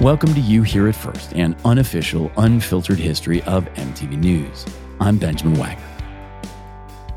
Welcome 0.00 0.32
to 0.34 0.40
You 0.40 0.62
Hear 0.62 0.86
It 0.86 0.94
First, 0.94 1.32
an 1.32 1.56
unofficial, 1.64 2.30
unfiltered 2.36 3.00
history 3.00 3.42
of 3.42 3.64
MTV 3.74 4.16
News. 4.16 4.64
I'm 5.00 5.18
Benjamin 5.18 5.58
Wagner. 5.58 5.82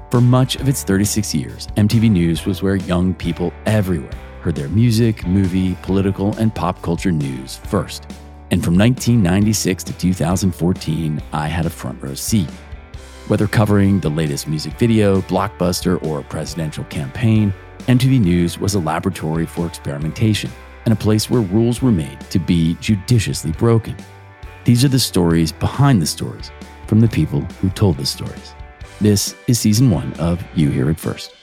For 0.10 0.20
much 0.20 0.56
of 0.56 0.68
its 0.68 0.84
36 0.84 1.36
years, 1.36 1.68
MTV 1.78 2.10
News 2.10 2.48
was 2.48 2.64
where 2.64 2.78
young 2.78 3.14
people 3.14 3.54
everywhere 3.68 4.10
heard 4.42 4.56
their 4.56 4.68
music, 4.70 5.28
movie, 5.28 5.76
political, 5.84 6.36
and 6.38 6.56
pop 6.56 6.82
culture 6.82 7.12
news 7.12 7.58
first. 7.58 8.08
And 8.50 8.64
from 8.64 8.76
1996 8.80 9.84
to 9.84 9.94
2014, 9.94 11.22
I 11.34 11.48
had 11.50 11.68
a 11.68 11.70
front 11.70 12.02
row 12.02 12.16
seat. 12.16 12.50
Whether 13.28 13.48
covering 13.48 14.00
the 14.00 14.10
latest 14.10 14.48
music 14.48 14.74
video, 14.80 15.22
blockbuster, 15.22 16.02
or 16.04 16.24
presidential 16.24 16.86
campaign, 16.86 17.54
MTV 17.82 18.20
News 18.20 18.58
was 18.58 18.74
a 18.74 18.80
laboratory 18.80 19.46
for 19.46 19.68
experimentation 19.68 20.50
and 20.86 20.94
a 20.94 20.96
place 20.98 21.30
where 21.30 21.42
rules 21.42 21.82
were 21.82 21.92
made 21.92 22.20
to 22.32 22.40
be 22.40 22.76
judiciously 22.82 23.52
broken. 23.52 23.96
These 24.64 24.84
are 24.86 24.90
the 24.90 25.00
stories 25.00 25.52
behind 25.52 26.02
the 26.02 26.06
stories 26.06 26.52
from 26.88 27.00
the 27.00 27.08
people 27.08 27.42
who 27.62 27.70
told 27.70 27.98
the 27.98 28.06
stories. 28.06 28.54
This 29.00 29.36
is 29.48 29.60
season 29.60 29.90
one 29.90 30.14
of 30.14 30.44
You 30.56 30.70
Hear 30.70 30.90
It 30.90 31.00
First. 31.00 31.34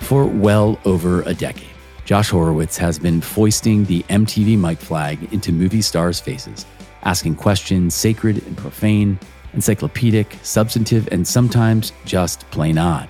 For 0.00 0.26
well 0.26 0.78
over 0.84 1.22
a 1.22 1.32
decade, 1.32 1.70
Josh 2.04 2.28
Horowitz 2.28 2.76
has 2.76 2.98
been 2.98 3.22
foisting 3.22 3.86
the 3.86 4.02
MTV 4.04 4.58
mic 4.58 4.78
flag 4.78 5.32
into 5.32 5.50
movie 5.50 5.80
stars' 5.80 6.20
faces, 6.20 6.66
asking 7.04 7.36
questions 7.36 7.94
sacred 7.94 8.46
and 8.46 8.56
profane 8.56 9.18
encyclopedic, 9.54 10.38
substantive, 10.42 11.08
and 11.10 11.26
sometimes 11.26 11.92
just 12.04 12.48
plain 12.50 12.78
odd, 12.78 13.08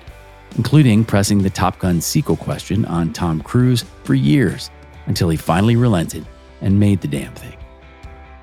including 0.57 1.03
pressing 1.03 1.43
the 1.43 1.49
Top 1.49 1.79
Gun 1.79 1.99
sequel 1.99 2.37
question 2.37 2.85
on 2.85 3.13
Tom 3.13 3.41
Cruise 3.41 3.83
for 4.03 4.13
years 4.13 4.69
until 5.07 5.29
he 5.29 5.37
finally 5.37 5.75
relented 5.75 6.25
and 6.61 6.79
made 6.79 7.01
the 7.01 7.07
damn 7.07 7.33
thing. 7.33 7.57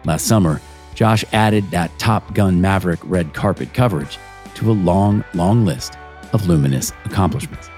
Last 0.05 0.27
summer, 0.27 0.61
Josh 0.95 1.25
added 1.33 1.71
that 1.71 1.97
Top 1.99 2.35
Gun 2.35 2.61
Maverick 2.61 3.01
red 3.05 3.33
carpet 3.35 3.73
coverage 3.73 4.19
to 4.55 4.71
a 4.71 4.75
long, 4.75 5.25
long 5.35 5.65
list 5.65 5.97
of 6.33 6.47
luminous 6.47 6.93
accomplishments. 7.05 7.71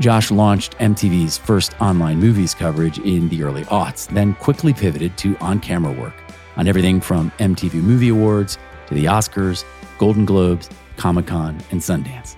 Josh 0.00 0.30
launched 0.30 0.76
MTV's 0.78 1.38
first 1.38 1.74
online 1.80 2.18
movies 2.18 2.54
coverage 2.54 2.98
in 2.98 3.28
the 3.28 3.42
early 3.42 3.64
aughts, 3.64 4.06
then 4.08 4.34
quickly 4.34 4.74
pivoted 4.74 5.16
to 5.18 5.36
on 5.38 5.58
camera 5.58 5.92
work 5.92 6.14
on 6.56 6.66
everything 6.66 7.00
from 7.00 7.30
MTV 7.38 7.74
Movie 7.74 8.08
Awards 8.08 8.58
to 8.86 8.94
the 8.94 9.06
Oscars, 9.06 9.64
Golden 9.98 10.24
Globes, 10.24 10.68
Comic 10.96 11.26
Con, 11.26 11.58
and 11.70 11.80
Sundance. 11.80 12.36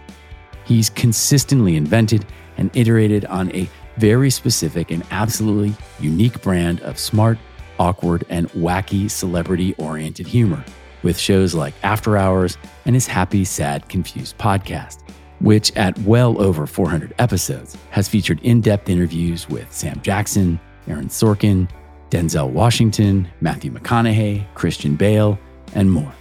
He's 0.65 0.91
consistently 0.91 1.77
invented 1.77 2.27
and 2.57 2.75
iterated 2.77 3.25
on 3.27 3.55
a 3.55 3.69
very 3.97 4.31
specific 4.31 4.91
and 4.91 5.03
absolutely 5.11 5.75
unique 6.01 6.41
brand 6.43 6.81
of 6.83 6.99
smart, 6.99 7.39
awkward, 7.79 8.25
and 8.29 8.51
wacky 8.51 9.11
celebrity 9.11 9.75
oriented 9.75 10.27
humor 10.27 10.65
with 11.03 11.19
shows 11.19 11.55
like 11.55 11.75
After 11.83 12.17
Hours 12.17 12.59
and 12.85 12.95
his 12.95 13.07
Happy, 13.07 13.45
Sad, 13.45 13.89
Confused 13.89 14.37
podcast, 14.39 15.01
which 15.41 15.75
at 15.77 15.99
well 16.01 16.41
over 16.41 16.67
400 16.67 17.15
episodes 17.19 17.77
has 17.91 18.09
featured 18.09 18.41
in 18.41 18.61
depth 18.61 18.89
interviews 18.89 19.49
with 19.49 19.73
Sam 19.73 20.01
Jackson, 20.03 20.61
Aaron 20.87 21.09
Sorkin, 21.09 21.69
Denzel 22.11 22.51
Washington, 22.51 23.29
Matthew 23.41 23.71
McConaughey, 23.71 24.45
Christian 24.55 24.97
Bale, 24.97 25.39
and 25.75 25.91
more. 25.91 26.13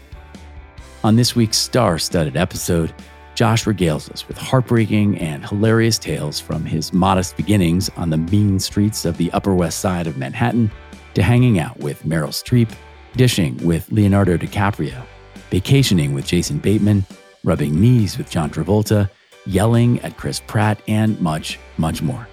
On 1.04 1.16
this 1.16 1.36
week's 1.36 1.58
star 1.58 2.00
studded 2.00 2.36
episode, 2.36 2.94
Josh 3.36 3.66
regales 3.66 4.10
us 4.10 4.28
with 4.28 4.38
heartbreaking 4.38 5.20
and 5.20 5.46
hilarious 5.46 6.00
tales 6.00 6.40
from 6.40 6.66
his 6.66 6.92
modest 6.92 7.38
beginnings 7.38 7.90
on 7.96 8.10
the 8.10 8.18
mean 8.18 8.60
streets 8.60 9.06
of 9.06 9.18
the 9.18 9.32
Upper 9.32 9.54
West 9.54 9.80
Side 9.80 10.08
of 10.08 10.18
Manhattan 10.18 10.72
to 11.14 11.22
hanging 11.22 11.60
out 11.60 11.78
with 11.78 12.02
Meryl 12.04 12.30
Streep, 12.30 12.72
dishing 13.16 13.56
with 13.66 13.92
Leonardo 13.92 14.38
DiCaprio, 14.38 15.06
vacationing 15.52 16.14
with 16.14 16.26
Jason 16.26 16.58
Bateman, 16.58 17.06
rubbing 17.44 17.80
knees 17.80 18.18
with 18.18 18.32
John 18.32 18.50
Travolta, 18.50 19.08
yelling 19.46 20.00
at 20.02 20.18
Chris 20.18 20.40
Pratt, 20.40 20.82
and 20.88 21.20
much, 21.22 21.60
much 21.78 22.02
more. 22.02 22.28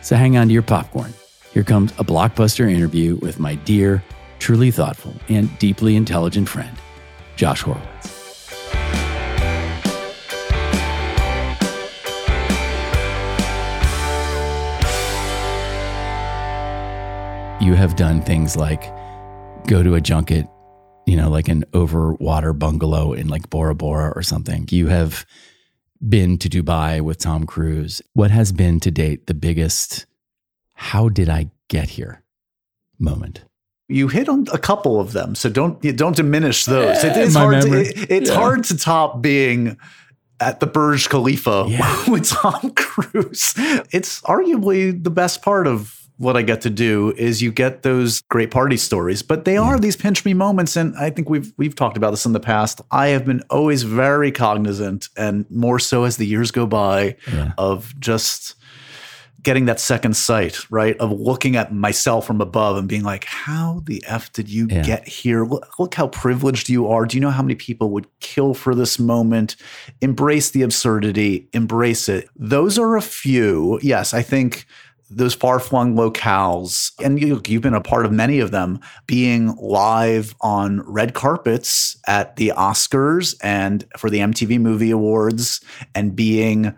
So 0.00 0.16
hang 0.16 0.38
on 0.38 0.48
to 0.48 0.54
your 0.54 0.62
popcorn. 0.62 1.12
Here 1.52 1.64
comes 1.64 1.92
a 1.92 2.04
blockbuster 2.04 2.70
interview 2.70 3.16
with 3.16 3.38
my 3.38 3.56
dear, 3.56 4.02
truly 4.38 4.70
thoughtful, 4.70 5.14
and 5.28 5.56
deeply 5.58 5.96
intelligent 5.96 6.48
friend, 6.48 6.76
Josh 7.36 7.62
Horowitz. 7.62 8.10
You 17.60 17.74
have 17.74 17.96
done 17.96 18.20
things 18.20 18.56
like 18.56 18.92
go 19.66 19.82
to 19.82 19.94
a 19.94 20.00
junket, 20.00 20.46
you 21.06 21.16
know, 21.16 21.30
like 21.30 21.48
an 21.48 21.64
overwater 21.72 22.56
bungalow 22.58 23.14
in 23.14 23.28
like 23.28 23.48
Bora 23.48 23.74
Bora 23.74 24.12
or 24.14 24.22
something. 24.22 24.66
You 24.70 24.88
have 24.88 25.24
been 26.06 26.36
to 26.38 26.50
Dubai 26.50 27.00
with 27.00 27.18
Tom 27.18 27.46
Cruise. 27.46 28.02
What 28.12 28.30
has 28.30 28.52
been 28.52 28.80
to 28.80 28.90
date 28.90 29.26
the 29.26 29.34
biggest, 29.34 30.04
how 30.74 31.08
did 31.08 31.30
I 31.30 31.50
get 31.68 31.88
here 31.90 32.22
moment? 32.98 33.44
You 33.88 34.08
hit 34.08 34.28
on 34.28 34.46
a 34.52 34.58
couple 34.58 35.00
of 35.00 35.12
them, 35.12 35.34
so 35.34 35.48
don't 35.48 35.80
don't 35.96 36.16
diminish 36.16 36.64
those. 36.64 37.04
It 37.04 37.16
eh, 37.16 37.20
is 37.20 37.34
hard. 37.34 37.62
To, 37.62 37.80
it, 37.80 38.10
it's 38.10 38.30
yeah. 38.30 38.36
hard 38.36 38.64
to 38.64 38.76
top 38.76 39.20
being 39.20 39.76
at 40.40 40.60
the 40.60 40.66
Burj 40.66 41.08
Khalifa 41.08 41.66
yeah. 41.68 42.04
with 42.10 42.28
Tom 42.28 42.72
Cruise. 42.74 43.54
It's 43.92 44.20
arguably 44.22 45.02
the 45.02 45.10
best 45.10 45.42
part 45.42 45.66
of 45.66 46.00
what 46.16 46.36
I 46.36 46.42
get 46.42 46.60
to 46.60 46.70
do 46.70 47.12
is 47.16 47.42
you 47.42 47.50
get 47.50 47.82
those 47.82 48.20
great 48.22 48.50
party 48.50 48.76
stories, 48.76 49.22
but 49.22 49.44
they 49.44 49.56
are 49.56 49.78
these 49.78 49.96
pinch 49.96 50.24
me 50.24 50.32
moments. 50.32 50.76
And 50.76 50.96
I 50.96 51.10
think 51.10 51.28
we've 51.28 51.52
we've 51.56 51.74
talked 51.74 51.96
about 51.96 52.10
this 52.10 52.24
in 52.24 52.32
the 52.32 52.40
past. 52.40 52.80
I 52.90 53.08
have 53.08 53.24
been 53.24 53.42
always 53.50 53.82
very 53.82 54.30
cognizant, 54.30 55.08
and 55.16 55.44
more 55.50 55.78
so 55.78 56.04
as 56.04 56.16
the 56.16 56.26
years 56.26 56.50
go 56.50 56.66
by, 56.66 57.16
of 57.58 57.98
just 57.98 58.54
getting 59.44 59.66
that 59.66 59.78
second 59.78 60.16
sight, 60.16 60.58
right? 60.70 60.96
Of 60.98 61.12
looking 61.12 61.54
at 61.54 61.72
myself 61.72 62.26
from 62.26 62.40
above 62.40 62.76
and 62.76 62.88
being 62.88 63.04
like, 63.04 63.24
how 63.24 63.82
the 63.84 64.02
F 64.06 64.32
did 64.32 64.48
you 64.48 64.66
yeah. 64.68 64.82
get 64.82 65.06
here? 65.06 65.44
Look, 65.44 65.78
look, 65.78 65.94
how 65.94 66.08
privileged 66.08 66.68
you 66.68 66.88
are. 66.88 67.06
Do 67.06 67.16
you 67.16 67.20
know 67.20 67.30
how 67.30 67.42
many 67.42 67.54
people 67.54 67.90
would 67.90 68.06
kill 68.20 68.54
for 68.54 68.74
this 68.74 68.98
moment? 68.98 69.54
Embrace 70.00 70.50
the 70.50 70.62
absurdity, 70.62 71.48
embrace 71.52 72.08
it. 72.08 72.28
Those 72.34 72.78
are 72.78 72.96
a 72.96 73.02
few. 73.02 73.78
Yes, 73.82 74.12
I 74.14 74.22
think 74.22 74.66
those 75.10 75.34
far 75.34 75.60
flung 75.60 75.94
locales, 75.94 76.92
and 77.04 77.20
you, 77.20 77.34
have 77.34 77.62
been 77.62 77.74
a 77.74 77.80
part 77.80 78.06
of 78.06 78.12
many 78.12 78.40
of 78.40 78.50
them, 78.50 78.80
being 79.06 79.54
live 79.56 80.34
on 80.40 80.80
red 80.90 81.14
carpets 81.14 81.96
at 82.06 82.36
the 82.36 82.52
Oscars 82.56 83.36
and 83.42 83.84
for 83.98 84.08
the 84.08 84.18
MTV 84.18 84.58
Movie 84.58 84.90
Awards, 84.90 85.60
and 85.94 86.16
being 86.16 86.74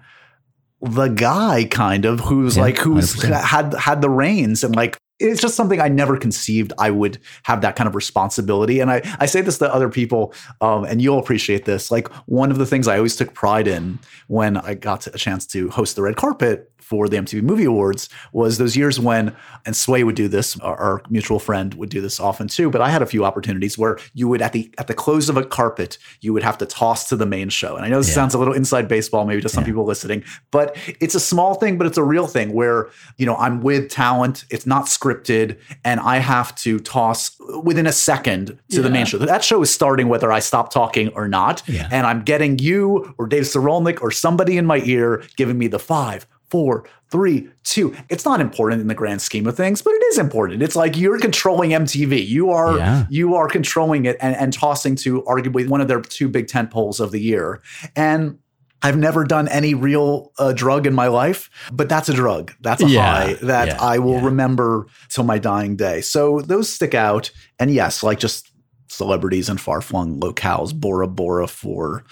the 0.82 1.08
guy 1.08 1.64
kind 1.64 2.04
of 2.04 2.20
who's 2.20 2.56
yeah, 2.56 2.62
like 2.62 2.78
who's 2.78 3.16
100%. 3.16 3.42
had 3.42 3.74
had 3.74 4.02
the 4.02 4.10
reins 4.10 4.62
and 4.62 4.76
like 4.76 4.98
it's 5.18 5.40
just 5.40 5.54
something 5.54 5.80
I 5.80 5.88
never 5.88 6.16
conceived 6.18 6.72
I 6.78 6.90
would 6.90 7.18
have 7.44 7.62
that 7.62 7.76
kind 7.76 7.88
of 7.88 7.94
responsibility. 7.94 8.80
And 8.80 8.90
I, 8.90 9.00
I 9.18 9.26
say 9.26 9.40
this 9.40 9.58
to 9.58 9.72
other 9.72 9.88
people, 9.88 10.34
um, 10.60 10.84
and 10.84 11.00
you'll 11.00 11.18
appreciate 11.18 11.64
this. 11.64 11.90
Like 11.90 12.08
one 12.26 12.50
of 12.50 12.58
the 12.58 12.66
things 12.66 12.86
I 12.86 12.98
always 12.98 13.16
took 13.16 13.32
pride 13.32 13.66
in 13.66 13.98
when 14.26 14.58
I 14.58 14.74
got 14.74 15.06
a 15.06 15.12
chance 15.12 15.46
to 15.48 15.70
host 15.70 15.96
the 15.96 16.02
red 16.02 16.16
carpet 16.16 16.70
for 16.86 17.08
the 17.08 17.16
MTV 17.16 17.42
Movie 17.42 17.64
Awards 17.64 18.08
was 18.32 18.58
those 18.58 18.76
years 18.76 19.00
when, 19.00 19.34
and 19.64 19.74
Sway 19.74 20.04
would 20.04 20.14
do 20.14 20.28
this, 20.28 20.56
our, 20.60 20.76
our, 20.76 21.02
mutual 21.08 21.40
friend 21.40 21.74
would 21.74 21.88
do 21.88 22.00
this 22.00 22.20
often 22.20 22.46
too. 22.46 22.70
But 22.70 22.80
I 22.80 22.90
had 22.90 23.02
a 23.02 23.06
few 23.06 23.24
opportunities 23.24 23.76
where 23.76 23.98
you 24.14 24.28
would 24.28 24.40
at 24.40 24.52
the 24.52 24.72
at 24.78 24.86
the 24.86 24.94
close 24.94 25.28
of 25.28 25.36
a 25.36 25.44
carpet, 25.44 25.98
you 26.20 26.32
would 26.32 26.44
have 26.44 26.56
to 26.58 26.66
toss 26.66 27.08
to 27.08 27.16
the 27.16 27.26
main 27.26 27.48
show. 27.48 27.74
And 27.74 27.84
I 27.84 27.88
know 27.88 27.98
this 27.98 28.08
yeah. 28.08 28.14
sounds 28.14 28.34
a 28.34 28.38
little 28.38 28.54
inside 28.54 28.86
baseball, 28.86 29.26
maybe 29.26 29.42
to 29.42 29.48
some 29.48 29.62
yeah. 29.62 29.66
people 29.66 29.84
listening, 29.84 30.22
but 30.52 30.76
it's 31.00 31.16
a 31.16 31.20
small 31.20 31.54
thing, 31.56 31.76
but 31.76 31.88
it's 31.88 31.98
a 31.98 32.04
real 32.04 32.28
thing 32.28 32.52
where 32.52 32.88
you 33.16 33.26
know 33.26 33.34
I'm 33.36 33.62
with 33.62 33.90
talent. 33.90 34.44
It's 34.50 34.66
not 34.66 34.84
scripted, 34.86 35.58
and 35.84 35.98
I 35.98 36.18
have 36.18 36.54
to 36.56 36.78
toss 36.78 37.36
within 37.64 37.88
a 37.88 37.92
second 37.92 38.46
to 38.46 38.76
yeah. 38.76 38.82
the 38.82 38.90
main 38.90 39.06
show. 39.06 39.18
That 39.18 39.42
show 39.42 39.60
is 39.60 39.74
starting 39.74 40.06
whether 40.06 40.30
I 40.30 40.38
stop 40.38 40.72
talking 40.72 41.08
or 41.14 41.26
not, 41.26 41.68
and 41.68 42.06
I'm 42.06 42.22
getting 42.22 42.60
you 42.60 43.12
or 43.18 43.26
Dave 43.26 43.42
Sirulnick 43.42 44.00
or 44.02 44.12
somebody 44.12 44.56
in 44.56 44.66
my 44.66 44.80
ear 44.84 45.24
giving 45.36 45.58
me 45.58 45.66
the 45.66 45.80
five 45.80 46.28
four, 46.50 46.88
three, 47.10 47.48
two. 47.64 47.94
It's 48.08 48.24
not 48.24 48.40
important 48.40 48.80
in 48.80 48.88
the 48.88 48.94
grand 48.94 49.22
scheme 49.22 49.46
of 49.46 49.56
things, 49.56 49.82
but 49.82 49.94
it 49.94 50.02
is 50.04 50.18
important. 50.18 50.62
It's 50.62 50.76
like 50.76 50.96
you're 50.96 51.18
controlling 51.18 51.70
MTV. 51.70 52.26
You 52.26 52.50
are 52.50 52.78
yeah. 52.78 53.06
you 53.10 53.34
are 53.34 53.48
controlling 53.48 54.04
it 54.06 54.16
and, 54.20 54.36
and 54.36 54.52
tossing 54.52 54.96
to 54.96 55.22
arguably 55.22 55.68
one 55.68 55.80
of 55.80 55.88
their 55.88 56.00
two 56.00 56.28
big 56.28 56.48
tent 56.48 56.70
poles 56.70 57.00
of 57.00 57.10
the 57.12 57.20
year. 57.20 57.60
And 57.94 58.38
I've 58.82 58.98
never 58.98 59.24
done 59.24 59.48
any 59.48 59.74
real 59.74 60.32
uh, 60.38 60.52
drug 60.52 60.86
in 60.86 60.94
my 60.94 61.08
life, 61.08 61.50
but 61.72 61.88
that's 61.88 62.08
a 62.08 62.14
drug. 62.14 62.52
That's 62.60 62.82
a 62.82 62.88
yeah, 62.88 63.02
high 63.02 63.32
that 63.42 63.68
yeah, 63.68 63.82
I 63.82 63.98
will 63.98 64.20
remember 64.20 64.86
till 65.08 65.24
my 65.24 65.38
dying 65.38 65.76
day. 65.76 66.02
So 66.02 66.40
those 66.40 66.72
stick 66.72 66.94
out. 66.94 67.30
And 67.58 67.72
yes, 67.72 68.02
like 68.02 68.18
just 68.18 68.52
celebrities 68.88 69.48
in 69.48 69.58
far 69.58 69.80
flung 69.80 70.20
locales. 70.20 70.74
Bora 70.74 71.08
Bora 71.08 71.46
for 71.48 72.04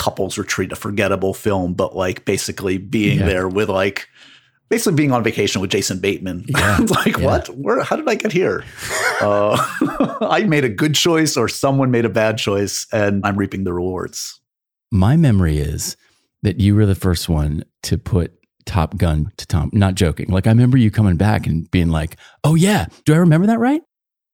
couples 0.00 0.38
retreat, 0.38 0.72
a 0.72 0.76
forgettable 0.76 1.34
film, 1.34 1.74
but 1.74 1.94
like 1.94 2.24
basically 2.24 2.78
being 2.78 3.18
yeah. 3.18 3.26
there 3.26 3.48
with 3.48 3.68
like 3.68 4.08
basically 4.70 4.94
being 4.96 5.12
on 5.12 5.22
vacation 5.22 5.60
with 5.60 5.70
Jason 5.70 5.98
Bateman. 5.98 6.46
Yeah. 6.60 6.78
like, 6.88 7.18
yeah. 7.18 7.24
what? 7.24 7.48
Where? 7.48 7.82
How 7.82 7.96
did 7.96 8.08
I 8.08 8.14
get 8.14 8.32
here? 8.32 8.64
uh, 9.20 9.56
I 10.22 10.44
made 10.44 10.64
a 10.64 10.70
good 10.70 10.94
choice, 10.94 11.36
or 11.36 11.48
someone 11.48 11.90
made 11.90 12.06
a 12.06 12.08
bad 12.08 12.38
choice, 12.38 12.86
and 12.92 13.20
I'm 13.26 13.36
reaping 13.36 13.64
the 13.64 13.74
rewards. 13.74 14.40
My 14.90 15.16
memory 15.16 15.58
is 15.58 15.98
that 16.42 16.60
you 16.60 16.74
were 16.74 16.86
the 16.86 16.94
first 16.94 17.28
one 17.28 17.64
to 17.82 17.98
put 17.98 18.32
Top 18.64 18.96
Gun 18.96 19.30
to 19.36 19.46
Tom. 19.46 19.68
Not 19.74 19.96
joking. 19.96 20.30
Like 20.30 20.46
I 20.46 20.50
remember 20.50 20.78
you 20.78 20.90
coming 20.90 21.16
back 21.16 21.46
and 21.46 21.70
being 21.70 21.90
like, 21.90 22.16
"Oh 22.42 22.54
yeah, 22.54 22.86
do 23.04 23.12
I 23.12 23.18
remember 23.18 23.48
that 23.48 23.58
right?" 23.58 23.82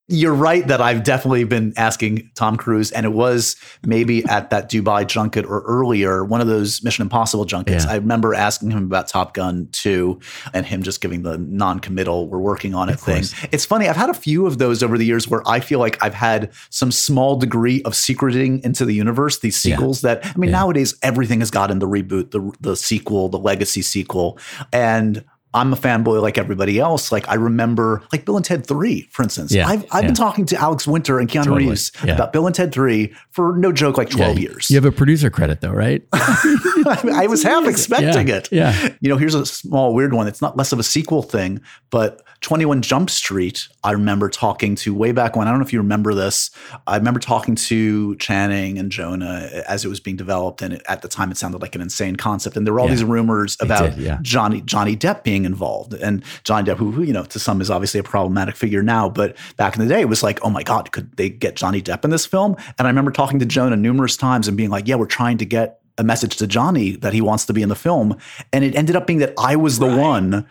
You're 0.08 0.34
right 0.34 0.64
that 0.68 0.80
I've 0.80 1.02
definitely 1.02 1.42
been 1.42 1.72
asking 1.76 2.30
Tom 2.36 2.56
Cruise, 2.56 2.92
and 2.92 3.04
it 3.04 3.12
was 3.12 3.56
maybe 3.84 4.24
at 4.26 4.50
that 4.50 4.70
Dubai 4.70 5.04
junket 5.04 5.44
or 5.44 5.62
earlier, 5.62 6.24
one 6.24 6.40
of 6.40 6.46
those 6.46 6.84
Mission 6.84 7.02
Impossible 7.02 7.44
junkets. 7.44 7.84
Yeah. 7.84 7.90
I 7.90 7.96
remember 7.96 8.32
asking 8.32 8.70
him 8.70 8.84
about 8.84 9.08
Top 9.08 9.34
Gun 9.34 9.68
2 9.72 10.20
and 10.54 10.64
him 10.64 10.84
just 10.84 11.00
giving 11.00 11.22
the 11.22 11.38
non 11.38 11.80
committal, 11.80 12.28
we're 12.28 12.38
working 12.38 12.72
on 12.72 12.88
it 12.88 13.00
thing. 13.00 13.24
It's 13.50 13.64
funny, 13.64 13.88
I've 13.88 13.96
had 13.96 14.10
a 14.10 14.14
few 14.14 14.46
of 14.46 14.58
those 14.58 14.80
over 14.80 14.96
the 14.96 15.04
years 15.04 15.26
where 15.26 15.42
I 15.44 15.58
feel 15.58 15.80
like 15.80 16.00
I've 16.02 16.14
had 16.14 16.52
some 16.70 16.92
small 16.92 17.34
degree 17.34 17.82
of 17.82 17.96
secreting 17.96 18.62
into 18.62 18.84
the 18.84 18.94
universe, 18.94 19.40
these 19.40 19.56
sequels 19.56 20.04
yeah. 20.04 20.14
that, 20.14 20.26
I 20.26 20.38
mean, 20.38 20.50
yeah. 20.50 20.58
nowadays 20.58 20.94
everything 21.02 21.40
has 21.40 21.50
gotten 21.50 21.80
the 21.80 21.88
reboot, 21.88 22.30
the, 22.30 22.52
the 22.60 22.76
sequel, 22.76 23.28
the 23.28 23.38
legacy 23.38 23.82
sequel. 23.82 24.38
And 24.72 25.24
I'm 25.56 25.72
a 25.72 25.76
fanboy 25.76 26.20
like 26.20 26.36
everybody 26.36 26.78
else. 26.78 27.10
Like 27.10 27.28
I 27.28 27.34
remember, 27.34 28.02
like 28.12 28.26
Bill 28.26 28.36
and 28.36 28.44
Ted 28.44 28.66
Three, 28.66 29.08
for 29.10 29.22
instance. 29.22 29.52
Yeah, 29.52 29.66
I've, 29.66 29.84
I've 29.90 30.02
yeah. 30.02 30.08
been 30.08 30.14
talking 30.14 30.44
to 30.46 30.56
Alex 30.56 30.86
Winter 30.86 31.18
and 31.18 31.28
Keanu 31.28 31.44
totally. 31.44 31.68
Reeves 31.68 31.92
yeah. 32.04 32.14
about 32.14 32.32
Bill 32.32 32.46
and 32.46 32.54
Ted 32.54 32.72
Three 32.72 33.14
for 33.30 33.56
no 33.56 33.72
joke, 33.72 33.96
like 33.96 34.10
12 34.10 34.38
years. 34.38 34.70
You 34.70 34.76
have 34.76 34.84
a 34.84 34.92
producer 34.92 35.30
credit 35.30 35.62
though, 35.62 35.72
right? 35.72 36.02
I 36.12 37.26
was 37.28 37.42
half 37.42 37.66
expecting 37.68 38.28
it. 38.28 38.48
Yeah. 38.52 38.94
You 39.00 39.08
know, 39.08 39.16
here's 39.16 39.34
a 39.34 39.46
small 39.46 39.94
weird 39.94 40.12
one. 40.12 40.28
It's 40.28 40.42
not 40.42 40.56
less 40.56 40.72
of 40.72 40.78
a 40.78 40.82
sequel 40.82 41.22
thing, 41.22 41.60
but 41.90 42.22
21 42.40 42.82
Jump 42.82 43.10
Street, 43.10 43.68
I 43.82 43.92
remember 43.92 44.28
talking 44.28 44.74
to 44.76 44.94
way 44.94 45.12
back 45.12 45.36
when. 45.36 45.48
I 45.48 45.50
don't 45.50 45.60
know 45.60 45.66
if 45.66 45.72
you 45.72 45.78
remember 45.78 46.14
this. 46.14 46.50
I 46.86 46.96
remember 46.96 47.20
talking 47.20 47.54
to 47.54 48.16
Channing 48.16 48.78
and 48.78 48.90
Jonah 48.90 49.62
as 49.68 49.84
it 49.84 49.88
was 49.88 50.00
being 50.00 50.16
developed, 50.16 50.62
and 50.62 50.74
it, 50.74 50.82
at 50.88 51.02
the 51.02 51.08
time 51.08 51.30
it 51.30 51.36
sounded 51.36 51.62
like 51.62 51.74
an 51.74 51.80
insane 51.80 52.16
concept. 52.16 52.56
And 52.56 52.66
there 52.66 52.74
were 52.74 52.80
all 52.80 52.88
these 52.88 53.04
rumors 53.04 53.56
about 53.60 53.96
did, 53.96 54.22
Johnny 54.22 54.60
Johnny 54.60 54.96
Depp 54.96 55.22
being 55.22 55.44
involved. 55.44 55.94
And 55.94 56.24
Johnny 56.44 56.68
Depp, 56.70 56.76
who, 56.76 57.02
you 57.02 57.12
know, 57.12 57.24
to 57.24 57.38
some 57.38 57.60
is 57.60 57.70
obviously 57.70 58.00
a 58.00 58.04
problematic 58.04 58.56
figure 58.56 58.82
now, 58.82 59.08
but 59.08 59.36
back 59.56 59.76
in 59.76 59.82
the 59.82 59.88
day, 59.92 60.00
it 60.00 60.08
was 60.08 60.22
like, 60.22 60.44
oh 60.44 60.50
my 60.50 60.62
God, 60.62 60.92
could 60.92 61.16
they 61.16 61.28
get 61.28 61.56
Johnny 61.56 61.82
Depp 61.82 62.04
in 62.04 62.10
this 62.10 62.26
film? 62.26 62.56
And 62.78 62.86
I 62.86 62.90
remember 62.90 63.10
talking 63.10 63.38
to 63.38 63.46
Jonah 63.46 63.76
numerous 63.76 64.16
times 64.16 64.48
and 64.48 64.56
being 64.56 64.70
like, 64.70 64.86
yeah, 64.86 64.96
we're 64.96 65.06
trying 65.06 65.38
to 65.38 65.44
get 65.44 65.80
a 65.98 66.04
message 66.04 66.36
to 66.36 66.46
Johnny 66.46 66.96
that 66.96 67.12
he 67.12 67.20
wants 67.20 67.46
to 67.46 67.52
be 67.52 67.62
in 67.62 67.68
the 67.68 67.76
film. 67.76 68.16
And 68.52 68.64
it 68.64 68.74
ended 68.74 68.96
up 68.96 69.06
being 69.06 69.20
that 69.20 69.34
I 69.38 69.56
was 69.56 69.78
the 69.78 69.88
right. 69.88 69.98
one 69.98 70.46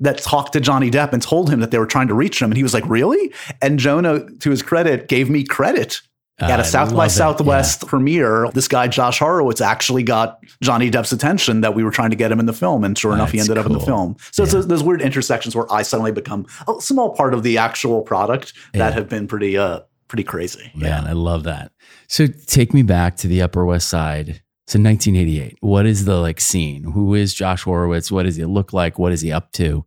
that 0.00 0.18
talked 0.18 0.52
to 0.52 0.60
Johnny 0.60 0.90
Depp 0.90 1.12
and 1.12 1.22
told 1.22 1.50
him 1.50 1.60
that 1.60 1.70
they 1.70 1.78
were 1.78 1.86
trying 1.86 2.08
to 2.08 2.14
reach 2.14 2.40
him. 2.40 2.50
And 2.50 2.56
he 2.56 2.62
was 2.62 2.74
like, 2.74 2.88
really? 2.88 3.32
And 3.60 3.78
Jonah, 3.78 4.28
to 4.40 4.50
his 4.50 4.62
credit, 4.62 5.08
gave 5.08 5.28
me 5.28 5.44
credit 5.44 6.00
at 6.40 6.60
a 6.60 6.64
South 6.64 6.94
by 6.94 7.08
Southwest 7.08 7.82
yeah. 7.82 7.88
premiere, 7.88 8.48
this 8.54 8.68
guy 8.68 8.86
Josh 8.86 9.18
Horowitz 9.18 9.60
actually 9.60 10.02
got 10.02 10.38
Johnny 10.62 10.90
Depp's 10.90 11.12
attention 11.12 11.62
that 11.62 11.74
we 11.74 11.82
were 11.82 11.90
trying 11.90 12.10
to 12.10 12.16
get 12.16 12.30
him 12.30 12.38
in 12.38 12.46
the 12.46 12.52
film, 12.52 12.84
and 12.84 12.96
sure 12.96 13.12
enough, 13.12 13.32
he 13.32 13.40
ended 13.40 13.56
cool. 13.56 13.64
up 13.64 13.66
in 13.66 13.72
the 13.72 13.84
film. 13.84 14.16
So 14.30 14.44
yeah. 14.44 14.58
it's 14.58 14.66
those 14.66 14.82
weird 14.82 15.02
intersections 15.02 15.56
where 15.56 15.70
I 15.72 15.82
suddenly 15.82 16.12
become 16.12 16.46
a 16.68 16.80
small 16.80 17.14
part 17.14 17.34
of 17.34 17.42
the 17.42 17.58
actual 17.58 18.02
product 18.02 18.52
that 18.72 18.78
yeah. 18.78 18.90
have 18.90 19.08
been 19.08 19.26
pretty, 19.26 19.58
uh, 19.58 19.80
pretty 20.06 20.24
crazy. 20.24 20.70
Man, 20.74 21.06
I 21.06 21.12
love 21.12 21.44
that. 21.44 21.72
So 22.06 22.26
take 22.26 22.72
me 22.72 22.82
back 22.82 23.16
to 23.18 23.28
the 23.28 23.42
Upper 23.42 23.64
West 23.64 23.88
Side. 23.88 24.42
So 24.68 24.78
1988. 24.78 25.56
What 25.60 25.86
is 25.86 26.04
the 26.04 26.16
like 26.16 26.42
scene? 26.42 26.84
Who 26.84 27.14
is 27.14 27.32
Josh 27.32 27.62
Horowitz? 27.62 28.12
What 28.12 28.24
does 28.24 28.36
he 28.36 28.44
look 28.44 28.74
like? 28.74 28.98
What 28.98 29.12
is 29.12 29.22
he 29.22 29.32
up 29.32 29.50
to? 29.52 29.86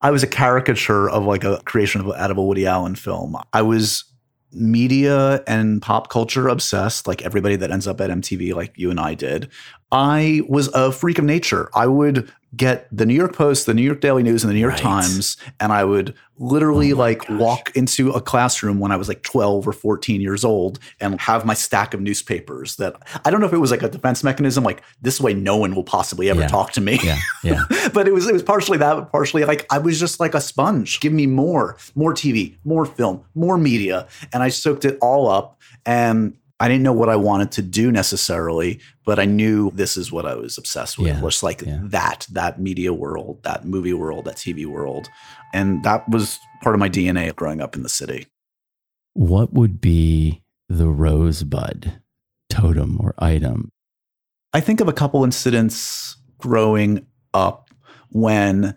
I 0.00 0.10
was 0.10 0.22
a 0.22 0.26
caricature 0.26 1.10
of 1.10 1.26
like 1.26 1.44
a 1.44 1.60
creation 1.66 2.00
of 2.00 2.10
out 2.12 2.30
of 2.30 2.38
a 2.38 2.42
Woody 2.42 2.66
Allen 2.66 2.94
film. 2.94 3.36
I 3.52 3.60
was 3.60 4.04
media 4.52 5.44
and 5.46 5.82
pop 5.82 6.08
culture 6.08 6.48
obsessed, 6.48 7.06
like 7.06 7.20
everybody 7.20 7.56
that 7.56 7.70
ends 7.70 7.86
up 7.86 8.00
at 8.00 8.08
MTV, 8.08 8.54
like 8.54 8.72
you 8.74 8.90
and 8.90 8.98
I 8.98 9.12
did. 9.12 9.50
I 9.92 10.40
was 10.48 10.68
a 10.68 10.92
freak 10.92 11.18
of 11.18 11.24
nature. 11.24 11.68
I 11.74 11.86
would 11.86 12.32
get 12.56 12.88
the 12.90 13.04
New 13.04 13.12
York 13.14 13.34
Post, 13.34 13.66
the 13.66 13.74
New 13.74 13.82
York 13.82 14.00
Daily 14.00 14.22
News, 14.22 14.42
and 14.42 14.50
the 14.50 14.54
New 14.54 14.60
York 14.60 14.72
right. 14.72 14.82
Times, 14.82 15.36
and 15.60 15.74
I 15.74 15.84
would 15.84 16.14
literally 16.38 16.92
oh 16.92 16.96
like 16.96 17.26
gosh. 17.26 17.40
walk 17.40 17.76
into 17.76 18.10
a 18.12 18.20
classroom 18.20 18.78
when 18.78 18.92
I 18.92 18.96
was 18.96 19.08
like 19.08 19.22
12 19.22 19.66
or 19.66 19.72
14 19.72 20.20
years 20.20 20.44
old 20.44 20.78
and 21.00 21.20
have 21.20 21.44
my 21.44 21.54
stack 21.54 21.94
of 21.94 22.00
newspapers 22.00 22.76
that 22.76 22.96
I 23.24 23.30
don't 23.30 23.40
know 23.40 23.46
if 23.46 23.52
it 23.52 23.58
was 23.58 23.70
like 23.70 23.82
a 23.82 23.88
defense 23.88 24.22
mechanism, 24.22 24.64
like 24.64 24.82
this 25.00 25.20
way 25.20 25.34
no 25.34 25.56
one 25.56 25.74
will 25.74 25.84
possibly 25.84 26.30
ever 26.30 26.40
yeah. 26.40 26.48
talk 26.48 26.72
to 26.72 26.80
me. 26.80 26.98
Yeah. 27.02 27.18
Yeah. 27.42 27.64
but 27.94 28.06
it 28.08 28.12
was 28.12 28.26
it 28.26 28.32
was 28.32 28.42
partially 28.42 28.78
that, 28.78 28.94
but 28.94 29.12
partially 29.12 29.44
like 29.44 29.66
I 29.70 29.78
was 29.78 29.98
just 29.98 30.20
like 30.20 30.34
a 30.34 30.40
sponge. 30.40 31.00
Give 31.00 31.12
me 31.12 31.26
more, 31.26 31.76
more 31.94 32.12
TV, 32.12 32.56
more 32.64 32.86
film, 32.86 33.24
more 33.34 33.58
media. 33.58 34.06
And 34.32 34.42
I 34.42 34.48
soaked 34.48 34.84
it 34.84 34.98
all 35.00 35.28
up. 35.28 35.60
And 35.84 36.36
I 36.58 36.68
didn't 36.68 36.84
know 36.84 36.92
what 36.92 37.10
I 37.10 37.16
wanted 37.16 37.52
to 37.52 37.62
do 37.62 37.92
necessarily, 37.92 38.80
but 39.04 39.18
I 39.18 39.26
knew 39.26 39.70
this 39.74 39.96
is 39.96 40.10
what 40.10 40.24
I 40.24 40.34
was 40.34 40.56
obsessed 40.56 40.98
with. 40.98 41.08
Yeah, 41.08 41.20
just 41.20 41.42
like 41.42 41.60
yeah. 41.60 41.80
that, 41.84 42.26
that 42.32 42.58
media 42.60 42.94
world, 42.94 43.42
that 43.42 43.66
movie 43.66 43.92
world, 43.92 44.24
that 44.24 44.36
TV 44.36 44.64
world. 44.64 45.08
And 45.52 45.84
that 45.84 46.08
was 46.08 46.38
part 46.62 46.74
of 46.74 46.78
my 46.78 46.88
DNA 46.88 47.34
growing 47.36 47.60
up 47.60 47.76
in 47.76 47.82
the 47.82 47.90
city. 47.90 48.26
What 49.12 49.52
would 49.52 49.80
be 49.80 50.42
the 50.68 50.88
rosebud 50.88 52.00
totem 52.48 52.98
or 53.00 53.14
item? 53.18 53.70
I 54.54 54.60
think 54.60 54.80
of 54.80 54.88
a 54.88 54.94
couple 54.94 55.24
incidents 55.24 56.16
growing 56.38 57.06
up 57.34 57.70
when 58.10 58.76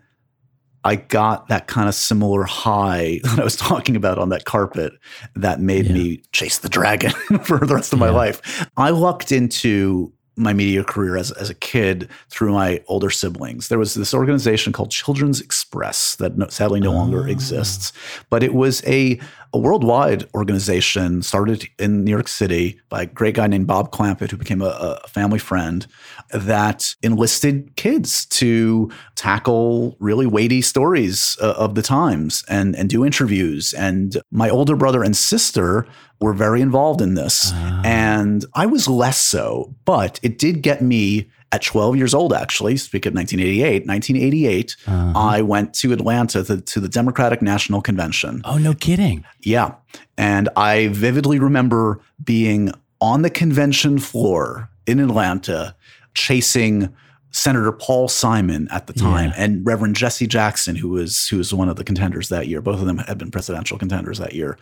I 0.90 0.96
got 0.96 1.50
that 1.50 1.68
kind 1.68 1.88
of 1.88 1.94
similar 1.94 2.46
high 2.46 3.20
that 3.24 3.40
I 3.40 3.44
was 3.44 3.56
talking 3.56 3.96
about 3.96 4.18
on 4.18 4.30
that 4.30 4.46
carpet 4.46 4.94
that 5.36 5.62
made 5.62 5.86
yeah. 5.86 5.94
me 5.94 6.24
chase 6.32 6.58
the 6.58 6.70
dragon 6.70 7.12
for 7.44 7.60
the 7.60 7.76
rest 7.76 7.94
of 7.94 8.00
my 8.00 8.08
yeah. 8.08 8.14
life. 8.14 8.68
I 8.76 8.90
lucked 8.90 9.32
into 9.32 10.12
my 10.36 10.52
media 10.52 10.84
career 10.84 11.16
as, 11.16 11.32
as 11.34 11.50
a 11.50 11.54
kid 11.54 12.10
through 12.30 12.54
my 12.54 12.82
older 12.88 13.12
siblings. 13.12 13.68
There 13.68 13.78
was 13.78 13.94
this 13.94 14.16
organization 14.16 14.74
called 14.74 14.90
Children's 14.90 15.42
Express 15.42 16.16
that 16.16 16.38
no, 16.38 16.48
sadly 16.48 16.80
no 16.80 16.90
oh. 16.92 16.96
longer 16.96 17.28
exists, 17.28 17.92
ah. 17.94 18.24
but 18.32 18.42
it 18.42 18.56
was 18.56 18.82
a, 18.88 19.20
a 19.54 19.60
worldwide 19.60 20.28
organization 20.34 21.22
started 21.22 21.68
in 21.78 22.04
New 22.04 22.12
York 22.12 22.30
City 22.30 22.80
by 22.90 23.04
a 23.04 23.06
great 23.06 23.36
guy 23.36 23.46
named 23.46 23.68
Bob 23.68 23.92
Clampitt, 23.92 24.32
who 24.32 24.38
became 24.38 24.64
a, 24.64 25.00
a 25.04 25.08
family 25.08 25.40
friend 25.40 25.86
that 26.32 26.96
enlisted 27.02 27.76
kids 27.76 28.26
to 28.28 28.92
tackle 29.16 29.96
really 30.00 30.28
weighty 30.28 30.62
stories 30.62 31.38
uh, 31.42 31.54
of 31.58 31.76
the 31.76 31.82
times 31.82 32.44
and, 32.48 32.76
and 32.76 32.90
do 32.90 33.06
interviews. 33.06 33.74
And 33.74 34.18
my 34.32 34.50
older 34.50 34.76
brother 34.76 35.04
and 35.04 35.16
sister 35.16 35.88
were 36.20 36.34
very 36.34 36.62
involved 36.62 37.02
in 37.02 37.16
this. 37.16 37.52
Uh. 37.54 37.82
And 37.86 38.46
I 38.54 38.66
was 38.66 38.88
less 38.88 39.20
so, 39.20 39.74
but 39.86 40.20
it 40.22 40.38
did 40.38 40.62
get 40.62 40.82
me 40.82 41.30
at 41.52 41.64
12 41.64 41.98
years 41.98 42.14
old, 42.14 42.32
actually, 42.32 42.78
speak 42.78 43.06
of 43.06 43.14
1988, 43.16 43.88
1988, 43.88 44.76
uh-huh. 44.86 45.14
I 45.16 45.42
went 45.42 45.74
to 45.76 45.92
Atlanta 45.94 46.44
to, 46.44 46.62
to, 46.62 46.80
the 46.80 46.88
Democratic 46.88 47.42
National 47.42 47.82
Convention. 47.82 48.42
Oh, 48.46 48.58
no 48.58 48.74
kidding. 48.74 49.26
Yeah. 49.42 49.74
And 50.18 50.50
I 50.56 50.90
vividly 50.90 51.40
remember 51.40 52.02
being 52.24 52.72
on 53.02 53.24
the 53.24 53.30
convention 53.30 53.98
floor 53.98 54.70
in 54.86 55.00
Atlanta 55.00 55.76
chasing 56.20 56.94
Senator 57.32 57.72
Paul 57.72 58.08
Simon 58.08 58.68
at 58.72 58.88
the 58.88 58.94
time 58.94 59.30
yeah. 59.30 59.44
and 59.44 59.66
Reverend 59.66 59.96
Jesse 59.96 60.26
Jackson, 60.26 60.76
who 60.76 60.90
was 60.90 61.28
who 61.28 61.38
was 61.38 61.54
one 61.54 61.70
of 61.70 61.76
the 61.76 61.84
contenders 61.84 62.30
that 62.30 62.48
year. 62.48 62.60
Both 62.62 62.80
of 62.80 62.88
them 62.88 62.98
had 62.98 63.20
been 63.20 63.30
presidential 63.30 63.78
contenders 63.78 64.18
that 64.18 64.34
year. 64.34 64.58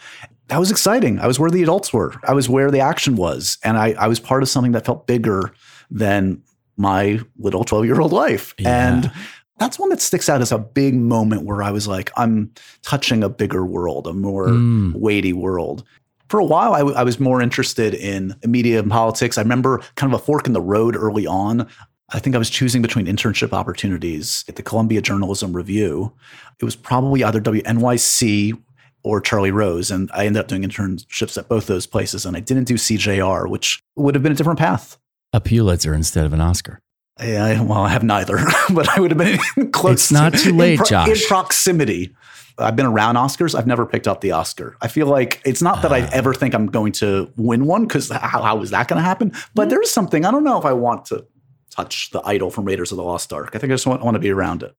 That 0.47 0.59
was 0.59 0.69
exciting. 0.69 1.19
I 1.19 1.27
was 1.27 1.39
where 1.39 1.49
the 1.49 1.63
adults 1.63 1.93
were. 1.93 2.13
I 2.25 2.33
was 2.33 2.49
where 2.49 2.69
the 2.69 2.81
action 2.81 3.15
was, 3.15 3.57
and 3.63 3.77
I, 3.77 3.93
I 3.93 4.07
was 4.07 4.19
part 4.19 4.43
of 4.43 4.49
something 4.49 4.73
that 4.73 4.85
felt 4.85 5.07
bigger 5.07 5.53
than 5.89 6.41
my 6.75 7.21
little 7.37 7.63
twelve 7.63 7.85
year 7.85 8.01
old 8.01 8.11
life. 8.11 8.53
Yeah. 8.57 8.95
And 8.95 9.11
that's 9.59 9.79
one 9.79 9.89
that 9.89 10.01
sticks 10.01 10.27
out 10.27 10.41
as 10.41 10.51
a 10.51 10.59
big 10.59 10.93
moment 10.93 11.43
where 11.43 11.63
I 11.63 11.71
was 11.71 11.87
like, 11.87 12.11
I'm 12.17 12.51
touching 12.83 13.23
a 13.23 13.29
bigger 13.29 13.65
world, 13.65 14.07
a 14.07 14.13
more 14.13 14.47
mm. 14.49 14.93
weighty 14.93 15.33
world 15.33 15.83
for 16.29 16.39
a 16.39 16.45
while, 16.45 16.73
I, 16.73 16.79
w- 16.79 16.95
I 16.97 17.03
was 17.03 17.19
more 17.19 17.41
interested 17.41 17.93
in 17.93 18.35
media 18.45 18.79
and 18.79 18.91
politics. 18.91 19.37
I 19.37 19.41
remember 19.41 19.79
kind 19.95 20.13
of 20.13 20.19
a 20.19 20.23
fork 20.23 20.47
in 20.47 20.53
the 20.53 20.61
road 20.61 20.95
early 20.95 21.25
on. 21.27 21.67
I 22.09 22.19
think 22.19 22.35
I 22.35 22.39
was 22.39 22.49
choosing 22.49 22.81
between 22.81 23.05
internship 23.05 23.51
opportunities 23.53 24.45
at 24.47 24.55
the 24.55 24.63
Columbia 24.63 25.01
Journalism 25.01 25.53
Review. 25.53 26.13
It 26.59 26.65
was 26.65 26.75
probably 26.75 27.23
either 27.23 27.41
WNYC 27.41 28.57
or 29.03 29.21
Charlie 29.21 29.51
Rose. 29.51 29.91
And 29.91 30.09
I 30.13 30.25
ended 30.25 30.39
up 30.39 30.47
doing 30.47 30.63
internships 30.63 31.37
at 31.37 31.47
both 31.49 31.67
those 31.67 31.85
places. 31.85 32.25
And 32.25 32.35
I 32.35 32.39
didn't 32.39 32.65
do 32.65 32.75
CJR, 32.75 33.49
which 33.49 33.81
would 33.95 34.15
have 34.15 34.23
been 34.23 34.31
a 34.31 34.35
different 34.35 34.59
path. 34.59 34.97
A 35.33 35.41
Pulitzer 35.41 35.93
instead 35.93 36.25
of 36.25 36.33
an 36.33 36.41
Oscar. 36.41 36.79
Yeah, 37.19 37.61
well, 37.63 37.79
I 37.81 37.89
have 37.89 38.03
neither, 38.03 38.37
but 38.73 38.87
I 38.89 38.99
would 38.99 39.11
have 39.11 39.17
been 39.17 39.71
close. 39.71 39.93
It's 39.93 40.11
not 40.11 40.33
too 40.33 40.53
late, 40.53 40.73
in 40.73 40.77
pro- 40.77 40.85
Josh. 40.85 41.07
In 41.09 41.27
proximity. 41.27 42.15
I've 42.59 42.75
been 42.75 42.85
around 42.85 43.15
Oscars. 43.15 43.57
I've 43.57 43.67
never 43.67 43.85
picked 43.85 44.07
up 44.07 44.21
the 44.21 44.31
Oscar. 44.31 44.77
I 44.81 44.87
feel 44.87 45.07
like 45.07 45.41
it's 45.45 45.61
not 45.61 45.81
that 45.83 45.91
uh, 45.91 45.95
I 45.95 46.01
ah. 46.01 46.09
ever 46.11 46.33
think 46.33 46.53
I'm 46.55 46.67
going 46.67 46.91
to 46.93 47.31
win 47.37 47.65
one 47.65 47.85
because 47.85 48.09
how, 48.09 48.41
how 48.41 48.61
is 48.61 48.71
that 48.71 48.87
going 48.87 48.97
to 48.97 49.03
happen? 49.03 49.31
But 49.53 49.63
mm-hmm. 49.63 49.69
there's 49.69 49.91
something 49.91 50.25
I 50.25 50.31
don't 50.31 50.43
know 50.43 50.57
if 50.57 50.65
I 50.65 50.73
want 50.73 51.05
to 51.05 51.25
touch 51.69 52.09
the 52.11 52.21
idol 52.25 52.49
from 52.49 52.65
Raiders 52.65 52.91
of 52.91 52.97
the 52.97 53.03
Lost 53.03 53.31
Ark. 53.31 53.51
I 53.53 53.59
think 53.59 53.71
I 53.71 53.75
just 53.75 53.85
want, 53.85 54.03
want 54.03 54.15
to 54.15 54.19
be 54.19 54.31
around 54.31 54.63
it. 54.63 54.75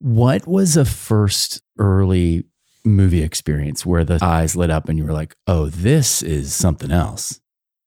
What 0.00 0.46
was 0.46 0.76
a 0.76 0.84
first 0.84 1.62
early 1.78 2.44
movie 2.84 3.22
experience 3.22 3.86
where 3.86 4.04
the 4.04 4.18
eyes 4.20 4.56
lit 4.56 4.70
up 4.70 4.88
and 4.88 4.98
you 4.98 5.04
were 5.04 5.12
like, 5.12 5.34
"Oh, 5.46 5.66
this 5.66 6.20
is 6.20 6.54
something 6.54 6.90
else"? 6.90 7.40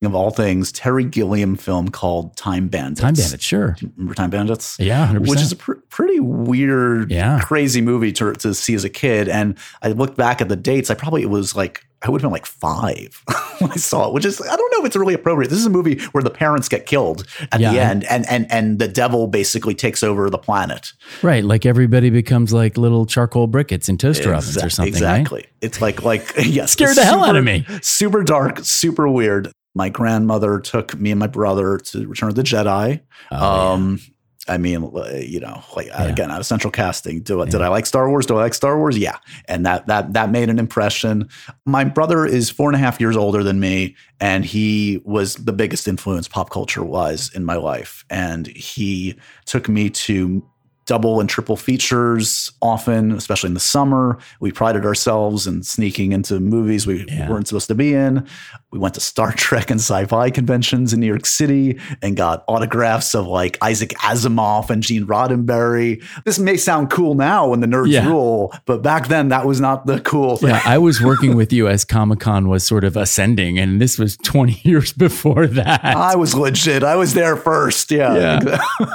Of 0.06 0.14
all 0.14 0.30
things, 0.30 0.70
Terry 0.70 1.04
Gilliam 1.04 1.56
film 1.56 1.88
called 1.88 2.36
Time 2.36 2.68
Bandits. 2.68 3.00
Time 3.00 3.14
Bandits, 3.14 3.42
sure. 3.42 3.76
Remember 3.96 4.14
Time 4.14 4.30
Bandits? 4.30 4.76
Yeah, 4.78 5.08
100%. 5.08 5.28
which 5.28 5.40
is 5.40 5.52
a 5.52 5.56
pr- 5.56 5.72
pretty 5.88 6.20
weird, 6.20 7.10
yeah. 7.10 7.40
crazy 7.40 7.80
movie 7.80 8.12
to, 8.12 8.32
to 8.34 8.54
see 8.54 8.74
as 8.74 8.84
a 8.84 8.90
kid. 8.90 9.28
And 9.28 9.58
I 9.82 9.88
looked 9.88 10.16
back 10.16 10.40
at 10.40 10.48
the 10.48 10.56
dates. 10.56 10.90
I 10.90 10.94
probably 10.94 11.22
it 11.22 11.30
was 11.30 11.56
like 11.56 11.84
I 12.00 12.10
would 12.10 12.20
have 12.20 12.28
been 12.28 12.32
like 12.32 12.46
five 12.46 13.24
when 13.58 13.72
I 13.72 13.76
saw 13.76 14.06
it, 14.06 14.14
which 14.14 14.24
is 14.24 14.40
I 14.40 14.54
don't 14.54 14.72
know 14.72 14.80
if 14.80 14.86
it's 14.86 14.94
really 14.94 15.14
appropriate. 15.14 15.48
This 15.48 15.58
is 15.58 15.66
a 15.66 15.70
movie 15.70 15.98
where 16.12 16.22
the 16.22 16.30
parents 16.30 16.68
get 16.68 16.86
killed 16.86 17.26
at 17.50 17.58
yeah. 17.58 17.72
the 17.72 17.80
end, 17.80 18.04
and 18.04 18.24
and 18.28 18.50
and 18.52 18.78
the 18.78 18.86
devil 18.86 19.26
basically 19.26 19.74
takes 19.74 20.04
over 20.04 20.30
the 20.30 20.38
planet. 20.38 20.92
Right, 21.22 21.42
like 21.42 21.66
everybody 21.66 22.10
becomes 22.10 22.52
like 22.52 22.78
little 22.78 23.04
charcoal 23.04 23.48
briquettes 23.48 23.88
in 23.88 23.98
toaster 23.98 24.32
ovens 24.32 24.62
or 24.62 24.70
something. 24.70 24.94
Exactly. 24.94 25.40
Right? 25.40 25.48
It's 25.60 25.80
like 25.80 26.04
like 26.04 26.34
yes, 26.38 26.70
scare 26.70 26.88
the 26.88 26.94
super, 26.94 27.06
hell 27.06 27.24
out 27.24 27.34
of 27.34 27.42
me. 27.42 27.66
Super 27.82 28.22
dark, 28.22 28.60
super 28.60 29.08
weird 29.08 29.50
my 29.78 29.88
grandmother 29.88 30.58
took 30.58 30.98
me 30.98 31.12
and 31.12 31.20
my 31.20 31.28
brother 31.28 31.78
to 31.78 32.06
Return 32.08 32.28
of 32.28 32.34
the 32.34 32.42
Jedi. 32.42 33.00
Oh, 33.30 33.72
um, 33.72 34.00
yeah. 34.00 34.12
I 34.48 34.58
mean, 34.58 34.90
you 35.20 35.38
know, 35.38 35.62
like 35.76 35.86
yeah. 35.86 36.04
again, 36.04 36.32
out 36.32 36.40
of 36.40 36.46
central 36.46 36.72
casting. 36.72 37.20
Do, 37.20 37.38
yeah. 37.38 37.44
Did 37.44 37.62
I 37.62 37.68
like 37.68 37.86
Star 37.86 38.10
Wars? 38.10 38.26
Do 38.26 38.36
I 38.36 38.42
like 38.42 38.54
Star 38.54 38.76
Wars? 38.76 38.98
Yeah, 38.98 39.18
and 39.44 39.64
that 39.66 39.86
that 39.86 40.14
that 40.14 40.30
made 40.30 40.48
an 40.48 40.58
impression. 40.58 41.28
My 41.64 41.84
brother 41.84 42.26
is 42.26 42.50
four 42.50 42.68
and 42.68 42.74
a 42.74 42.78
half 42.78 42.98
years 42.98 43.16
older 43.16 43.44
than 43.44 43.60
me, 43.60 43.94
and 44.18 44.44
he 44.44 45.00
was 45.04 45.36
the 45.36 45.52
biggest 45.52 45.86
influence 45.86 46.26
pop 46.26 46.50
culture 46.50 46.82
was 46.82 47.30
in 47.34 47.44
my 47.44 47.56
life. 47.56 48.04
And 48.10 48.48
he 48.48 49.14
took 49.44 49.68
me 49.68 49.90
to 49.90 50.42
double 50.88 51.20
and 51.20 51.28
triple 51.28 51.54
features 51.54 52.50
often, 52.62 53.12
especially 53.12 53.48
in 53.48 53.54
the 53.54 53.60
summer. 53.60 54.18
We 54.40 54.50
prided 54.50 54.86
ourselves 54.86 55.46
in 55.46 55.62
sneaking 55.62 56.12
into 56.12 56.40
movies 56.40 56.86
we 56.86 57.04
yeah. 57.06 57.28
weren't 57.28 57.46
supposed 57.46 57.68
to 57.68 57.74
be 57.74 57.92
in. 57.94 58.26
We 58.72 58.78
went 58.78 58.94
to 58.94 59.00
Star 59.00 59.32
Trek 59.36 59.70
and 59.70 59.78
sci 59.78 60.06
fi 60.06 60.30
conventions 60.30 60.92
in 60.92 61.00
New 61.00 61.06
York 61.06 61.26
City 61.26 61.78
and 62.02 62.16
got 62.16 62.42
autographs 62.48 63.14
of 63.14 63.26
like 63.26 63.58
Isaac 63.62 63.90
Asimov 64.00 64.70
and 64.70 64.82
Gene 64.82 65.06
Roddenberry. 65.06 66.02
This 66.24 66.38
may 66.38 66.56
sound 66.56 66.90
cool 66.90 67.14
now 67.14 67.48
when 67.48 67.60
the 67.60 67.66
nerds 67.66 67.92
yeah. 67.92 68.08
rule, 68.08 68.54
but 68.64 68.82
back 68.82 69.08
then 69.08 69.28
that 69.28 69.44
was 69.44 69.60
not 69.60 69.86
the 69.86 70.00
cool 70.00 70.38
thing. 70.38 70.48
Yeah, 70.48 70.62
I 70.64 70.78
was 70.78 71.02
working 71.02 71.36
with 71.36 71.52
you 71.52 71.68
as 71.68 71.84
Comic 71.84 72.20
Con 72.20 72.48
was 72.48 72.64
sort 72.64 72.84
of 72.84 72.96
ascending, 72.96 73.58
and 73.58 73.78
this 73.78 73.98
was 73.98 74.16
20 74.18 74.60
years 74.68 74.94
before 74.94 75.46
that. 75.46 75.84
I 75.84 76.16
was 76.16 76.34
legit. 76.34 76.82
I 76.82 76.96
was 76.96 77.12
there 77.12 77.36
first. 77.36 77.90
Yeah. 77.90 78.40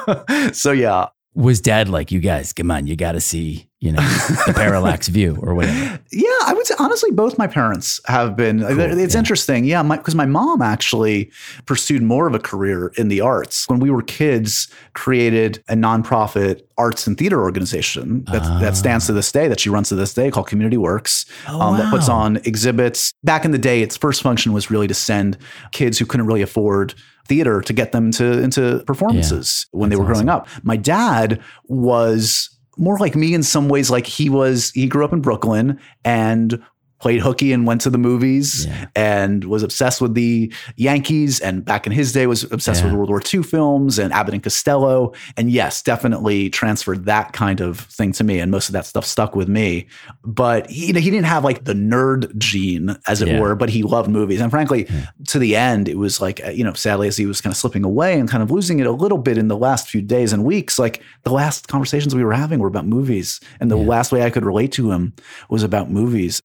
yeah. 0.07 0.51
so, 0.53 0.71
yeah, 0.71 1.07
was 1.35 1.59
dad 1.59 1.89
like 1.89 2.11
you 2.11 2.19
guys 2.19 2.53
come 2.53 2.69
on 2.69 2.87
you 2.87 2.95
got 2.95 3.13
to 3.13 3.21
see 3.21 3.67
you 3.79 3.91
know 3.91 4.01
the 4.47 4.53
parallax 4.55 5.07
view 5.07 5.37
or 5.41 5.55
whatever 5.55 5.99
yeah 6.11 6.29
i 6.45 6.53
would 6.53 6.65
say 6.65 6.75
honestly 6.79 7.11
both 7.11 7.37
my 7.37 7.47
parents 7.47 7.99
have 8.05 8.35
been 8.35 8.61
cool, 8.61 8.79
it's 8.79 9.13
yeah. 9.13 9.19
interesting 9.19 9.65
yeah 9.65 9.81
because 9.83 10.15
my, 10.15 10.25
my, 10.25 10.43
mom 10.43 10.61
actually 10.61 11.31
pursued 11.65 12.01
more 12.01 12.27
of 12.27 12.35
a 12.35 12.39
career 12.39 12.93
in 12.97 13.07
the 13.07 13.19
arts 13.19 13.67
when 13.67 13.79
we 13.79 13.89
were 13.89 14.01
kids 14.01 14.69
created 14.93 15.61
a 15.67 15.73
nonprofit 15.73 16.61
arts 16.77 17.05
and 17.07 17.17
theater 17.17 17.41
organization 17.41 18.23
that, 18.25 18.43
that 18.61 18.71
ah. 18.71 18.75
stands 18.75 19.05
to 19.05 19.13
this 19.13 19.31
day 19.31 19.47
that 19.47 19.59
she 19.59 19.69
runs 19.69 19.89
to 19.89 19.95
this 19.95 20.13
day 20.13 20.31
called 20.31 20.47
community 20.47 20.77
works 20.77 21.25
oh, 21.49 21.59
um, 21.59 21.73
wow. 21.73 21.77
that 21.77 21.89
puts 21.89 22.07
on 22.07 22.37
exhibits 22.37 23.13
back 23.23 23.43
in 23.43 23.51
the 23.51 23.57
day 23.57 23.81
its 23.81 23.97
first 23.97 24.21
function 24.21 24.53
was 24.53 24.71
really 24.71 24.87
to 24.87 24.93
send 24.93 25.37
kids 25.71 25.97
who 25.97 26.05
couldn't 26.05 26.25
really 26.25 26.41
afford 26.41 26.93
theater 27.25 27.61
to 27.61 27.73
get 27.73 27.91
them 27.91 28.11
to 28.11 28.41
into 28.41 28.83
performances 28.85 29.67
yeah, 29.71 29.79
when 29.79 29.89
they 29.89 29.95
were 29.95 30.05
growing 30.05 30.29
up. 30.29 30.47
My 30.63 30.75
dad 30.75 31.41
was 31.65 32.49
more 32.77 32.97
like 32.97 33.15
me 33.15 33.33
in 33.33 33.43
some 33.43 33.69
ways 33.69 33.89
like 33.89 34.07
he 34.07 34.29
was 34.29 34.71
he 34.71 34.87
grew 34.87 35.05
up 35.05 35.13
in 35.13 35.21
Brooklyn 35.21 35.79
and 36.03 36.61
played 37.03 37.19
hooky 37.19 37.51
and 37.51 37.67
went 37.67 37.81
to 37.81 37.89
the 37.89 37.97
movies 37.97 38.65
yeah. 38.65 38.85
and 38.95 39.43
was 39.43 39.61
obsessed 39.61 39.99
with 39.99 40.13
the 40.13 40.51
Yankees 40.77 41.41
and 41.41 41.65
back 41.65 41.85
in 41.85 41.91
his 41.91 42.13
day 42.13 42.27
was 42.27 42.49
obsessed 42.49 42.79
yeah. 42.79 42.85
with 42.87 42.95
World 42.95 43.09
War 43.09 43.21
II 43.21 43.43
films 43.43 43.99
and 43.99 44.13
Abbott 44.13 44.33
and 44.33 44.41
Costello. 44.41 45.11
And 45.35 45.51
yes, 45.51 45.81
definitely 45.81 46.49
transferred 46.49 47.03
that 47.03 47.33
kind 47.33 47.59
of 47.59 47.81
thing 47.81 48.13
to 48.13 48.23
me. 48.23 48.39
And 48.39 48.51
most 48.51 48.69
of 48.69 48.73
that 48.73 48.85
stuff 48.85 49.03
stuck 49.03 49.35
with 49.35 49.49
me. 49.49 49.85
But 50.23 50.69
he, 50.69 50.87
you 50.87 50.93
know, 50.93 51.01
he 51.01 51.11
didn't 51.11 51.25
have 51.25 51.43
like 51.43 51.65
the 51.65 51.73
nerd 51.73 52.37
gene, 52.37 52.95
as 53.05 53.21
it 53.21 53.27
yeah. 53.27 53.41
were, 53.41 53.53
but 53.53 53.69
he 53.69 53.83
loved 53.83 54.09
movies. 54.09 54.39
And 54.39 54.49
frankly, 54.49 54.87
to 55.27 55.39
the 55.39 55.57
end, 55.57 55.89
it 55.89 55.97
was 55.97 56.21
like, 56.21 56.39
you 56.53 56.63
know, 56.63 56.71
sadly, 56.71 57.09
as 57.09 57.17
he 57.17 57.25
was 57.25 57.41
kind 57.41 57.51
of 57.51 57.57
slipping 57.57 57.83
away 57.83 58.17
and 58.17 58.29
kind 58.29 58.41
of 58.41 58.49
losing 58.49 58.79
it 58.79 58.87
a 58.87 58.91
little 58.91 59.17
bit 59.17 59.37
in 59.37 59.49
the 59.49 59.57
last 59.57 59.89
few 59.89 60.01
days 60.01 60.31
and 60.31 60.45
weeks, 60.45 60.79
like 60.79 61.03
the 61.23 61.33
last 61.33 61.67
conversations 61.67 62.15
we 62.15 62.23
were 62.23 62.31
having 62.31 62.59
were 62.59 62.69
about 62.69 62.87
movies. 62.87 63.41
And 63.59 63.69
the 63.69 63.75
last 63.75 64.13
way 64.13 64.23
I 64.23 64.29
could 64.29 64.45
relate 64.45 64.71
to 64.73 64.91
him 64.91 65.13
was 65.49 65.63
about 65.63 65.91
movies 65.91 66.41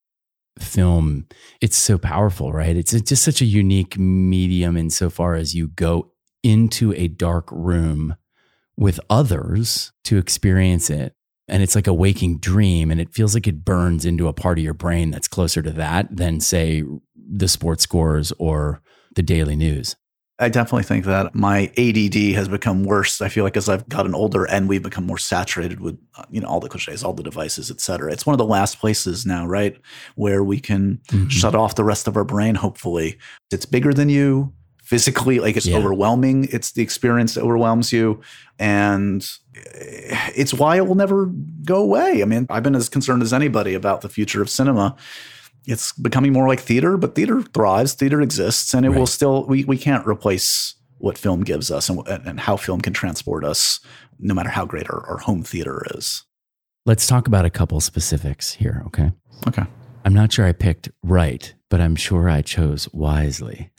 film, 0.58 1.26
it's 1.60 1.76
so 1.76 1.98
powerful, 1.98 2.52
right? 2.52 2.76
It's 2.76 2.92
just 2.92 3.24
such 3.24 3.40
a 3.40 3.46
unique 3.46 3.98
medium 3.98 4.76
insofar 4.76 5.34
as 5.34 5.54
you 5.54 5.68
go 5.68 6.12
into 6.42 6.92
a 6.94 7.08
dark 7.08 7.48
room 7.50 8.16
with 8.76 9.00
others 9.10 9.92
to 10.04 10.18
experience 10.18 10.90
it. 10.90 11.14
And 11.50 11.62
it's 11.62 11.74
like 11.74 11.86
a 11.86 11.94
waking 11.94 12.40
dream, 12.40 12.90
and 12.90 13.00
it 13.00 13.14
feels 13.14 13.32
like 13.32 13.46
it 13.46 13.64
burns 13.64 14.04
into 14.04 14.28
a 14.28 14.34
part 14.34 14.58
of 14.58 14.64
your 14.64 14.74
brain 14.74 15.10
that's 15.10 15.28
closer 15.28 15.62
to 15.62 15.70
that 15.70 16.14
than, 16.14 16.40
say, 16.40 16.82
the 17.16 17.48
sports 17.48 17.82
scores 17.82 18.32
or 18.38 18.82
the 19.14 19.22
daily 19.22 19.56
news. 19.56 19.96
I 20.40 20.48
definitely 20.48 20.84
think 20.84 21.04
that 21.06 21.34
my 21.34 21.72
ADD 21.76 22.36
has 22.36 22.48
become 22.48 22.84
worse. 22.84 23.20
I 23.20 23.28
feel 23.28 23.42
like 23.42 23.56
as 23.56 23.68
I've 23.68 23.88
gotten 23.88 24.14
older 24.14 24.44
and 24.44 24.68
we've 24.68 24.82
become 24.82 25.04
more 25.04 25.18
saturated 25.18 25.80
with, 25.80 25.98
uh, 26.16 26.24
you 26.30 26.40
know, 26.40 26.46
all 26.46 26.60
the 26.60 26.68
cliches, 26.68 27.02
all 27.02 27.12
the 27.12 27.24
devices, 27.24 27.72
et 27.72 27.80
cetera. 27.80 28.12
It's 28.12 28.24
one 28.24 28.34
of 28.34 28.38
the 28.38 28.44
last 28.44 28.78
places 28.78 29.26
now, 29.26 29.46
right, 29.46 29.76
where 30.14 30.44
we 30.44 30.60
can 30.60 31.00
mm-hmm. 31.08 31.28
shut 31.28 31.56
off 31.56 31.74
the 31.74 31.82
rest 31.82 32.06
of 32.06 32.16
our 32.16 32.24
brain. 32.24 32.54
Hopefully, 32.54 33.18
it's 33.50 33.66
bigger 33.66 33.92
than 33.92 34.08
you 34.08 34.52
physically. 34.84 35.40
Like 35.40 35.56
it's 35.56 35.66
yeah. 35.66 35.76
overwhelming. 35.76 36.48
It's 36.52 36.70
the 36.70 36.82
experience 36.82 37.34
that 37.34 37.42
overwhelms 37.42 37.92
you, 37.92 38.20
and 38.60 39.28
it's 39.54 40.54
why 40.54 40.76
it 40.76 40.86
will 40.86 40.94
never 40.94 41.26
go 41.64 41.82
away. 41.82 42.22
I 42.22 42.26
mean, 42.26 42.46
I've 42.48 42.62
been 42.62 42.76
as 42.76 42.88
concerned 42.88 43.22
as 43.22 43.32
anybody 43.32 43.74
about 43.74 44.02
the 44.02 44.08
future 44.08 44.40
of 44.40 44.48
cinema 44.48 44.96
it's 45.68 45.92
becoming 45.92 46.32
more 46.32 46.48
like 46.48 46.60
theater, 46.60 46.96
but 46.96 47.14
theater 47.14 47.42
thrives, 47.42 47.92
theater 47.92 48.22
exists, 48.22 48.72
and 48.72 48.86
it 48.86 48.88
right. 48.88 48.98
will 48.98 49.06
still, 49.06 49.44
we, 49.44 49.64
we 49.64 49.76
can't 49.76 50.06
replace 50.06 50.74
what 50.96 51.18
film 51.18 51.44
gives 51.44 51.70
us 51.70 51.90
and, 51.90 52.00
and 52.08 52.40
how 52.40 52.56
film 52.56 52.80
can 52.80 52.94
transport 52.94 53.44
us, 53.44 53.78
no 54.18 54.32
matter 54.32 54.48
how 54.48 54.64
great 54.64 54.88
our, 54.88 55.06
our 55.06 55.18
home 55.18 55.42
theater 55.42 55.84
is. 55.94 56.24
Let's 56.86 57.06
talk 57.06 57.28
about 57.28 57.44
a 57.44 57.50
couple 57.50 57.80
specifics 57.80 58.54
here, 58.54 58.82
okay? 58.86 59.12
Okay. 59.46 59.64
I'm 60.06 60.14
not 60.14 60.32
sure 60.32 60.46
I 60.46 60.52
picked 60.52 60.88
right, 61.02 61.54
but 61.68 61.82
I'm 61.82 61.96
sure 61.96 62.30
I 62.30 62.40
chose 62.40 62.88
wisely. 62.94 63.70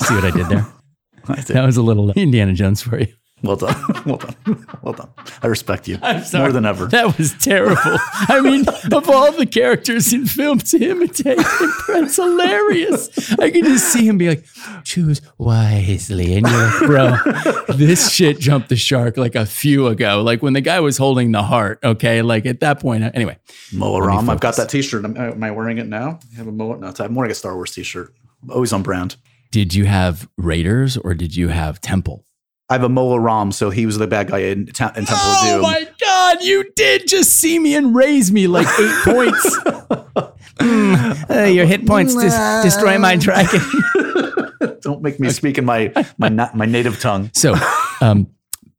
See 0.00 0.14
what 0.14 0.24
I 0.24 0.30
did 0.30 0.48
there? 0.48 0.66
I 1.28 1.34
did. 1.36 1.46
That 1.48 1.66
was 1.66 1.76
a 1.76 1.82
little 1.82 2.10
Indiana 2.12 2.54
Jones 2.54 2.80
for 2.80 2.98
you. 2.98 3.08
Well 3.42 3.56
done. 3.56 3.74
Well 4.04 4.18
done. 4.18 4.66
Well 4.82 4.92
done. 4.92 5.08
I 5.42 5.46
respect 5.46 5.88
you 5.88 5.98
more 6.34 6.52
than 6.52 6.66
ever. 6.66 6.86
That 6.86 7.16
was 7.16 7.32
terrible. 7.40 7.98
I 8.28 8.40
mean, 8.42 8.66
of 8.92 9.08
all 9.08 9.32
the 9.32 9.46
characters 9.46 10.12
in 10.12 10.26
film 10.26 10.58
to 10.58 10.78
imitate 10.78 11.38
him, 11.38 11.72
that's 11.88 12.16
hilarious. 12.16 13.32
I 13.38 13.50
can 13.50 13.64
just 13.64 13.90
see 13.90 14.06
him 14.06 14.18
be 14.18 14.28
like, 14.28 14.44
choose 14.84 15.22
wisely. 15.38 16.34
And 16.34 16.46
you're 16.46 16.66
like, 16.66 16.80
bro, 16.80 17.74
this 17.76 18.12
shit 18.12 18.40
jumped 18.40 18.68
the 18.68 18.76
shark 18.76 19.16
like 19.16 19.34
a 19.34 19.46
few 19.46 19.86
ago. 19.86 20.22
Like 20.22 20.42
when 20.42 20.52
the 20.52 20.60
guy 20.60 20.80
was 20.80 20.98
holding 20.98 21.32
the 21.32 21.42
heart, 21.42 21.78
okay? 21.82 22.20
Like 22.20 22.44
at 22.44 22.60
that 22.60 22.80
point, 22.80 23.04
uh, 23.04 23.10
anyway. 23.14 23.38
Mola 23.72 24.06
Ram. 24.06 24.28
I've 24.28 24.40
got 24.40 24.56
that 24.56 24.68
t 24.68 24.82
shirt. 24.82 25.04
Am, 25.06 25.16
am, 25.16 25.42
I 25.42 25.50
wearing 25.50 25.78
it 25.78 25.86
now? 25.86 26.18
I 26.34 26.36
have 26.36 26.46
a 26.46 26.52
Mola. 26.52 26.76
No, 26.76 26.92
I'm 26.98 27.14
wearing 27.14 27.32
a 27.32 27.34
Star 27.34 27.54
Wars 27.54 27.70
t 27.70 27.82
shirt. 27.82 28.12
Always 28.50 28.74
on 28.74 28.82
brand. 28.82 29.16
Did 29.50 29.72
you 29.72 29.86
have 29.86 30.28
Raiders 30.36 30.98
or 30.98 31.14
did 31.14 31.34
you 31.34 31.48
have 31.48 31.80
Temple? 31.80 32.26
I 32.70 32.74
have 32.74 32.82
a 32.82 32.88
Mola 32.88 33.20
Ram, 33.20 33.52
so 33.52 33.68
he 33.68 33.84
was 33.84 33.98
the 33.98 34.06
bad 34.06 34.28
guy 34.28 34.38
in, 34.38 34.60
in 34.60 34.72
Temple 34.72 34.96
oh 34.96 35.38
of 35.38 35.48
Doom. 35.48 35.58
Oh 35.58 35.62
my 35.62 35.86
god, 36.00 36.42
you 36.42 36.64
did 36.74 37.06
just 37.06 37.32
see 37.32 37.58
me 37.58 37.74
and 37.74 37.94
raise 37.94 38.32
me 38.32 38.46
like 38.46 38.66
eight 38.80 39.04
points. 39.04 39.58
mm, 40.58 41.30
uh, 41.30 41.44
your 41.44 41.66
hit 41.66 41.86
points 41.86 42.14
dis- 42.14 42.34
destroy 42.62 42.98
my 42.98 43.16
dragon. 43.16 43.60
Don't 44.80 45.02
make 45.02 45.20
me 45.20 45.28
speak 45.30 45.58
in 45.58 45.66
my 45.66 45.92
my 46.16 46.30
my 46.54 46.64
native 46.64 47.00
tongue. 47.00 47.30
So, 47.34 47.54
um, 48.00 48.28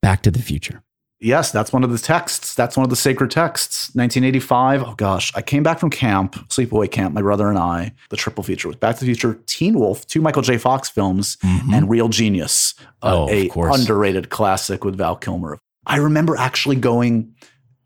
Back 0.02 0.22
to 0.22 0.32
the 0.32 0.40
Future. 0.42 0.82
Yes, 1.18 1.50
that's 1.50 1.72
one 1.72 1.82
of 1.82 1.90
the 1.90 1.98
texts. 1.98 2.54
That's 2.54 2.76
one 2.76 2.84
of 2.84 2.90
the 2.90 2.96
sacred 2.96 3.30
texts. 3.30 3.88
1985. 3.94 4.82
Oh 4.82 4.94
gosh, 4.96 5.32
I 5.34 5.40
came 5.40 5.62
back 5.62 5.78
from 5.78 5.88
camp, 5.88 6.34
sleepaway 6.48 6.90
camp. 6.90 7.14
My 7.14 7.22
brother 7.22 7.48
and 7.48 7.58
I. 7.58 7.92
The 8.10 8.16
triple 8.16 8.44
feature 8.44 8.68
was 8.68 8.76
Back 8.76 8.96
to 8.96 9.00
the 9.00 9.06
Future, 9.06 9.40
Teen 9.46 9.78
Wolf, 9.78 10.06
two 10.06 10.20
Michael 10.20 10.42
J. 10.42 10.58
Fox 10.58 10.90
films, 10.90 11.36
mm-hmm. 11.36 11.72
and 11.72 11.88
Real 11.88 12.08
Genius, 12.08 12.74
uh, 13.02 13.26
oh, 13.26 13.30
a 13.30 13.50
underrated 13.54 14.28
classic 14.28 14.84
with 14.84 14.96
Val 14.96 15.16
Kilmer. 15.16 15.58
I 15.86 15.96
remember 15.96 16.36
actually 16.36 16.76
going 16.76 17.34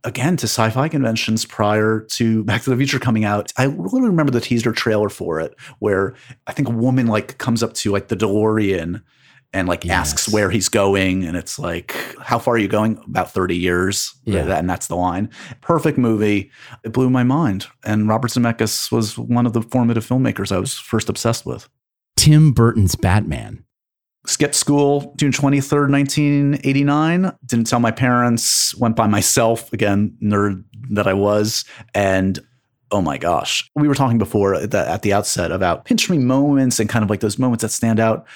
again 0.03 0.37
to 0.39 0.47
sci-fi 0.47 0.89
conventions 0.89 1.45
prior 1.45 2.01
to 2.01 2.43
Back 2.45 2.63
to 2.63 2.71
the 2.71 2.77
Future 2.77 2.99
coming 2.99 3.25
out. 3.25 3.53
I 3.57 3.65
really 3.65 4.03
remember 4.03 4.33
the 4.33 4.41
teaser 4.41 4.73
trailer 4.73 5.09
for 5.09 5.39
it, 5.39 5.55
where 5.79 6.15
I 6.49 6.53
think 6.53 6.69
a 6.69 6.73
woman 6.73 7.07
like 7.07 7.39
comes 7.39 7.63
up 7.63 7.75
to 7.75 7.93
like 7.93 8.09
the 8.09 8.17
DeLorean 8.17 9.03
and 9.53 9.69
like 9.69 9.85
yes. 9.85 9.95
asks 9.95 10.29
where 10.29 10.51
he's 10.51 10.69
going, 10.69 11.25
and 11.25 11.37
it's 11.37 11.59
like, 11.59 11.93
"How 12.21 12.39
far 12.39 12.55
are 12.55 12.59
you 12.59 12.69
going?" 12.69 12.99
About 13.07 13.33
thirty 13.33 13.57
years. 13.57 14.15
Yeah, 14.25 14.57
and 14.57 14.69
that's 14.69 14.87
the 14.87 14.97
line. 14.97 15.31
Perfect 15.61 15.99
movie. 15.99 16.51
It 16.85 16.93
blew 16.93 17.11
my 17.11 17.25
mind. 17.25 17.67
And 17.85 18.09
Robert 18.09 18.31
Zemeckis 18.31 18.93
was 18.93 19.19
one 19.19 19.47
of 19.47 19.53
the 19.53 19.63
formative 19.63 20.07
filmmakers 20.07 20.53
I 20.53 20.59
was 20.59 20.79
first 20.79 21.09
obsessed 21.09 21.47
with. 21.47 21.69
Tim 22.17 22.53
Burton's 22.53 22.95
Batman 22.95 23.65
skipped 24.27 24.55
school 24.55 25.15
June 25.17 25.33
23rd, 25.33 25.91
1989. 25.91 27.33
Didn't 27.47 27.67
tell 27.67 27.81
my 27.81 27.91
parents, 27.91 28.75
went 28.77 28.97
by 28.97 29.07
myself, 29.07 29.73
again, 29.73 30.17
nerd 30.23 30.65
that 30.91 31.07
I 31.07 31.15
was. 31.15 31.65
And 31.95 32.39
oh 32.93 33.01
my 33.01 33.19
gosh, 33.19 33.71
we 33.75 33.87
were 33.87 33.95
talking 33.95 34.19
before 34.19 34.55
at 34.55 34.71
the, 34.71 34.89
at 34.89 35.03
the 35.03 35.13
outset 35.13 35.53
about 35.53 35.85
pinch 35.85 36.11
me 36.11 36.19
moments 36.19 36.81
and 36.81 36.89
kind 36.89 37.03
of 37.03 37.11
like 37.11 37.21
those 37.21 37.39
moments 37.39 37.63
that 37.63 37.71
stand 37.71 38.01
out. 38.01 38.27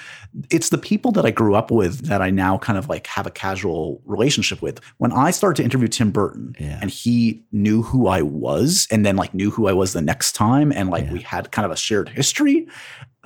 It's 0.50 0.68
the 0.68 0.78
people 0.78 1.12
that 1.12 1.24
I 1.24 1.30
grew 1.30 1.54
up 1.54 1.70
with 1.70 2.06
that 2.06 2.22
I 2.22 2.30
now 2.30 2.58
kind 2.58 2.78
of 2.78 2.88
like 2.88 3.06
have 3.08 3.26
a 3.26 3.30
casual 3.30 4.00
relationship 4.04 4.62
with. 4.62 4.80
When 4.98 5.12
I 5.12 5.30
started 5.30 5.56
to 5.56 5.64
interview 5.64 5.88
Tim 5.88 6.10
Burton 6.10 6.54
yeah. 6.58 6.78
and 6.80 6.90
he 6.90 7.42
knew 7.52 7.82
who 7.82 8.06
I 8.06 8.22
was 8.22 8.86
and 8.90 9.04
then 9.04 9.16
like 9.16 9.34
knew 9.34 9.50
who 9.50 9.66
I 9.66 9.72
was 9.72 9.92
the 9.92 10.02
next 10.02 10.32
time 10.32 10.72
and 10.72 10.90
like 10.90 11.04
yeah. 11.06 11.12
we 11.12 11.20
had 11.20 11.50
kind 11.50 11.66
of 11.66 11.72
a 11.72 11.76
shared 11.76 12.08
history, 12.08 12.68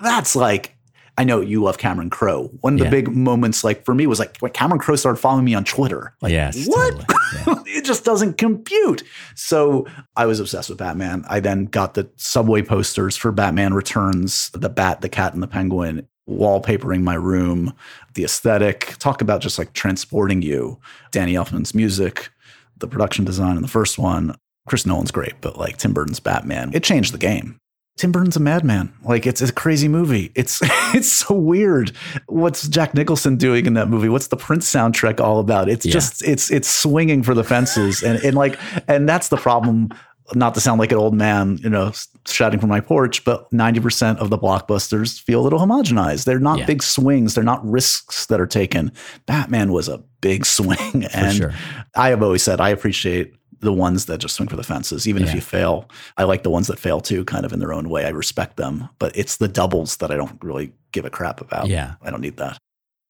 that's 0.02 0.34
like 0.36 0.77
I 1.18 1.24
know 1.24 1.40
you 1.40 1.60
love 1.60 1.78
Cameron 1.78 2.10
Crowe. 2.10 2.44
One 2.60 2.74
of 2.74 2.78
the 2.78 2.88
big 2.88 3.08
moments, 3.08 3.64
like 3.64 3.84
for 3.84 3.92
me, 3.92 4.06
was 4.06 4.20
like 4.20 4.38
when 4.38 4.52
Cameron 4.52 4.78
Crowe 4.78 4.94
started 4.94 5.18
following 5.18 5.44
me 5.44 5.52
on 5.52 5.64
Twitter. 5.64 6.14
Like, 6.22 6.30
yes, 6.30 6.66
what? 6.66 6.92
Totally. 6.92 7.04
Yeah. 7.46 7.56
it 7.66 7.84
just 7.84 8.06
doesn't 8.06 8.38
compute. 8.38 9.02
So 9.34 9.86
I 10.16 10.24
was 10.24 10.40
obsessed 10.40 10.70
with 10.70 10.78
Batman. 10.78 11.26
I 11.28 11.40
then 11.40 11.66
got 11.66 11.92
the 11.92 12.08
subway 12.16 12.62
posters 12.62 13.18
for 13.18 13.32
Batman 13.32 13.74
Returns, 13.74 14.48
the 14.54 14.70
Bat, 14.70 15.02
the 15.02 15.10
Cat, 15.10 15.34
and 15.34 15.42
the 15.42 15.46
Penguin, 15.46 16.08
wallpapering 16.26 17.02
my 17.02 17.16
room, 17.16 17.74
the 18.14 18.24
aesthetic. 18.24 18.94
Talk 18.98 19.20
about 19.20 19.42
just 19.42 19.58
like 19.58 19.74
transporting 19.74 20.40
you. 20.40 20.80
Danny 21.10 21.34
Elfman's 21.34 21.74
music, 21.74 22.30
the 22.78 22.88
production 22.88 23.26
design 23.26 23.56
in 23.56 23.62
the 23.62 23.68
first 23.68 23.98
one. 23.98 24.34
Chris 24.66 24.86
Nolan's 24.86 25.10
great, 25.10 25.34
but 25.42 25.58
like 25.58 25.76
Tim 25.76 25.92
Burton's 25.92 26.20
Batman, 26.20 26.70
it 26.72 26.82
changed 26.84 27.12
the 27.12 27.18
game. 27.18 27.60
Tim 27.98 28.12
Burton's 28.12 28.36
a 28.36 28.40
madman. 28.40 28.92
Like 29.02 29.26
it's 29.26 29.42
a 29.42 29.52
crazy 29.52 29.88
movie. 29.88 30.30
It's 30.36 30.60
it's 30.94 31.12
so 31.12 31.34
weird. 31.34 31.90
What's 32.26 32.68
Jack 32.68 32.94
Nicholson 32.94 33.36
doing 33.36 33.66
in 33.66 33.74
that 33.74 33.88
movie? 33.88 34.08
What's 34.08 34.28
the 34.28 34.36
Prince 34.36 34.72
soundtrack 34.72 35.20
all 35.20 35.40
about? 35.40 35.68
It's 35.68 35.84
yeah. 35.84 35.92
just 35.92 36.26
it's 36.26 36.50
it's 36.50 36.68
swinging 36.68 37.24
for 37.24 37.34
the 37.34 37.44
fences, 37.44 38.02
and 38.02 38.22
and 38.24 38.36
like 38.36 38.58
and 38.88 39.08
that's 39.08 39.28
the 39.28 39.36
problem. 39.36 39.90
Not 40.34 40.54
to 40.54 40.60
sound 40.60 40.78
like 40.78 40.92
an 40.92 40.98
old 40.98 41.14
man, 41.14 41.56
you 41.62 41.70
know, 41.70 41.90
shouting 42.26 42.60
from 42.60 42.68
my 42.68 42.80
porch, 42.80 43.24
but 43.24 43.50
ninety 43.52 43.80
percent 43.80 44.18
of 44.20 44.30
the 44.30 44.38
blockbusters 44.38 45.18
feel 45.20 45.40
a 45.40 45.42
little 45.42 45.58
homogenized. 45.58 46.24
They're 46.24 46.38
not 46.38 46.58
yeah. 46.58 46.66
big 46.66 46.82
swings. 46.82 47.34
They're 47.34 47.42
not 47.42 47.66
risks 47.66 48.26
that 48.26 48.38
are 48.38 48.46
taken. 48.46 48.92
Batman 49.24 49.72
was 49.72 49.88
a 49.88 50.04
big 50.20 50.44
swing, 50.56 51.06
and 51.14 51.36
sure. 51.36 51.54
I 51.96 52.10
have 52.10 52.22
always 52.22 52.42
said 52.42 52.60
I 52.60 52.68
appreciate 52.68 53.37
the 53.60 53.72
ones 53.72 54.06
that 54.06 54.18
just 54.18 54.36
swing 54.36 54.48
for 54.48 54.56
the 54.56 54.62
fences, 54.62 55.08
even 55.08 55.22
yeah. 55.22 55.28
if 55.28 55.34
you 55.34 55.40
fail. 55.40 55.88
I 56.16 56.24
like 56.24 56.42
the 56.42 56.50
ones 56.50 56.66
that 56.68 56.78
fail 56.78 57.00
too, 57.00 57.24
kind 57.24 57.44
of 57.44 57.52
in 57.52 57.58
their 57.58 57.72
own 57.72 57.88
way. 57.88 58.04
I 58.04 58.10
respect 58.10 58.56
them, 58.56 58.88
but 58.98 59.16
it's 59.16 59.36
the 59.36 59.48
doubles 59.48 59.96
that 59.98 60.10
I 60.10 60.16
don't 60.16 60.42
really 60.42 60.72
give 60.92 61.04
a 61.04 61.10
crap 61.10 61.40
about. 61.40 61.66
Yeah. 61.66 61.94
I 62.02 62.10
don't 62.10 62.20
need 62.20 62.36
that. 62.36 62.58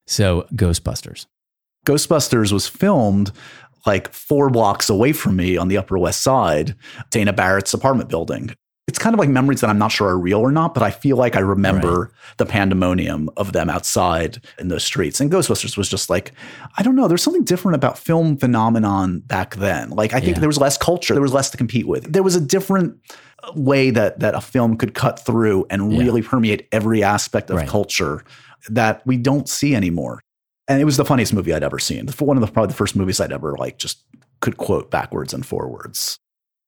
So, 0.07 0.47
Ghostbusters. 0.55 1.27
Ghostbusters 1.87 2.53
was 2.53 2.67
filmed 2.67 3.33
like 3.87 4.13
four 4.13 4.51
blocks 4.51 4.91
away 4.91 5.13
from 5.13 5.37
me 5.37 5.57
on 5.57 5.69
the 5.69 5.77
Upper 5.77 5.99
West 5.99 6.23
Side, 6.23 6.75
Dana 7.11 7.33
Barrett's 7.33 7.75
apartment 7.75 8.09
building 8.09 8.55
it's 8.89 8.99
kind 8.99 9.15
of 9.15 9.21
like 9.21 9.29
memories 9.29 9.61
that 9.61 9.69
I'm 9.69 9.79
not 9.79 9.93
sure 9.93 10.09
are 10.09 10.19
real 10.19 10.41
or 10.41 10.51
not, 10.51 10.73
but 10.73 10.83
I 10.83 10.91
feel 10.91 11.19
like 11.19 11.37
I 11.37 11.41
remember 11.41 12.01
right. 12.01 12.11
the 12.39 12.47
pandemonium 12.47 13.29
of 13.37 13.53
them 13.53 13.69
outside 13.69 14.43
in 14.59 14.69
those 14.69 14.83
streets. 14.83 15.21
And 15.21 15.31
Ghostbusters 15.31 15.77
was 15.77 15.91
just 15.91 16.09
like, 16.09 16.33
I 16.79 16.83
don't 16.83 16.97
know, 16.97 17.07
there's 17.07 17.23
something 17.23 17.45
different 17.45 17.77
about 17.77 17.99
film 17.99 18.39
phenomenon 18.39 19.21
back 19.21 19.57
then. 19.57 19.91
Like 19.91 20.15
I 20.15 20.21
think 20.21 20.37
yeah. 20.37 20.41
there 20.41 20.49
was 20.49 20.59
less 20.59 20.79
culture, 20.79 21.13
there 21.13 21.23
was 21.23 21.35
less 21.35 21.51
to 21.51 21.59
compete 21.59 21.87
with. 21.87 22.11
There 22.11 22.23
was 22.23 22.35
a 22.35 22.41
different 22.41 22.99
way 23.55 23.91
that 23.91 24.21
that 24.21 24.35
a 24.35 24.41
film 24.41 24.79
could 24.79 24.95
cut 24.95 25.21
through 25.21 25.67
and 25.69 25.93
yeah. 25.93 25.99
really 25.99 26.23
permeate 26.23 26.67
every 26.73 27.05
aspect 27.05 27.51
of 27.51 27.57
right. 27.57 27.69
culture 27.69 28.25
that 28.71 29.07
we 29.07 29.19
don't 29.19 29.51
see 29.51 29.75
anymore. 29.75 30.23
And 30.67 30.81
it 30.81 30.87
was 30.87 30.97
the 30.97 31.05
funniest 31.05 31.35
movie 31.35 31.53
I'd 31.53 31.63
ever 31.63 31.79
seen. 31.79 32.09
One 32.09 32.39
of 32.39 32.41
the 32.41 32.51
probably 32.51 32.69
the 32.69 32.75
first 32.75 32.97
movies 32.97 33.21
I'd 33.21 33.33
ever 33.33 33.55
like 33.59 33.79
just 33.79 34.03
could 34.41 34.57
quote 34.57 34.91
backwards 34.91 35.35
and 35.35 35.45
forwards 35.45 36.19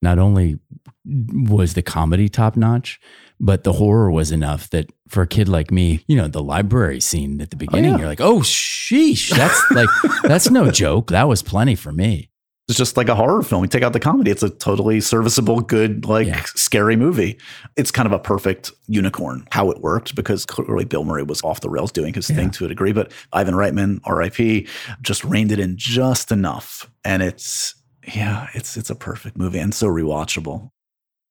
not 0.02 0.18
only 0.18 0.58
was 1.04 1.74
the 1.74 1.82
comedy 1.82 2.28
top 2.28 2.56
notch, 2.56 3.00
but 3.38 3.64
the 3.64 3.72
horror 3.72 4.10
was 4.10 4.30
enough 4.30 4.68
that 4.70 4.92
for 5.08 5.22
a 5.22 5.26
kid 5.26 5.48
like 5.48 5.70
me, 5.70 6.04
you 6.06 6.16
know, 6.16 6.28
the 6.28 6.42
library 6.42 7.00
scene 7.00 7.40
at 7.40 7.50
the 7.50 7.56
oh, 7.56 7.58
beginning, 7.58 7.92
oh, 7.92 7.94
yeah. 7.94 7.98
you're 7.98 8.08
like, 8.08 8.20
oh, 8.20 8.40
sheesh, 8.40 9.34
that's 9.34 9.70
like, 9.70 9.88
that's 10.22 10.50
no 10.50 10.70
joke. 10.70 11.10
That 11.10 11.28
was 11.28 11.42
plenty 11.42 11.74
for 11.74 11.92
me. 11.92 12.30
It's 12.68 12.78
just 12.78 12.96
like 12.96 13.08
a 13.08 13.16
horror 13.16 13.42
film. 13.42 13.64
You 13.64 13.68
take 13.68 13.82
out 13.82 13.92
the 13.94 13.98
comedy, 13.98 14.30
it's 14.30 14.44
a 14.44 14.50
totally 14.50 15.00
serviceable, 15.00 15.60
good, 15.60 16.04
like 16.04 16.28
yeah. 16.28 16.44
scary 16.54 16.94
movie. 16.94 17.36
It's 17.76 17.90
kind 17.90 18.06
of 18.06 18.12
a 18.12 18.18
perfect 18.20 18.70
unicorn 18.86 19.44
how 19.50 19.72
it 19.72 19.80
worked 19.80 20.14
because 20.14 20.46
clearly 20.46 20.84
Bill 20.84 21.02
Murray 21.02 21.24
was 21.24 21.42
off 21.42 21.62
the 21.62 21.68
rails 21.68 21.90
doing 21.90 22.14
his 22.14 22.30
yeah. 22.30 22.36
thing 22.36 22.50
to 22.52 22.66
a 22.66 22.68
degree, 22.68 22.92
but 22.92 23.10
Ivan 23.32 23.54
Reitman, 23.54 23.98
RIP, 24.06 24.68
just 25.02 25.24
reined 25.24 25.50
it 25.50 25.58
in 25.58 25.76
just 25.76 26.30
enough. 26.30 26.88
And 27.04 27.24
it's, 27.24 27.74
yeah, 28.06 28.48
it's 28.54 28.76
it's 28.76 28.90
a 28.90 28.94
perfect 28.94 29.36
movie 29.36 29.58
and 29.58 29.74
so 29.74 29.88
rewatchable. 29.88 30.70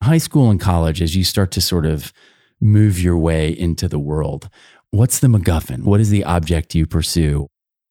High 0.03 0.17
school 0.17 0.49
and 0.49 0.59
college, 0.59 1.01
as 1.01 1.15
you 1.15 1.23
start 1.23 1.51
to 1.51 1.61
sort 1.61 1.85
of 1.85 2.13
move 2.61 2.99
your 3.01 3.17
way 3.17 3.49
into 3.49 3.87
the 3.87 3.99
world, 3.99 4.49
what's 4.91 5.19
the 5.19 5.27
MacGuffin? 5.27 5.83
What 5.83 5.99
is 5.99 6.09
the 6.09 6.23
object 6.23 6.75
you 6.75 6.85
pursue? 6.85 7.47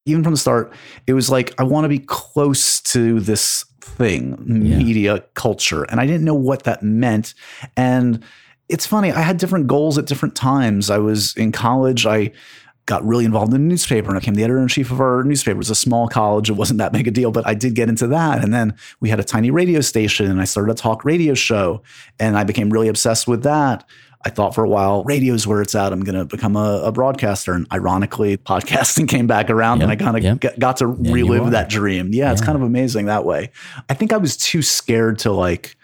Even 0.06 0.24
from 0.24 0.32
the 0.32 0.38
start, 0.38 0.72
it 1.06 1.12
was 1.12 1.30
like 1.30 1.54
I 1.60 1.64
want 1.64 1.84
to 1.84 1.88
be 1.88 1.98
close 1.98 2.80
to 2.82 3.20
this 3.20 3.64
thing, 3.80 4.38
yeah. 4.46 4.78
media 4.78 5.24
culture, 5.34 5.84
and 5.84 6.00
I 6.00 6.06
didn't 6.06 6.24
know 6.24 6.34
what 6.34 6.62
that 6.64 6.82
meant. 6.82 7.34
And 7.76 8.24
it's 8.68 8.86
funny, 8.86 9.12
I 9.12 9.20
had 9.20 9.38
different 9.38 9.66
goals 9.66 9.98
at 9.98 10.06
different 10.06 10.34
times. 10.34 10.90
I 10.90 10.98
was 10.98 11.34
in 11.36 11.52
college. 11.52 12.06
I 12.06 12.32
got 12.88 13.07
really 13.07 13.27
involved 13.27 13.53
in 13.53 13.61
the 13.61 13.68
newspaper 13.68 14.09
and 14.09 14.16
I 14.16 14.20
became 14.20 14.35
the 14.35 14.42
editor 14.42 14.59
in 14.59 14.66
chief 14.66 14.90
of 14.90 14.98
our 14.98 15.22
newspaper. 15.22 15.57
It 15.57 15.59
was 15.59 15.68
a 15.68 15.74
small 15.74 16.09
college. 16.09 16.48
It 16.48 16.55
wasn't 16.55 16.79
that 16.79 16.90
big 16.90 17.07
a 17.07 17.11
deal, 17.11 17.31
but 17.31 17.46
I 17.46 17.53
did 17.53 17.74
get 17.74 17.90
into 17.90 18.07
that. 18.09 18.42
And 18.42 18.53
then 18.53 18.74
we 19.01 19.11
had 19.11 19.20
a 19.20 19.24
tiny 19.24 19.51
radio 19.51 19.83
station 19.83 20.31
and 20.31 20.40
I 20.40 20.44
started 20.44 20.72
a 20.72 20.74
talk 20.74 21.05
radio 21.05 21.35
show 21.35 21.83
and 22.18 22.37
I 22.37 22.44
became 22.44 22.70
really 22.70 22.88
obsessed 22.88 23.29
with 23.29 23.42
that. 23.42 23.85
I 24.24 24.31
thought 24.31 24.55
for 24.55 24.64
a 24.64 24.68
while, 24.68 25.05
radio's 25.05 25.46
where 25.46 25.61
it's 25.61 25.74
at. 25.74 25.92
I'm 25.92 26.03
going 26.03 26.18
to 26.18 26.24
become 26.24 26.57
a, 26.57 26.81
a, 26.85 26.90
broadcaster. 26.90 27.53
And 27.53 27.66
ironically, 27.72 28.37
podcasting 28.37 29.07
came 29.09 29.27
back 29.27 29.48
around 29.48 29.79
yep, 29.79 29.85
and 29.85 29.92
I 29.92 29.96
kind 29.96 30.16
of 30.16 30.42
yep. 30.42 30.59
got 30.59 30.79
to 30.79 30.88
relive 30.88 31.53
that 31.53 31.68
dream. 31.68 32.12
Yeah, 32.12 32.24
yeah, 32.24 32.33
it's 32.33 32.40
kind 32.40 32.57
of 32.57 32.62
amazing 32.62 33.07
that 33.07 33.24
way. 33.24 33.53
I 33.88 33.94
think 33.94 34.12
I 34.12 34.16
was 34.16 34.37
too 34.37 34.61
scared 34.61 35.20
to 35.20 35.31
like 35.31 35.77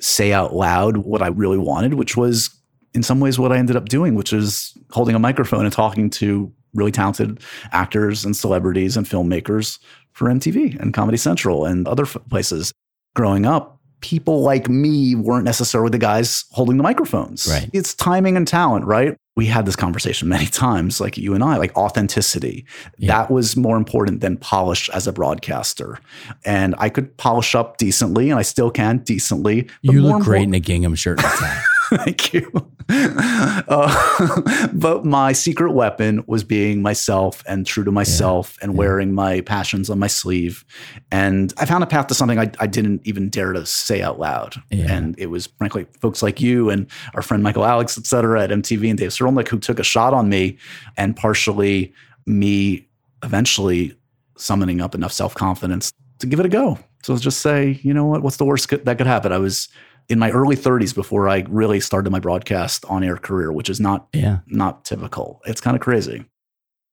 say 0.00 0.32
out 0.32 0.52
loud 0.54 0.96
what 0.96 1.22
I 1.22 1.28
really 1.28 1.58
wanted, 1.58 1.94
which 1.94 2.16
was 2.16 2.59
in 2.94 3.02
some 3.02 3.20
ways 3.20 3.38
what 3.38 3.52
I 3.52 3.58
ended 3.58 3.76
up 3.76 3.88
doing, 3.88 4.14
which 4.14 4.32
is 4.32 4.76
holding 4.90 5.14
a 5.14 5.18
microphone 5.18 5.64
and 5.64 5.72
talking 5.72 6.10
to 6.10 6.52
really 6.74 6.92
talented 6.92 7.40
actors 7.72 8.24
and 8.24 8.36
celebrities 8.36 8.96
and 8.96 9.06
filmmakers 9.06 9.78
for 10.12 10.28
MTV 10.28 10.78
and 10.80 10.94
Comedy 10.94 11.16
Central 11.16 11.64
and 11.64 11.86
other 11.86 12.04
f- 12.04 12.16
places. 12.28 12.72
Growing 13.14 13.44
up, 13.44 13.80
people 14.00 14.42
like 14.42 14.68
me 14.68 15.14
weren't 15.14 15.44
necessarily 15.44 15.90
the 15.90 15.98
guys 15.98 16.44
holding 16.52 16.76
the 16.76 16.82
microphones. 16.82 17.46
Right. 17.48 17.68
It's 17.72 17.94
timing 17.94 18.36
and 18.36 18.46
talent, 18.46 18.84
right? 18.84 19.16
We 19.36 19.46
had 19.46 19.66
this 19.66 19.76
conversation 19.76 20.28
many 20.28 20.46
times, 20.64 21.00
like 21.00 21.16
you 21.18 21.34
and 21.34 21.42
I, 21.42 21.56
like 21.56 21.76
authenticity. 21.76 22.66
Yeah. 22.98 23.18
That 23.18 23.30
was 23.30 23.56
more 23.56 23.76
important 23.76 24.20
than 24.20 24.36
polish 24.36 24.88
as 24.90 25.06
a 25.06 25.12
broadcaster. 25.12 25.98
And 26.44 26.74
I 26.78 26.88
could 26.88 27.16
polish 27.16 27.54
up 27.54 27.76
decently, 27.78 28.30
and 28.30 28.38
I 28.38 28.42
still 28.42 28.70
can 28.70 28.98
decently. 28.98 29.68
You 29.82 30.02
look 30.02 30.22
great 30.22 30.44
in 30.44 30.54
a 30.54 30.60
gingham 30.60 30.94
shirt. 30.94 31.20
Thank 32.04 32.32
you. 32.32 32.50
Uh, 32.88 34.68
but 34.72 35.04
my 35.04 35.32
secret 35.32 35.72
weapon 35.72 36.22
was 36.28 36.44
being 36.44 36.82
myself 36.82 37.42
and 37.48 37.66
true 37.66 37.82
to 37.82 37.90
myself 37.90 38.56
yeah. 38.58 38.64
and 38.64 38.74
yeah. 38.74 38.78
wearing 38.78 39.12
my 39.12 39.40
passions 39.40 39.90
on 39.90 39.98
my 39.98 40.06
sleeve. 40.06 40.64
And 41.10 41.52
I 41.58 41.66
found 41.66 41.82
a 41.82 41.88
path 41.88 42.06
to 42.08 42.14
something 42.14 42.38
I, 42.38 42.52
I 42.60 42.68
didn't 42.68 43.00
even 43.04 43.28
dare 43.28 43.52
to 43.52 43.66
say 43.66 44.02
out 44.02 44.20
loud. 44.20 44.54
Yeah. 44.70 44.92
And 44.92 45.18
it 45.18 45.26
was 45.26 45.48
frankly 45.48 45.86
folks 46.00 46.22
like 46.22 46.40
you 46.40 46.70
and 46.70 46.86
our 47.14 47.22
friend 47.22 47.42
Michael 47.42 47.64
Alex, 47.64 47.98
et 47.98 48.06
cetera, 48.06 48.44
at 48.44 48.50
MTV 48.50 48.88
and 48.88 48.98
Dave 48.98 49.10
Sirulnick 49.10 49.48
who 49.48 49.58
took 49.58 49.80
a 49.80 49.84
shot 49.84 50.14
on 50.14 50.28
me 50.28 50.58
and 50.96 51.16
partially 51.16 51.92
me 52.24 52.86
eventually 53.24 53.96
summoning 54.36 54.80
up 54.80 54.94
enough 54.94 55.12
self 55.12 55.34
confidence 55.34 55.92
to 56.20 56.26
give 56.28 56.38
it 56.38 56.46
a 56.46 56.50
go. 56.50 56.78
So 57.02 57.16
just 57.16 57.40
say, 57.40 57.80
you 57.82 57.92
know 57.94 58.04
what, 58.04 58.22
what's 58.22 58.36
the 58.36 58.44
worst 58.44 58.68
that 58.70 58.98
could 58.98 59.06
happen? 59.06 59.32
I 59.32 59.38
was 59.38 59.68
in 60.08 60.18
my 60.18 60.30
early 60.30 60.56
30s 60.56 60.94
before 60.94 61.28
I 61.28 61.44
really 61.48 61.80
started 61.80 62.10
my 62.10 62.20
broadcast 62.20 62.84
on 62.86 63.04
air 63.04 63.16
career, 63.16 63.52
which 63.52 63.70
is 63.70 63.80
not 63.80 64.08
yeah. 64.12 64.38
not 64.46 64.84
typical. 64.84 65.40
It's 65.46 65.60
kind 65.60 65.76
of 65.76 65.82
crazy. 65.82 66.24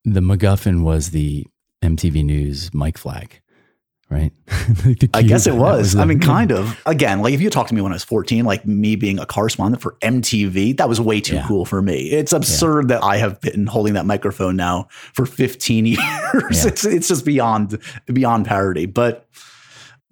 The 0.06 0.22
MacGuffin 0.22 0.84
was 0.84 1.10
the 1.12 1.46
MTV 1.84 2.24
News 2.24 2.74
mic 2.74 2.98
flag, 2.98 3.42
right? 4.10 4.32
I 5.14 5.22
guess 5.22 5.48
it 5.48 5.56
was. 5.56 5.80
was 5.80 5.96
I 5.96 6.06
mean, 6.06 6.20
kind 6.20 6.52
of. 6.52 6.80
Again, 6.86 7.22
like 7.22 7.34
if 7.34 7.42
you 7.42 7.50
talked 7.50 7.70
to 7.70 7.76
me 7.76 7.82
when 7.82 7.92
I 7.92 7.96
was 7.96 8.04
14, 8.04 8.46
like 8.46 8.66
me 8.66 8.96
being 8.96 9.20
a 9.20 9.26
correspondent 9.26 9.82
for 9.82 9.98
MTV, 10.02 10.78
that 10.78 10.88
was 10.88 11.02
way 11.02 11.20
too 11.22 11.36
yeah. 11.36 11.48
cool 11.48 11.66
for 11.66 11.82
me. 11.82 12.12
It's 12.12 12.34
absurd 12.34 12.90
yeah. 12.90 12.96
that 12.96 13.04
I 13.04 13.18
have 13.18 13.42
been 13.42 13.68
holding 13.68 13.94
that 13.94 14.06
microphone 14.06 14.56
now 14.56 14.88
for 15.14 15.26
15 15.26 15.86
years. 15.86 16.66
It's 16.66 16.86
it's 16.86 17.08
just 17.08 17.26
beyond 17.26 17.80
beyond 18.06 18.46
parody. 18.46 18.86
But 18.86 19.28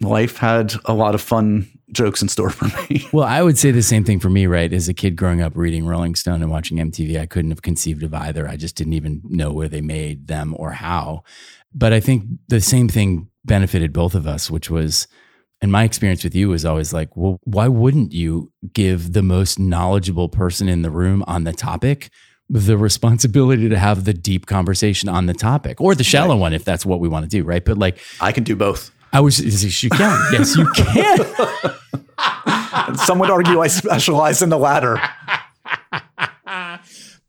life 0.02 0.38
had 0.38 0.74
a 0.86 0.94
lot 0.94 1.16
of 1.16 1.22
fun 1.22 1.70
jokes 1.92 2.22
in 2.22 2.28
store 2.28 2.50
for 2.50 2.66
me. 2.90 3.08
Well, 3.14 3.26
I 3.26 3.42
would 3.42 3.58
say 3.58 3.72
the 3.72 3.82
same 3.82 4.04
thing 4.04 4.20
for 4.20 4.30
me, 4.30 4.46
right? 4.46 4.72
As 4.74 4.90
a 4.90 4.94
kid 4.94 5.16
growing 5.16 5.42
up 5.42 5.56
reading 5.56 5.86
Rolling 5.86 6.16
Stone 6.16 6.42
and 6.42 6.52
watching 6.52 6.78
MTV, 6.78 7.20
I 7.20 7.26
couldn't 7.26 7.52
have 7.52 7.62
conceived 7.62 8.04
of 8.04 8.14
either. 8.14 8.48
I 8.48 8.58
just 8.58 8.76
didn't 8.76 8.94
even 8.94 9.22
know 9.26 9.54
where 9.54 9.70
they 9.70 9.82
made 9.82 10.28
them 10.28 10.56
or 10.58 10.72
how. 10.72 11.24
But 11.74 11.94
I 11.94 12.00
think 12.00 12.26
the 12.48 12.62
same 12.62 12.90
thing 12.90 13.30
benefited 13.46 13.94
both 13.94 14.16
of 14.16 14.28
us, 14.28 14.50
which 14.50 14.70
was, 14.70 15.08
and 15.62 15.72
my 15.72 15.84
experience 15.84 16.24
with 16.24 16.36
you 16.36 16.50
was 16.50 16.66
always 16.66 16.94
like, 16.94 17.16
well, 17.16 17.40
why 17.44 17.68
wouldn't 17.68 18.12
you 18.12 18.52
give 18.74 19.14
the 19.14 19.24
most 19.24 19.60
knowledgeable 19.60 20.30
person 20.30 20.68
in 20.68 20.82
the 20.82 20.92
room 20.92 21.24
on 21.28 21.44
the 21.44 21.54
topic 21.54 22.10
the 22.50 22.78
responsibility 22.78 23.70
to 23.70 23.78
have 23.78 24.06
the 24.06 24.14
deep 24.14 24.46
conversation 24.46 25.10
on 25.10 25.26
the 25.26 25.34
topic 25.34 25.82
or 25.82 25.96
the 25.96 26.04
shallow 26.04 26.36
right. 26.36 26.42
one 26.42 26.54
if 26.54 26.64
that's 26.64 26.86
what 26.86 27.00
we 27.00 27.08
want 27.08 27.24
to 27.24 27.30
do, 27.30 27.44
right? 27.44 27.66
But 27.66 27.78
like, 27.78 28.00
I 28.22 28.32
can 28.32 28.44
do 28.44 28.56
both. 28.56 28.92
I 29.14 29.20
was, 29.22 29.40
is 29.40 29.84
you 29.84 29.90
can. 29.90 30.20
yes, 30.32 30.56
you 30.56 30.66
can. 30.76 31.18
Some 32.96 33.20
would 33.20 33.30
argue 33.30 33.62
I 33.62 33.68
specialize 33.68 34.42
in 34.42 34.50
the 34.50 34.58
latter. 34.58 35.00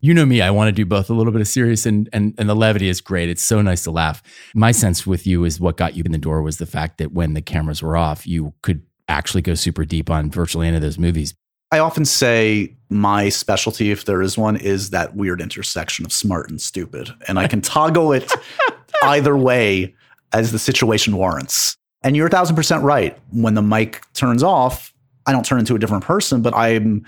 you 0.01 0.15
know 0.15 0.27
me, 0.27 0.41
I 0.43 0.51
want 0.51 0.69
to 0.69 0.73
do 0.73 0.85
both 0.85 1.11
a 1.11 1.15
little 1.15 1.33
bit 1.33 1.41
of 1.41 1.49
serious 1.49 1.87
and, 1.87 2.09
and 2.13 2.35
and 2.39 2.49
the 2.49 2.55
levity 2.55 2.89
is 2.89 3.01
great. 3.01 3.29
It's 3.29 3.43
so 3.43 3.63
nice 3.63 3.85
to 3.85 3.91
laugh. 3.91 4.23
My 4.55 4.73
sense 4.73 5.07
with 5.07 5.27
you 5.27 5.45
is 5.45 5.61
what 5.61 5.77
got 5.77 5.95
you 5.95 6.03
in 6.05 6.13
the 6.13 6.19
door 6.19 6.43
was 6.43 6.59
the 6.59 6.67
fact 6.67 6.99
that 6.99 7.13
when 7.13 7.35
the 7.35 7.43
cameras 7.43 7.83
were 7.83 7.97
off, 7.97 8.27
you 8.27 8.55
could 8.63 8.83
actually 9.09 9.43
go 9.43 9.55
super 9.55 9.85
deep 9.85 10.11
on 10.11 10.31
virtually 10.31 10.67
any 10.67 10.77
of 10.77 10.83
those 10.83 10.99
movies. 10.99 11.35
I 11.73 11.79
often 11.81 12.05
say 12.05 12.77
my 12.91 13.29
specialty, 13.29 13.91
if 13.91 14.05
there 14.05 14.23
is 14.23 14.39
one, 14.39 14.57
is 14.57 14.91
that 14.91 15.17
weird 15.17 15.41
intersection 15.41 16.05
of 16.05 16.13
smart 16.13 16.49
and 16.49 16.61
stupid. 16.61 17.11
And 17.27 17.39
I 17.39 17.49
can 17.49 17.61
toggle 17.61 18.13
it 18.13 18.31
either 19.03 19.37
way 19.37 19.95
as 20.37 20.53
the 20.53 20.59
situation 20.59 21.17
warrants. 21.17 21.77
And 22.03 22.15
you're 22.15 22.27
a 22.27 22.31
thousand 22.31 22.57
percent 22.57 22.85
right. 22.85 23.19
When 23.33 23.55
the 23.55 23.63
mic 23.63 24.03
turns 24.13 24.43
off, 24.43 24.93
I 25.27 25.33
don't 25.33 25.45
turn 25.45 25.59
into 25.59 25.75
a 25.75 25.79
different 25.79 26.05
person, 26.05 26.43
but 26.43 26.55
I'm 26.55 27.05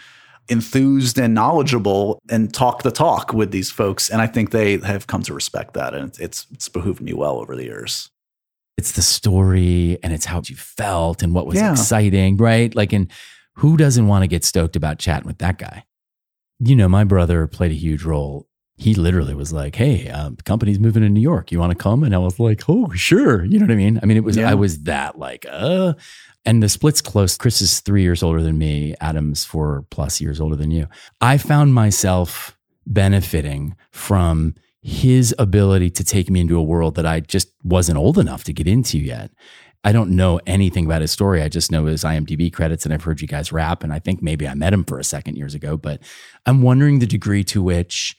enthused 0.49 1.19
and 1.19 1.35
knowledgeable 1.35 2.19
and 2.31 2.53
talk 2.53 2.83
the 2.83 2.91
talk 2.91 3.35
with 3.35 3.51
these 3.51 3.71
folks. 3.71 4.09
And 4.09 4.23
I 4.23 4.27
think 4.27 4.51
they 4.51 4.79
have 4.79 5.07
come 5.07 5.23
to 5.25 5.35
respect 5.35 5.75
that. 5.75 5.95
And 5.95 6.19
it's, 6.19 6.47
it's 6.51 6.69
behooved 6.69 7.03
me 7.03 7.12
well 7.12 7.38
over 7.38 7.55
the 7.55 7.64
years. 7.64 8.11
It's 8.79 8.93
the 8.93 9.03
story 9.03 9.99
and 10.03 10.12
it's 10.12 10.25
how 10.25 10.41
you 10.45 10.57
felt 10.57 11.23
and 11.23 11.35
what 11.35 11.47
was 11.47 11.57
yeah. 11.57 11.73
exciting, 11.73 12.38
right? 12.38 12.75
Like, 12.75 12.93
and 12.93 13.11
who 13.57 13.77
doesn't 13.77 14.07
want 14.07 14.23
to 14.23 14.27
get 14.27 14.45
stoked 14.45 14.75
about 14.75 14.99
chatting 14.99 15.27
with 15.27 15.38
that 15.38 15.59
guy? 15.59 15.85
You 16.61 16.75
know, 16.77 16.88
my 16.88 17.05
brother 17.05 17.47
played 17.47 17.73
a 17.73 17.75
huge 17.75 18.05
role 18.05 18.48
he 18.79 18.95
literally 18.95 19.35
was 19.35 19.53
like, 19.53 19.75
"Hey, 19.75 20.05
the 20.05 20.43
company's 20.45 20.79
moving 20.79 21.03
to 21.03 21.09
New 21.09 21.21
York. 21.21 21.51
You 21.53 21.59
want 21.59 21.73
to 21.73 21.79
come?" 21.79 22.05
And 22.05 22.14
I 22.14 22.19
was 22.19 22.38
like, 22.38 22.62
"Oh, 22.69 22.91
sure." 22.93 23.45
You 23.45 23.59
know 23.59 23.67
what 23.67 23.73
I 23.73 23.77
mean? 23.77 23.99
I 24.03 24.07
mean, 24.07 24.17
it 24.17 24.25
was 24.25 24.37
yeah. 24.37 24.49
I 24.49 24.55
was 24.55 24.85
that 24.85 25.19
like, 25.19 25.45
uh, 25.51 25.95
and 26.47 26.62
the 26.62 26.69
split's 26.69 27.03
close. 27.03 27.37
Chris 27.37 27.61
is 27.61 27.81
three 27.81 28.03
years 28.03 28.23
older 28.23 28.41
than 28.41 28.57
me. 28.57 28.95
Adam's 29.01 29.45
four 29.45 29.85
plus 29.91 30.21
years 30.21 30.41
older 30.41 30.57
than 30.57 30.71
you. 30.71 30.87
I 31.21 31.38
found 31.38 31.75
myself 31.75 32.57
benefiting 32.87 33.77
from 33.91 34.55
his 34.81 35.35
ability 35.38 35.91
to 35.91 36.05
take 36.05 36.31
me 36.31 36.41
into 36.41 36.57
a 36.57 36.62
world 36.62 36.95
that 36.95 37.05
I 37.05 37.21
just 37.21 37.49
wasn't 37.64 37.99
old 37.99 38.17
enough 38.17 38.45
to 38.45 38.53
get 38.53 38.69
into 38.69 38.97
yet. 38.97 39.31
I 39.85 39.93
don't 39.93 40.17
know 40.17 40.41
anything 40.47 40.87
about 40.87 41.03
his 41.03 41.11
story. 41.11 41.43
I 41.43 41.49
just 41.49 41.71
know 41.71 41.87
his 41.87 42.05
IMDb 42.05 42.53
credits 42.53 42.85
and 42.85 42.95
I've 42.95 43.05
heard 43.05 43.21
you 43.21 43.29
guys 43.29 43.53
rap. 43.53 43.83
And 43.83 43.93
I 43.93 43.99
think 43.99 44.23
maybe 44.23 44.47
I 44.49 44.55
met 44.55 44.73
him 44.73 44.85
for 44.85 44.99
a 44.99 45.05
second 45.05 45.37
years 45.37 45.55
ago, 45.55 45.77
but 45.77 46.01
I'm 46.47 46.62
wondering 46.62 46.99
the 46.99 47.07
degree 47.07 47.45
to 47.45 47.62
which 47.62 48.17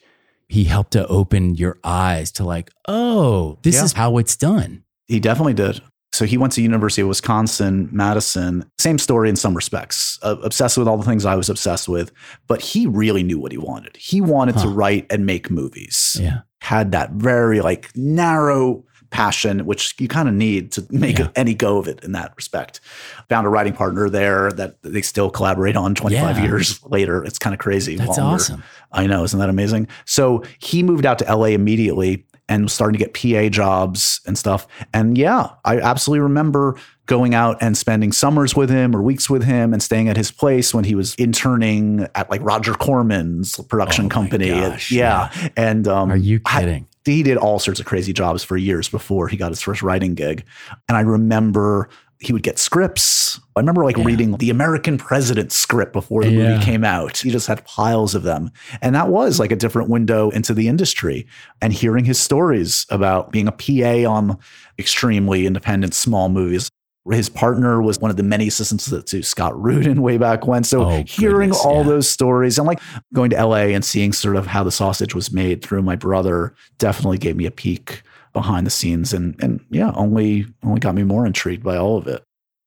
he 0.50 0.64
helped 0.64 0.90
to 0.90 1.06
open 1.06 1.54
your 1.54 1.78
eyes 1.84 2.32
to 2.32 2.44
like, 2.44 2.72
oh, 2.88 3.56
this 3.62 3.76
yeah. 3.76 3.84
is 3.84 3.92
how 3.92 4.18
it's 4.18 4.36
done. 4.36 4.82
He 5.06 5.20
definitely 5.20 5.54
did. 5.54 5.80
So 6.12 6.24
he 6.24 6.36
went 6.36 6.52
to 6.54 6.62
University 6.62 7.02
of 7.02 7.08
Wisconsin, 7.08 7.88
Madison. 7.92 8.68
Same 8.80 8.98
story 8.98 9.28
in 9.28 9.36
some 9.36 9.54
respects. 9.54 10.18
Uh, 10.22 10.34
obsessed 10.42 10.76
with 10.76 10.88
all 10.88 10.96
the 10.96 11.04
things 11.04 11.24
I 11.24 11.36
was 11.36 11.48
obsessed 11.48 11.88
with, 11.88 12.10
but 12.48 12.60
he 12.60 12.88
really 12.88 13.22
knew 13.22 13.38
what 13.38 13.52
he 13.52 13.58
wanted. 13.58 13.96
He 13.96 14.20
wanted 14.20 14.56
huh. 14.56 14.64
to 14.64 14.68
write 14.70 15.06
and 15.08 15.24
make 15.24 15.52
movies. 15.52 16.16
Yeah. 16.20 16.40
Had 16.60 16.90
that 16.92 17.12
very 17.12 17.60
like 17.60 17.96
narrow 17.96 18.84
passion, 19.10 19.66
which 19.66 19.94
you 19.98 20.08
kind 20.08 20.28
of 20.28 20.34
need 20.34 20.72
to 20.72 20.86
make 20.90 21.18
yeah. 21.18 21.28
any 21.36 21.54
go 21.54 21.78
of 21.78 21.88
it 21.88 22.02
in 22.04 22.12
that 22.12 22.32
respect. 22.36 22.80
Found 23.28 23.46
a 23.46 23.50
writing 23.50 23.72
partner 23.72 24.08
there 24.08 24.50
that 24.52 24.82
they 24.82 25.02
still 25.02 25.30
collaborate 25.30 25.76
on 25.76 25.94
25 25.94 26.38
yeah. 26.38 26.44
years 26.44 26.82
later. 26.84 27.24
It's 27.24 27.38
kind 27.38 27.54
of 27.54 27.60
crazy. 27.60 27.96
That's 27.96 28.18
longer. 28.18 28.34
awesome. 28.34 28.62
I 28.92 29.06
know. 29.06 29.24
Isn't 29.24 29.38
that 29.38 29.50
amazing? 29.50 29.88
So 30.04 30.42
he 30.58 30.82
moved 30.82 31.06
out 31.06 31.18
to 31.20 31.34
LA 31.34 31.46
immediately 31.46 32.26
and 32.50 32.64
was 32.64 32.72
starting 32.72 32.98
to 32.98 33.04
get 33.04 33.14
PA 33.14 33.48
jobs 33.48 34.20
and 34.26 34.36
stuff. 34.36 34.66
And 34.92 35.16
yeah, 35.16 35.50
I 35.64 35.78
absolutely 35.78 36.20
remember 36.20 36.76
going 37.06 37.34
out 37.34 37.56
and 37.60 37.78
spending 37.78 38.12
summers 38.12 38.54
with 38.56 38.68
him 38.68 38.94
or 38.94 39.02
weeks 39.02 39.30
with 39.30 39.44
him 39.44 39.72
and 39.72 39.82
staying 39.82 40.08
at 40.08 40.16
his 40.16 40.30
place 40.32 40.74
when 40.74 40.84
he 40.84 40.94
was 40.94 41.14
interning 41.14 42.08
at 42.14 42.28
like 42.28 42.40
Roger 42.42 42.74
Corman's 42.74 43.56
production 43.68 44.06
oh 44.06 44.08
company. 44.08 44.50
Gosh, 44.50 44.90
yeah. 44.90 45.30
yeah. 45.34 45.48
And 45.56 45.86
um, 45.86 46.10
are 46.10 46.16
you 46.16 46.40
kidding? 46.40 46.86
He 47.04 47.22
did 47.22 47.36
all 47.36 47.58
sorts 47.58 47.80
of 47.80 47.86
crazy 47.86 48.12
jobs 48.12 48.44
for 48.44 48.56
years 48.56 48.88
before 48.88 49.28
he 49.28 49.36
got 49.36 49.50
his 49.50 49.60
first 49.60 49.82
writing 49.82 50.14
gig. 50.14 50.44
And 50.88 50.96
I 50.96 51.00
remember 51.00 51.88
he 52.20 52.34
would 52.34 52.42
get 52.42 52.58
scripts. 52.58 53.40
I 53.56 53.60
remember 53.60 53.82
like 53.82 53.96
yeah. 53.96 54.04
reading 54.04 54.36
the 54.36 54.50
American 54.50 54.98
President 54.98 55.52
script 55.52 55.94
before 55.94 56.22
the 56.22 56.30
yeah. 56.30 56.52
movie 56.52 56.64
came 56.64 56.84
out. 56.84 57.16
He 57.16 57.30
just 57.30 57.46
had 57.46 57.64
piles 57.64 58.14
of 58.14 58.24
them. 58.24 58.50
And 58.82 58.94
that 58.94 59.08
was 59.08 59.40
like 59.40 59.50
a 59.50 59.56
different 59.56 59.88
window 59.88 60.28
into 60.28 60.52
the 60.52 60.68
industry 60.68 61.26
and 61.62 61.72
hearing 61.72 62.04
his 62.04 62.20
stories 62.20 62.84
about 62.90 63.32
being 63.32 63.48
a 63.48 63.52
PA 63.52 64.10
on 64.10 64.38
extremely 64.78 65.46
independent 65.46 65.94
small 65.94 66.28
movies. 66.28 66.70
His 67.08 67.28
partner 67.28 67.80
was 67.80 67.98
one 67.98 68.10
of 68.10 68.16
the 68.16 68.22
many 68.22 68.48
assistants 68.48 68.90
to 68.90 69.22
Scott 69.22 69.60
Rudin 69.60 70.02
way 70.02 70.18
back 70.18 70.46
when. 70.46 70.64
So 70.64 70.84
oh, 70.84 71.02
hearing 71.06 71.50
goodness, 71.50 71.64
all 71.64 71.78
yeah. 71.78 71.84
those 71.84 72.08
stories 72.08 72.58
and 72.58 72.66
like 72.66 72.80
going 73.14 73.30
to 73.30 73.44
LA 73.44 73.68
and 73.68 73.84
seeing 73.84 74.12
sort 74.12 74.36
of 74.36 74.46
how 74.46 74.62
the 74.62 74.70
sausage 74.70 75.14
was 75.14 75.32
made 75.32 75.62
through 75.62 75.82
my 75.82 75.96
brother 75.96 76.54
definitely 76.78 77.18
gave 77.18 77.36
me 77.36 77.46
a 77.46 77.50
peek 77.50 78.02
behind 78.32 78.66
the 78.66 78.70
scenes 78.70 79.12
and 79.12 79.42
and 79.42 79.64
yeah, 79.70 79.92
only 79.94 80.46
only 80.62 80.80
got 80.80 80.94
me 80.94 81.02
more 81.02 81.26
intrigued 81.26 81.64
by 81.64 81.76
all 81.76 81.96
of 81.96 82.06
it. 82.06 82.22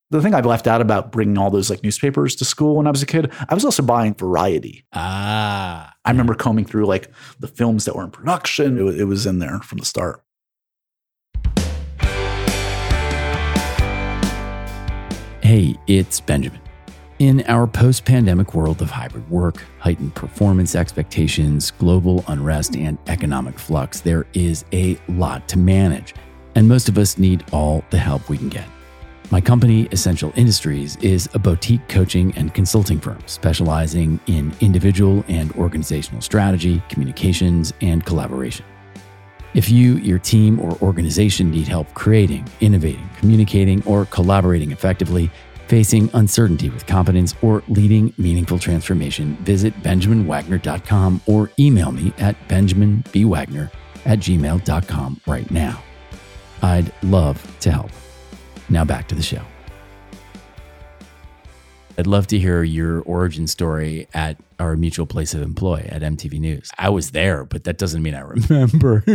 The 0.10 0.22
thing 0.22 0.36
I've 0.36 0.46
left 0.46 0.68
out 0.68 0.82
about 0.82 1.12
bringing 1.12 1.38
all 1.38 1.50
those 1.50 1.70
like 1.70 1.84
newspapers 1.84 2.36
to 2.36 2.46
school 2.46 2.76
when 2.76 2.86
I 2.86 2.92
was 2.92 3.02
a 3.02 3.08
kid, 3.08 3.32
I 3.50 3.54
was 3.54 3.66
also 3.66 3.82
buying 3.82 4.14
Variety. 4.14 4.86
Ah, 4.94 5.94
I 6.06 6.12
remember 6.12 6.36
combing 6.36 6.66
through 6.66 6.86
like 6.86 7.10
the 7.40 7.48
films 7.48 7.86
that 7.86 7.96
were 7.96 8.04
in 8.04 8.12
production. 8.12 8.78
It, 8.78 9.02
it 9.02 9.06
was 9.06 9.26
in 9.26 9.40
there 9.40 9.60
from 9.60 9.80
the 9.80 9.86
start. 9.86 10.24
Hey, 15.44 15.76
it's 15.88 16.22
Benjamin. 16.22 16.62
In 17.20 17.44
our 17.50 17.68
post 17.68 18.06
pandemic 18.06 18.54
world 18.54 18.82
of 18.82 18.90
hybrid 18.90 19.30
work, 19.30 19.62
heightened 19.78 20.16
performance 20.16 20.74
expectations, 20.74 21.70
global 21.70 22.24
unrest, 22.30 22.78
and 22.78 22.98
economic 23.08 23.60
flux, 23.60 24.00
there 24.00 24.26
is 24.34 24.64
a 24.72 24.98
lot 25.10 25.50
to 25.50 25.58
manage, 25.60 26.16
and 26.56 26.66
most 26.66 26.88
of 26.88 26.98
us 26.98 27.18
need 27.18 27.44
all 27.52 27.84
the 27.90 27.98
help 27.98 28.30
we 28.30 28.38
can 28.38 28.48
get. 28.48 28.64
My 29.32 29.42
company, 29.42 29.90
Essential 29.92 30.32
Industries, 30.38 30.96
is 31.02 31.28
a 31.34 31.40
boutique 31.40 31.90
coaching 31.90 32.34
and 32.38 32.54
consulting 32.54 33.02
firm 33.02 33.20
specializing 33.26 34.22
in 34.28 34.56
individual 34.62 35.26
and 35.28 35.52
organizational 35.58 36.22
strategy, 36.22 36.82
communications, 36.88 37.74
and 37.82 38.06
collaboration. 38.06 38.66
If 39.54 39.70
you, 39.70 39.98
your 39.98 40.20
team, 40.20 40.60
or 40.60 40.78
organization 40.82 41.52
need 41.52 41.68
help 41.68 41.94
creating, 41.94 42.48
innovating, 42.60 43.08
communicating, 43.18 43.84
or 43.86 44.06
collaborating 44.06 44.72
effectively, 44.72 45.30
facing 45.68 46.10
uncertainty 46.14 46.70
with 46.70 46.88
competence, 46.88 47.36
or 47.42 47.64
leading 47.68 48.14
meaningful 48.18 48.58
transformation, 48.58 49.36
visit 49.38 49.74
benjaminwagner.com 49.84 51.22
or 51.28 51.52
email 51.60 51.92
me 51.92 52.14
at 52.18 52.36
benjaminbwagner 52.48 53.72
at 54.06 54.20
gmail.com 54.20 55.22
right 55.28 55.50
now. 55.52 55.84
I'd 56.62 56.92
love 57.04 57.60
to 57.62 57.72
help. 57.72 57.92
Now 58.70 58.86
back 58.86 59.08
to 59.10 59.16
the 59.16 59.22
show. 59.22 59.44
I'd 61.98 62.08
love 62.08 62.28
to 62.28 62.40
hear 62.40 62.64
your 62.64 63.02
origin 63.02 63.48
story 63.48 64.08
at 64.14 64.38
our 64.60 64.76
mutual 64.76 65.06
place 65.06 65.34
of 65.34 65.42
employ 65.42 65.88
at 65.90 66.02
MTV 66.02 66.40
News. 66.40 66.72
I 66.78 66.90
was 66.90 67.12
there, 67.12 67.46
but 67.46 67.66
that 67.66 67.78
doesn't 67.78 68.02
mean 68.02 68.16
I 68.16 68.22
remember. 68.22 69.04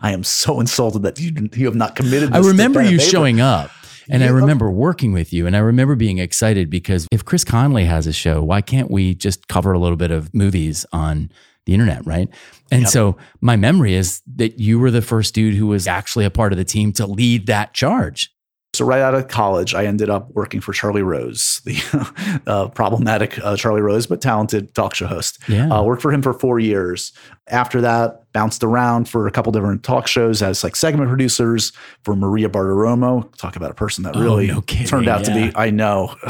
I 0.00 0.12
am 0.12 0.24
so 0.24 0.60
insulted 0.60 1.02
that 1.02 1.20
you, 1.20 1.48
you 1.54 1.66
have 1.66 1.74
not 1.74 1.96
committed. 1.96 2.32
I 2.32 2.38
remember 2.38 2.82
you 2.82 2.98
showing 2.98 3.40
up. 3.40 3.70
And 4.08 4.22
yeah. 4.22 4.28
I 4.28 4.30
remember 4.30 4.70
working 4.70 5.12
with 5.12 5.32
you, 5.32 5.48
and 5.48 5.56
I 5.56 5.58
remember 5.58 5.96
being 5.96 6.18
excited 6.18 6.70
because 6.70 7.08
if 7.10 7.24
Chris 7.24 7.42
Connelly 7.42 7.86
has 7.86 8.06
a 8.06 8.12
show, 8.12 8.40
why 8.40 8.60
can't 8.60 8.88
we 8.88 9.14
just 9.14 9.48
cover 9.48 9.72
a 9.72 9.80
little 9.80 9.96
bit 9.96 10.12
of 10.12 10.32
movies 10.32 10.86
on 10.92 11.28
the 11.64 11.74
internet, 11.74 12.06
right? 12.06 12.28
And 12.70 12.82
yep. 12.82 12.90
so 12.90 13.16
my 13.40 13.56
memory 13.56 13.94
is 13.94 14.22
that 14.36 14.60
you 14.60 14.78
were 14.78 14.92
the 14.92 15.02
first 15.02 15.34
dude 15.34 15.54
who 15.54 15.66
was 15.66 15.88
actually 15.88 16.24
a 16.24 16.30
part 16.30 16.52
of 16.52 16.56
the 16.56 16.64
team 16.64 16.92
to 16.92 17.06
lead 17.06 17.46
that 17.48 17.74
charge. 17.74 18.32
So 18.76 18.84
right 18.84 19.00
out 19.00 19.14
of 19.14 19.28
college, 19.28 19.74
I 19.74 19.86
ended 19.86 20.10
up 20.10 20.30
working 20.32 20.60
for 20.60 20.72
Charlie 20.72 21.02
Rose, 21.02 21.60
the 21.64 22.42
uh, 22.46 22.68
problematic 22.68 23.38
uh, 23.42 23.56
Charlie 23.56 23.80
Rose, 23.80 24.06
but 24.06 24.20
talented 24.20 24.74
talk 24.74 24.94
show 24.94 25.06
host. 25.06 25.38
Yeah. 25.48 25.70
Uh, 25.70 25.82
worked 25.82 26.02
for 26.02 26.12
him 26.12 26.22
for 26.22 26.34
four 26.34 26.58
years. 26.58 27.12
After 27.48 27.80
that, 27.80 28.26
bounced 28.36 28.62
around 28.62 29.08
for 29.08 29.26
a 29.26 29.30
couple 29.30 29.50
different 29.50 29.82
talk 29.82 30.06
shows 30.06 30.42
as 30.42 30.62
like 30.62 30.76
segment 30.76 31.08
producers 31.08 31.72
for 32.02 32.14
Maria 32.14 32.50
Bartiromo. 32.50 33.34
Talk 33.36 33.56
about 33.56 33.70
a 33.70 33.74
person 33.74 34.04
that 34.04 34.14
really 34.14 34.50
oh, 34.50 34.56
no 34.56 34.60
turned 34.60 35.08
out 35.08 35.26
yeah. 35.26 35.34
to 35.34 35.50
be. 35.50 35.56
I 35.56 35.70
know, 35.70 36.14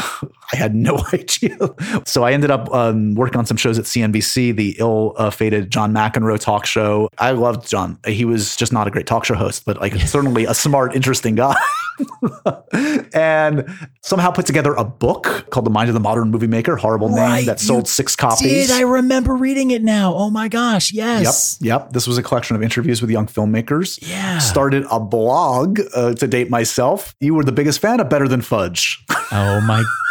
I 0.53 0.57
had 0.57 0.73
no 0.73 1.03
idea. 1.13 1.59
so 2.05 2.23
I 2.23 2.31
ended 2.31 2.53
up 2.53 2.73
um, 2.73 3.17
working 3.17 3.39
on 3.39 3.45
some 3.45 3.57
shows 3.57 3.77
at 3.77 3.87
CNBC, 3.87 4.55
the 4.55 4.77
ill-fated 4.79 5.73
John 5.73 5.93
McEnroe 5.93 6.39
talk 6.39 6.65
show. 6.65 7.09
I 7.19 7.33
loved 7.33 7.69
John. 7.69 7.99
He 8.07 8.25
was 8.25 8.55
just 8.55 8.73
not 8.73 8.87
a 8.87 8.91
great 8.93 9.09
talk 9.09 9.25
show 9.25 9.35
host, 9.35 9.65
but 9.65 9.81
like 9.81 9.95
certainly 10.03 10.45
a 10.45 10.55
smart, 10.55 10.95
interesting 10.95 11.35
guy. 11.35 11.57
and 13.15 13.65
somehow 14.03 14.31
put 14.31 14.47
together 14.47 14.75
a 14.75 14.85
book 14.85 15.47
called 15.51 15.67
The 15.67 15.71
Mind 15.71 15.89
of 15.89 15.95
the 15.95 16.01
Modern 16.01 16.31
Movie 16.31 16.47
Maker, 16.47 16.77
horrible 16.77 17.09
Right, 17.09 17.37
name 17.37 17.47
that 17.47 17.61
sold 17.61 17.89
six 17.89 18.15
copies. 18.15 18.69
Did 18.69 18.71
I 18.71 18.83
remember 18.83 19.35
reading 19.35 19.71
it 19.71 19.83
now? 19.83 20.15
Oh 20.15 20.31
my 20.31 20.49
gosh, 20.49 20.93
yes. 21.23 21.59
Yep, 21.61 21.81
yep. 21.81 21.93
This 21.93 22.07
was 22.07 22.19
a 22.19 22.23
collection 22.23 22.57
of 22.57 22.63
interviews 22.63 23.01
with 23.01 23.11
young 23.11 23.27
filmmakers. 23.27 23.99
Yeah. 24.09 24.39
Started 24.39 24.85
a 24.91 25.01
blog 25.01 25.81
uh, 25.95 26.15
to 26.15 26.27
date 26.27 26.51
myself. 26.51 27.15
You 27.21 27.35
were 27.35 27.45
the 27.45 27.53
biggest 27.53 27.81
fan 27.81 28.01
of 28.01 28.09
Better 28.09 28.29
Than 28.29 28.41
Fudge. 28.43 29.05
Oh 29.33 29.61
my 29.63 29.79
god, 29.79 29.87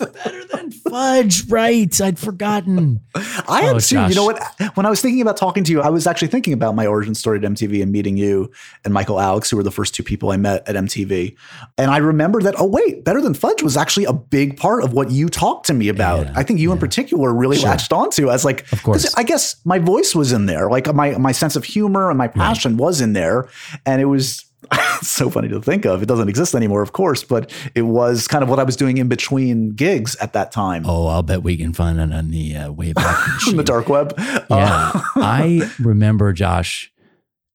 yes, 0.00 0.10
better 0.24 0.44
than 0.44 0.70
fudge. 0.70 1.48
Right, 1.48 2.00
I'd 2.00 2.18
forgotten. 2.18 3.00
I 3.14 3.62
am 3.62 3.76
Oh, 3.76 3.78
too. 3.78 4.00
You 4.08 4.14
know 4.14 4.24
what? 4.24 4.42
When 4.74 4.86
I 4.86 4.90
was 4.90 5.00
thinking 5.00 5.20
about 5.22 5.36
talking 5.36 5.64
to 5.64 5.72
you, 5.72 5.80
I 5.80 5.88
was 5.90 6.06
actually 6.06 6.28
thinking 6.28 6.52
about 6.52 6.74
my 6.74 6.86
origin 6.86 7.14
story 7.14 7.38
at 7.38 7.44
MTV 7.44 7.82
and 7.82 7.92
meeting 7.92 8.16
you 8.16 8.50
and 8.84 8.92
Michael 8.94 9.20
Alex, 9.20 9.50
who 9.50 9.56
were 9.56 9.62
the 9.62 9.70
first 9.70 9.94
two 9.94 10.02
people 10.02 10.30
I 10.30 10.36
met 10.36 10.66
at 10.68 10.74
MTV. 10.76 11.36
And 11.78 11.90
I 11.90 11.98
remember 11.98 12.42
that, 12.42 12.54
oh, 12.58 12.66
wait, 12.66 13.04
Better 13.04 13.20
Than 13.20 13.34
Fudge 13.34 13.62
was 13.62 13.76
actually 13.76 14.04
a 14.06 14.12
big 14.12 14.56
part 14.56 14.82
of 14.84 14.92
what 14.92 15.10
you 15.10 15.28
talked 15.28 15.66
to 15.66 15.74
me 15.74 15.88
about. 15.88 16.26
Yeah, 16.26 16.32
I 16.36 16.42
think 16.42 16.60
you 16.60 16.72
in 16.72 16.78
particular 16.78 17.32
really 17.34 17.58
latched 17.58 17.92
onto 17.92 18.30
as 18.30 18.44
like, 18.44 18.70
Of 18.72 18.82
course. 18.82 19.04
'cause 19.04 19.14
I 19.16 19.22
guess 19.22 19.56
my 19.64 19.78
voice 19.78 20.14
was 20.14 20.32
in 20.32 20.46
there. 20.46 20.70
Like 20.70 20.92
my, 20.94 21.12
my 21.18 21.32
sense 21.32 21.56
of 21.56 21.64
humor 21.64 22.08
and 22.10 22.18
my 22.18 22.28
passion 22.28 22.76
was 22.76 23.00
in 23.00 23.12
there. 23.12 23.48
And 23.84 24.00
it 24.00 24.06
was, 24.06 24.44
it's 24.72 25.08
so 25.10 25.30
funny 25.30 25.48
to 25.48 25.60
think 25.60 25.84
of. 25.84 26.02
It 26.02 26.06
doesn't 26.06 26.28
exist 26.28 26.54
anymore, 26.54 26.82
of 26.82 26.92
course, 26.92 27.22
but 27.24 27.52
it 27.74 27.82
was 27.82 28.26
kind 28.28 28.42
of 28.42 28.48
what 28.48 28.58
I 28.58 28.62
was 28.62 28.76
doing 28.76 28.98
in 28.98 29.08
between 29.08 29.70
gigs 29.70 30.16
at 30.16 30.32
that 30.32 30.52
time 30.52 30.84
Oh, 30.86 31.06
I'll 31.06 31.22
bet 31.22 31.42
we 31.42 31.56
can 31.56 31.72
find 31.72 31.98
it 31.98 32.12
on 32.12 32.30
the 32.30 32.56
uh, 32.56 32.72
Wayback 32.72 33.26
in 33.28 33.34
Machine. 33.34 33.56
the 33.56 33.64
dark 33.64 33.88
web. 33.88 34.14
Yeah. 34.18 34.42
Uh, 34.50 35.00
I 35.16 35.70
remember 35.80 36.32
Josh 36.32 36.92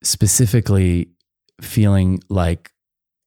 specifically 0.04 1.10
feeling 1.62 2.20
like 2.30 2.72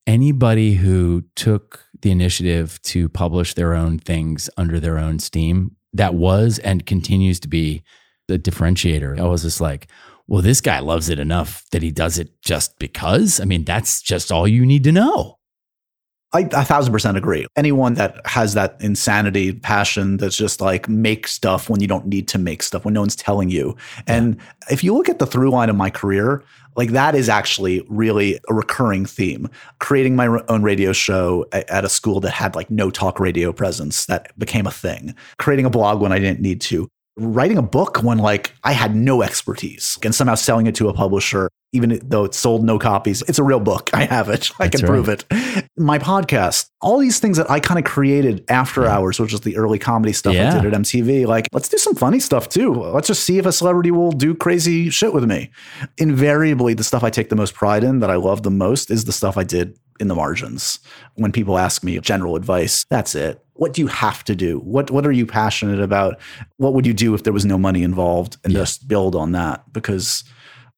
anybody 0.07 0.75
who 0.75 1.25
took 1.37 1.85
the 2.03 2.11
initiative 2.11 2.81
to 2.83 3.09
publish 3.09 3.55
their 3.55 3.75
own 3.75 3.99
things 3.99 4.51
under 4.57 4.79
their 4.81 4.99
own 4.99 5.18
steam, 5.18 5.77
that 5.92 6.14
was 6.14 6.59
and 6.59 6.85
continues 6.85 7.40
to 7.40 7.49
be 7.49 7.83
the 8.29 8.38
differentiator. 8.38 9.18
I 9.18 9.25
was 9.25 9.42
just 9.42 9.61
like, 9.61 9.87
well, 10.26 10.42
this 10.42 10.60
guy 10.60 10.80
loves 10.80 11.08
it 11.08 11.18
enough 11.18 11.64
that 11.70 11.82
he 11.82 11.90
does 11.90 12.18
it 12.18 12.40
just 12.40 12.78
because. 12.78 13.40
I 13.40 13.44
mean, 13.44 13.64
that's 13.64 14.00
just 14.00 14.32
all 14.32 14.48
you 14.48 14.64
need 14.64 14.84
to 14.84 14.92
know. 14.92 15.38
I 16.34 16.48
a 16.52 16.64
thousand 16.64 16.92
percent 16.92 17.16
agree. 17.16 17.46
Anyone 17.56 17.94
that 17.94 18.20
has 18.26 18.54
that 18.54 18.76
insanity, 18.80 19.52
passion 19.52 20.16
that's 20.16 20.37
just 20.37 20.60
like 20.60 20.88
make 20.88 21.28
stuff 21.28 21.70
when 21.70 21.80
you 21.80 21.87
don't 21.87 22.06
need 22.06 22.26
to 22.28 22.38
make 22.38 22.62
stuff, 22.62 22.84
when 22.84 22.92
no 22.92 23.00
one's 23.00 23.14
telling 23.14 23.50
you. 23.50 23.76
And 24.08 24.37
if 24.68 24.82
you 24.82 24.94
look 24.94 25.08
at 25.08 25.20
the 25.20 25.26
through 25.26 25.50
line 25.50 25.70
of 25.70 25.76
my 25.76 25.90
career, 25.90 26.42
like 26.74 26.90
that 26.90 27.14
is 27.14 27.28
actually 27.28 27.87
really 27.88 28.40
a 28.48 28.54
recurring 28.54 29.06
theme. 29.06 29.48
Creating 29.78 30.16
my 30.16 30.26
own 30.48 30.64
radio 30.64 30.92
show 30.92 31.46
at 31.52 31.84
a 31.84 31.88
school 31.88 32.18
that 32.20 32.32
had 32.32 32.56
like 32.56 32.68
no 32.68 32.90
talk 32.90 33.20
radio 33.20 33.52
presence 33.52 34.06
that 34.06 34.37
became 34.37 34.66
a 34.66 34.72
thing. 34.72 35.14
Creating 35.38 35.66
a 35.66 35.70
blog 35.70 36.00
when 36.00 36.10
I 36.10 36.18
didn't 36.18 36.40
need 36.40 36.60
to. 36.62 36.88
Writing 37.16 37.59
a 37.59 37.62
book 37.62 38.03
when 38.03 38.18
like 38.18 38.53
I 38.64 38.72
had 38.72 38.94
no 38.96 39.22
expertise 39.22 39.98
and 40.03 40.14
somehow 40.14 40.35
selling 40.35 40.66
it 40.66 40.74
to 40.77 40.88
a 40.88 40.92
publisher, 40.92 41.48
even 41.72 42.00
though 42.03 42.24
it 42.24 42.35
sold 42.35 42.64
no 42.64 42.79
copies. 42.79 43.22
It's 43.29 43.38
a 43.38 43.44
real 43.44 43.61
book. 43.61 43.90
I 43.94 44.05
have 44.07 44.29
it. 44.29 44.50
I 44.59 44.64
That's 44.68 44.81
can 44.81 44.90
right. 44.90 44.94
prove 44.94 45.09
it 45.09 45.24
my 45.77 45.98
podcast, 45.98 46.70
all 46.81 46.98
these 46.98 47.18
things 47.18 47.37
that 47.37 47.50
I 47.50 47.59
kind 47.59 47.79
of 47.79 47.85
created 47.85 48.44
after 48.48 48.87
hours, 48.87 49.18
which 49.18 49.33
is 49.33 49.40
the 49.40 49.57
early 49.57 49.79
comedy 49.79 50.12
stuff 50.12 50.35
Yeah. 50.35 50.57
I 50.57 50.62
did 50.62 50.72
at 50.72 50.81
MTV. 50.81 51.27
Like, 51.27 51.48
let's 51.53 51.68
do 51.68 51.79
some 51.79 51.94
funny 51.94 52.20
stuff 52.20 52.48
too. 52.48 52.72
Let's 52.72 53.09
just 53.09 53.24
see 53.24 53.38
if 53.38 53.46
a 53.46 53.53
celebrity 53.53 53.90
will 53.90 54.12
do 54.12 54.35
crazy 54.35 54.90
shit 54.90 55.12
with 55.12 55.24
me. 55.24 55.50
Invariably, 55.98 56.74
the 56.74 56.85
stuff 56.85 57.03
I 57.03 57.11
take 57.11 57.29
the 57.29 57.37
most 57.37 57.55
pride 57.55 57.83
in, 57.83 58.00
that 58.00 58.11
I 58.11 58.16
love 58.16 58.42
the 58.42 58.50
most, 58.50 58.90
is 58.90 59.05
the 59.05 59.12
stuff 59.12 59.37
I 59.37 59.44
did 59.44 59.79
in 60.00 60.09
the 60.09 60.14
margins. 60.14 60.79
When 61.14 61.33
people 61.33 61.59
ask 61.59 61.83
me 61.83 61.98
general 62.00 62.37
advice, 62.37 62.85
that's 62.88 63.14
it. 63.14 63.43
What 63.55 63.73
do 63.73 63.81
you 63.83 63.87
have 63.88 64.25
to 64.25 64.35
do? 64.35 64.59
What 64.61 64.90
What 64.90 65.07
are 65.07 65.12
you 65.12 65.27
passionate 65.27 65.81
about? 65.81 66.19
What 66.57 66.75
would 66.75 66.87
you 66.87 66.95
do 66.95 67.14
if 67.14 67.23
there 67.23 67.33
was 67.33 67.45
no 67.47 67.59
money 67.59 67.83
involved? 67.83 68.37
And 68.45 68.53
Yeah. 68.53 68.61
just 68.61 68.87
build 68.88 69.14
on 69.14 69.33
that 69.33 69.73
because 69.73 70.25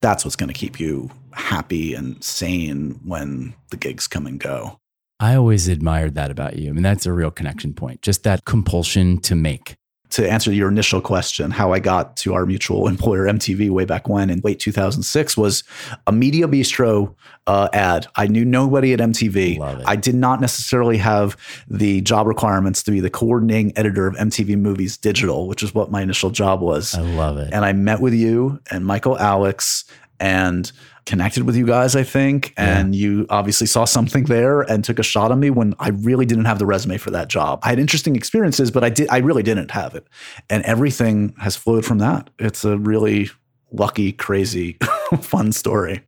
that's 0.01 0.23
what's 0.23 0.35
going 0.35 0.49
to 0.49 0.53
keep 0.53 0.79
you 0.79 1.09
happy 1.33 1.93
and 1.93 2.23
sane 2.23 2.99
when 3.03 3.53
the 3.71 3.77
gigs 3.77 4.07
come 4.07 4.25
and 4.27 4.39
go. 4.39 4.79
I 5.19 5.33
always 5.35 5.67
admired 5.67 6.13
that 6.15 6.29
about 6.29 6.57
you. 6.57 6.69
I 6.69 6.73
mean, 6.73 6.83
that's 6.83 7.07
a 7.07 7.13
real 7.13 7.31
connection 7.31 7.73
point, 7.73 8.03
just 8.03 8.23
that 8.23 8.45
compulsion 8.45 9.19
to 9.21 9.35
make. 9.35 9.75
To 10.09 10.29
answer 10.29 10.51
your 10.51 10.69
initial 10.69 11.01
question, 11.01 11.51
how 11.51 11.73
I 11.73 11.79
got 11.79 12.15
to 12.17 12.33
our 12.33 12.45
mutual 12.45 12.87
employer 12.87 13.23
MTV 13.23 13.69
way 13.69 13.85
back 13.85 14.07
when 14.07 14.29
in 14.29 14.39
late 14.43 14.59
2006 14.59 15.35
was 15.37 15.63
a 16.05 16.11
Media 16.11 16.47
Bistro 16.47 17.13
uh, 17.45 17.69
ad. 17.73 18.07
I 18.15 18.27
knew 18.27 18.45
nobody 18.45 18.93
at 18.93 18.99
MTV. 18.99 19.83
I 19.85 19.95
did 19.95 20.15
not 20.15 20.41
necessarily 20.41 20.97
have 20.97 21.37
the 21.69 22.01
job 22.01 22.27
requirements 22.27 22.83
to 22.83 22.91
be 22.91 22.99
the 22.99 23.09
coordinating 23.09 23.73
editor 23.77 24.07
of 24.07 24.15
MTV 24.15 24.57
Movies 24.57 24.97
Digital, 24.97 25.47
which 25.47 25.63
is 25.63 25.73
what 25.73 25.91
my 25.91 26.01
initial 26.01 26.29
job 26.29 26.61
was. 26.61 26.95
I 26.95 27.01
love 27.01 27.37
it. 27.37 27.53
and 27.53 27.65
I 27.65 27.73
met 27.73 28.01
with 28.01 28.13
you 28.13 28.59
and 28.71 28.85
Michael 28.85 29.17
Alex 29.17 29.85
and 30.19 30.71
connected 31.07 31.43
with 31.43 31.55
you 31.55 31.65
guys, 31.65 31.95
I 31.95 32.03
think. 32.03 32.53
And 32.57 32.93
you 32.93 33.25
obviously 33.29 33.65
saw 33.65 33.85
something 33.85 34.25
there 34.25 34.61
and 34.61 34.83
took 34.83 34.99
a 34.99 35.03
shot 35.03 35.31
on 35.31 35.39
me 35.39 35.49
when 35.49 35.73
I 35.79 35.89
really 35.89 36.25
didn't 36.25 36.45
have 36.45 36.59
the 36.59 36.67
resume 36.67 36.97
for 36.97 37.09
that 37.11 37.29
job. 37.29 37.59
I 37.63 37.69
had 37.69 37.79
interesting 37.79 38.15
experiences, 38.15 38.69
but 38.69 38.83
I 38.83 38.89
did 38.89 39.07
I 39.09 39.17
really 39.17 39.41
didn't 39.41 39.71
have 39.71 39.95
it. 39.95 40.05
And 40.49 40.63
everything 40.63 41.33
has 41.39 41.55
flowed 41.55 41.85
from 41.85 41.97
that. 41.99 42.29
It's 42.37 42.63
a 42.63 42.77
really 42.77 43.31
lucky, 43.71 44.11
crazy, 44.11 44.77
fun 45.21 45.51
story. 45.53 46.03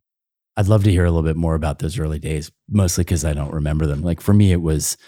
I'd 0.56 0.68
love 0.68 0.84
to 0.84 0.90
hear 0.90 1.04
a 1.04 1.10
little 1.10 1.28
bit 1.28 1.36
more 1.36 1.54
about 1.54 1.78
those 1.78 1.98
early 1.98 2.18
days, 2.18 2.52
mostly 2.68 3.02
because 3.02 3.24
I 3.24 3.32
don't 3.32 3.52
remember 3.52 3.86
them. 3.86 4.02
Like 4.02 4.20
for 4.20 4.34
me, 4.34 4.52
it 4.52 4.60
was 4.60 4.98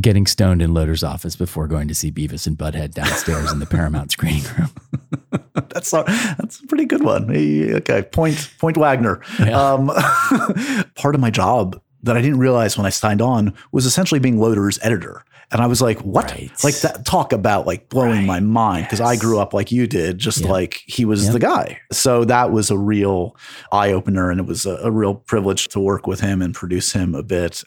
getting 0.00 0.26
stoned 0.26 0.62
in 0.62 0.72
Loder's 0.72 1.02
office 1.04 1.36
before 1.36 1.66
going 1.68 1.88
to 1.88 1.94
see 1.94 2.10
Beavis 2.10 2.46
and 2.46 2.56
Butthead 2.56 2.92
downstairs 2.94 3.52
in 3.52 3.58
the 3.58 3.66
Paramount 3.66 4.10
screening 4.12 4.44
room. 4.58 4.70
That's 5.54 5.92
a, 5.92 6.04
that's 6.38 6.60
a 6.60 6.66
pretty 6.66 6.84
good 6.86 7.02
one. 7.02 7.30
Okay, 7.30 8.02
point 8.02 8.50
point 8.58 8.76
Wagner. 8.76 9.20
Um, 9.52 9.86
part 10.96 11.14
of 11.14 11.20
my 11.20 11.30
job 11.30 11.80
that 12.02 12.16
I 12.16 12.22
didn't 12.22 12.38
realize 12.38 12.76
when 12.76 12.86
I 12.86 12.90
signed 12.90 13.20
on 13.22 13.54
was 13.70 13.84
essentially 13.86 14.18
being 14.18 14.38
Loder's 14.38 14.78
editor. 14.82 15.24
And 15.50 15.60
I 15.60 15.66
was 15.66 15.82
like, 15.82 15.98
what? 16.00 16.30
Right. 16.30 16.50
Like 16.64 16.76
that 16.80 17.04
talk 17.04 17.32
about 17.34 17.66
like 17.66 17.88
blowing 17.90 18.24
my 18.26 18.40
mind 18.40 18.86
because 18.86 19.00
I 19.02 19.16
grew 19.16 19.38
up 19.38 19.52
like 19.52 19.70
you 19.70 19.86
did, 19.86 20.18
just 20.18 20.40
Yeah. 20.40 20.50
like 20.50 20.82
he 20.86 21.04
was 21.04 21.26
Yeah. 21.26 21.32
the 21.32 21.38
guy. 21.38 21.78
So 21.90 22.24
that 22.24 22.50
was 22.50 22.70
a 22.70 22.78
real 22.78 23.36
eye 23.70 23.92
opener 23.92 24.30
and 24.30 24.40
it 24.40 24.46
was 24.46 24.64
a, 24.64 24.76
a 24.76 24.90
real 24.90 25.14
privilege 25.14 25.68
to 25.68 25.80
work 25.80 26.06
with 26.06 26.20
him 26.20 26.40
and 26.40 26.54
produce 26.54 26.92
him 26.92 27.14
a 27.14 27.22
bit. 27.22 27.62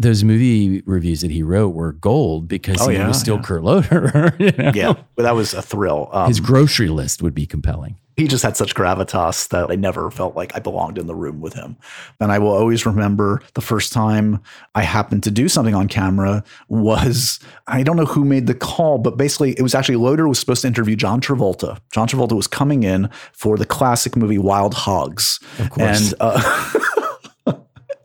Those 0.00 0.24
movie 0.24 0.82
reviews 0.86 1.20
that 1.20 1.30
he 1.30 1.42
wrote 1.42 1.70
were 1.74 1.92
gold 1.92 2.48
because 2.48 2.80
Oh, 2.80 2.88
he 2.88 2.96
yeah, 2.96 3.06
was 3.08 3.20
still 3.20 3.36
yeah. 3.36 3.42
Kurt 3.42 3.62
Loder. 3.62 4.34
you 4.40 4.50
know? 4.52 4.72
Yeah, 4.74 4.94
but 5.14 5.24
that 5.24 5.34
was 5.34 5.52
a 5.54 5.60
thrill. 5.62 6.08
Um, 6.12 6.28
His 6.28 6.40
grocery 6.40 6.88
list 6.88 7.22
would 7.22 7.34
be 7.34 7.44
compelling. 7.46 7.96
he 8.16 8.26
just 8.28 8.42
had 8.42 8.54
such 8.56 8.74
gravitas 8.74 9.48
that 9.48 9.70
I 9.70 9.76
never 9.76 10.10
felt 10.10 10.36
like 10.36 10.54
I 10.54 10.58
belonged 10.58 10.98
in 10.98 11.06
the 11.06 11.14
room 11.14 11.40
with 11.40 11.54
him. 11.54 11.76
And 12.20 12.30
I 12.32 12.38
will 12.38 12.50
always 12.52 12.84
remember 12.84 13.40
the 13.54 13.60
first 13.62 13.92
time 13.94 14.40
I 14.74 14.82
happened 14.82 15.22
to 15.24 15.30
do 15.30 15.48
something 15.48 15.74
on 15.74 15.88
camera 15.88 16.44
was 16.68 17.38
I 17.66 17.82
don't 17.82 17.96
know 17.96 18.04
who 18.06 18.24
made 18.24 18.46
the 18.46 18.54
call, 18.54 18.98
but 18.98 19.16
basically 19.16 19.52
it 19.52 19.62
was 19.62 19.74
actually 19.74 19.96
Loder 19.96 20.28
was 20.28 20.38
supposed 20.38 20.62
to 20.62 20.68
interview 20.68 20.96
John 20.96 21.20
Travolta. 21.20 21.78
John 21.92 22.08
Travolta 22.08 22.32
was 22.36 22.46
coming 22.46 22.82
in 22.82 23.08
for 23.32 23.56
the 23.56 23.66
classic 23.66 24.16
movie 24.16 24.38
Wild 24.38 24.74
Hogs. 24.74 25.40
Of 25.58 25.70
course. 25.70 26.12
And 26.12 26.14
uh, 26.20 26.72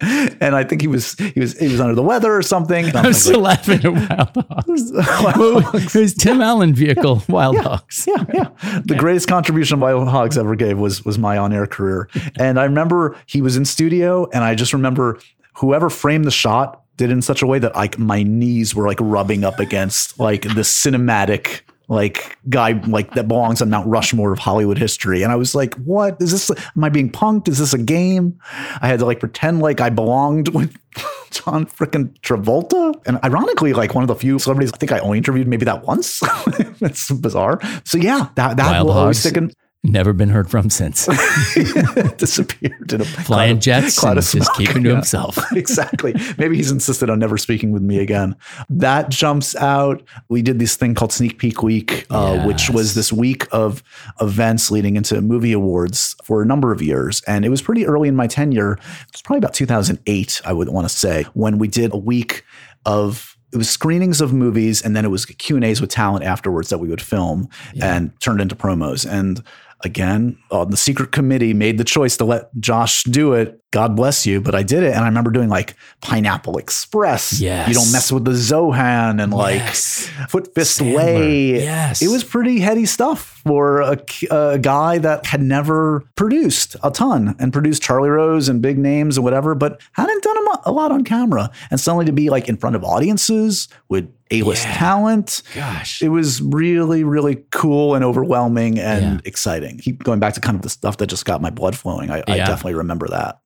and 0.01 0.55
I 0.55 0.63
think 0.63 0.81
he 0.81 0.87
was 0.87 1.13
he 1.13 1.39
was 1.39 1.57
he 1.57 1.67
was 1.67 1.79
under 1.79 1.95
the 1.95 2.03
weather 2.03 2.35
or 2.35 2.41
something. 2.41 2.85
I'm 2.95 3.05
like, 3.05 3.13
still 3.15 3.39
laughing 3.41 3.83
at 3.85 3.93
Wild 3.93 4.45
Hogs. 4.49 4.91
Well, 5.37 5.75
it 5.75 5.95
was 5.95 6.13
Tim 6.13 6.41
Allen 6.41 6.73
vehicle, 6.73 7.23
Wild 7.29 7.57
Hogs. 7.57 8.05
yeah, 8.07 8.25
yeah. 8.33 8.81
The 8.83 8.95
greatest 8.95 9.27
contribution 9.27 9.79
Wild 9.79 10.07
Hogs 10.07 10.37
ever 10.37 10.55
gave 10.55 10.77
was 10.77 11.05
was 11.05 11.17
my 11.17 11.37
on 11.37 11.53
air 11.53 11.67
career. 11.67 12.09
And 12.37 12.59
I 12.59 12.65
remember 12.65 13.15
he 13.25 13.41
was 13.41 13.55
in 13.57 13.65
studio, 13.65 14.27
and 14.33 14.43
I 14.43 14.55
just 14.55 14.73
remember 14.73 15.19
whoever 15.53 15.89
framed 15.89 16.25
the 16.25 16.31
shot 16.31 16.81
did 16.97 17.09
it 17.09 17.13
in 17.13 17.21
such 17.21 17.41
a 17.41 17.47
way 17.47 17.59
that 17.59 17.75
like 17.75 17.97
my 17.97 18.23
knees 18.23 18.73
were 18.75 18.87
like 18.87 18.99
rubbing 19.01 19.43
up 19.43 19.59
against 19.59 20.19
like 20.19 20.43
the 20.43 20.61
cinematic 20.61 21.61
like 21.87 22.37
guy 22.49 22.73
like 22.87 23.13
that 23.13 23.27
belongs 23.27 23.61
on 23.61 23.69
Mount 23.69 23.87
Rushmore 23.87 24.31
of 24.31 24.39
Hollywood 24.39 24.77
history. 24.77 25.23
And 25.23 25.31
I 25.31 25.35
was 25.35 25.53
like, 25.55 25.75
what 25.75 26.21
is 26.21 26.31
this? 26.31 26.49
Am 26.75 26.83
I 26.83 26.89
being 26.89 27.11
punked? 27.11 27.47
Is 27.47 27.59
this 27.59 27.73
a 27.73 27.77
game? 27.77 28.39
I 28.81 28.87
had 28.87 28.99
to 28.99 29.05
like 29.05 29.19
pretend 29.19 29.61
like 29.61 29.81
I 29.81 29.89
belonged 29.89 30.49
with 30.49 30.75
John 31.31 31.65
freaking 31.65 32.17
Travolta. 32.21 32.95
And 33.05 33.19
ironically, 33.23 33.73
like 33.73 33.93
one 33.93 34.03
of 34.03 34.07
the 34.07 34.15
few 34.15 34.39
celebrities 34.39 34.71
I 34.73 34.77
think 34.77 34.91
I 34.91 34.99
only 34.99 35.17
interviewed 35.17 35.47
maybe 35.47 35.65
that 35.65 35.83
once. 35.83 36.21
it's 36.81 37.11
bizarre. 37.11 37.59
So 37.83 37.97
yeah, 37.97 38.29
that, 38.35 38.57
that 38.57 38.71
Wild 38.71 38.87
will 38.87 38.93
Hogs. 38.93 39.01
always 39.01 39.19
stick 39.19 39.37
in. 39.37 39.51
Never 39.85 40.13
been 40.13 40.29
heard 40.29 40.49
from 40.49 40.69
since. 40.69 41.05
disappeared 42.17 42.91
in 42.93 43.01
a 43.01 43.05
Flying 43.05 43.59
jets 43.59 43.97
cloud 43.99 44.17
of 44.17 44.25
just 44.25 44.53
keeping 44.55 44.83
to 44.83 44.89
Yeah. 44.89 44.95
himself. 44.95 45.37
exactly. 45.53 46.15
Maybe 46.37 46.55
he's 46.57 46.71
insisted 46.71 47.09
on 47.09 47.19
never 47.19 47.37
speaking 47.37 47.71
with 47.71 47.81
me 47.81 47.99
again. 47.99 48.35
That 48.69 49.09
jumps 49.09 49.55
out. 49.55 50.01
We 50.29 50.41
did 50.41 50.59
this 50.59 50.75
thing 50.75 50.95
called 50.95 51.11
Sneak 51.13 51.37
Peek 51.37 51.61
Week, 51.63 52.05
uh, 52.09 52.43
which 52.45 52.69
was 52.69 52.95
this 52.95 53.13
week 53.13 53.47
of 53.51 53.83
events 54.21 54.71
leading 54.71 54.95
into 54.95 55.21
movie 55.21 55.53
awards 55.53 56.15
for 56.23 56.41
a 56.41 56.45
number 56.45 56.71
of 56.71 56.81
years. 56.81 57.21
And 57.27 57.45
it 57.45 57.49
was 57.49 57.61
pretty 57.61 57.85
early 57.85 58.09
in 58.09 58.15
my 58.15 58.27
tenure. 58.27 58.73
It 58.73 59.11
was 59.13 59.21
probably 59.21 59.39
about 59.39 59.53
2008, 59.53 60.41
I 60.45 60.53
would 60.53 60.69
want 60.69 60.89
to 60.89 60.93
say, 60.95 61.23
when 61.33 61.57
we 61.57 61.67
did 61.67 61.93
a 61.93 61.97
week 61.97 62.43
of 62.85 63.31
it 63.53 63.57
was 63.57 63.69
screenings 63.69 64.19
of 64.19 64.33
movies 64.33 64.81
and 64.81 64.97
then 64.97 65.05
it 65.05 65.09
was 65.09 65.25
Q 65.25 65.55
and 65.55 65.63
A's 65.63 65.79
with 65.79 65.89
talent 65.89 66.25
afterwards 66.25 66.67
that 66.69 66.79
we 66.79 66.89
would 66.89 67.01
film 67.01 67.47
and 67.81 68.11
turned 68.19 68.41
into 68.41 68.53
promos. 68.53 69.09
And 69.09 69.41
again, 69.85 70.37
uh, 70.51 70.65
the 70.65 70.75
secret 70.75 71.11
committee 71.11 71.53
made 71.53 71.77
the 71.77 71.83
choice 71.83 72.17
to 72.17 72.25
let 72.25 72.49
Josh 72.59 73.03
do 73.03 73.33
it. 73.33 73.61
God 73.75 73.93
bless 73.97 74.25
you, 74.25 74.39
but 74.39 74.55
I 74.55 74.63
did 74.63 74.83
it, 74.83 74.93
and 74.93 75.03
I 75.03 75.07
remember 75.07 75.31
doing 75.31 75.49
like 75.49 75.75
Pineapple 75.99 76.57
Express. 76.57 77.41
Yes. 77.41 77.67
you 77.67 77.73
don't 77.73 77.91
mess 77.91 78.09
with 78.09 78.23
the 78.23 78.31
Zohan 78.31 79.21
and 79.21 79.33
like 79.33 79.55
Yes. 79.59 80.09
Foot 80.29 80.55
Fist 80.55 80.79
Sandler. 80.79 80.95
Way. 80.95 81.53
Yes. 81.63 82.01
it 82.01 82.07
was 82.07 82.23
pretty 82.23 82.59
heady 82.61 82.85
stuff 82.85 83.41
for 83.45 83.81
a, 83.81 83.99
a 84.31 84.57
guy 84.59 84.97
that 84.99 85.25
had 85.25 85.41
never 85.41 86.03
produced 86.15 86.77
a 86.83 86.89
ton 86.89 87.35
and 87.37 87.51
produced 87.51 87.81
Charlie 87.83 88.07
Rose 88.09 88.47
and 88.47 88.61
big 88.61 88.77
names 88.77 89.17
and 89.17 89.25
whatever, 89.25 89.53
but 89.55 89.81
hadn't 89.91 90.23
done 90.23 90.37
a 90.37 90.45
a 90.67 90.71
lot 90.71 90.89
on 90.91 91.03
camera. 91.03 91.51
And 91.69 91.79
suddenly 91.79 92.05
to 92.05 92.13
be 92.13 92.29
like 92.29 92.47
in 92.47 92.55
front 92.57 92.75
of 92.77 92.83
audiences 92.83 93.67
with 93.89 94.09
A-list 94.31 94.65
Yeah. 94.65 94.73
talent, 94.77 95.43
Gosh. 95.53 96.01
it 96.01 96.09
was 96.09 96.41
really, 96.41 97.03
really 97.03 97.43
cool 97.51 97.93
and 97.93 98.05
overwhelming 98.05 98.79
and 98.79 99.03
Yeah. 99.03 99.19
exciting. 99.25 99.77
Keep 99.79 100.03
going 100.03 100.19
back 100.19 100.33
to 100.35 100.39
kind 100.39 100.55
of 100.55 100.61
the 100.61 100.69
stuff 100.69 100.97
that 100.97 101.07
just 101.07 101.25
got 101.25 101.41
my 101.41 101.49
blood 101.49 101.75
flowing. 101.75 102.09
I, 102.09 102.23
I 102.27 102.37
definitely 102.37 102.75
remember 102.75 103.07
that. 103.09 103.39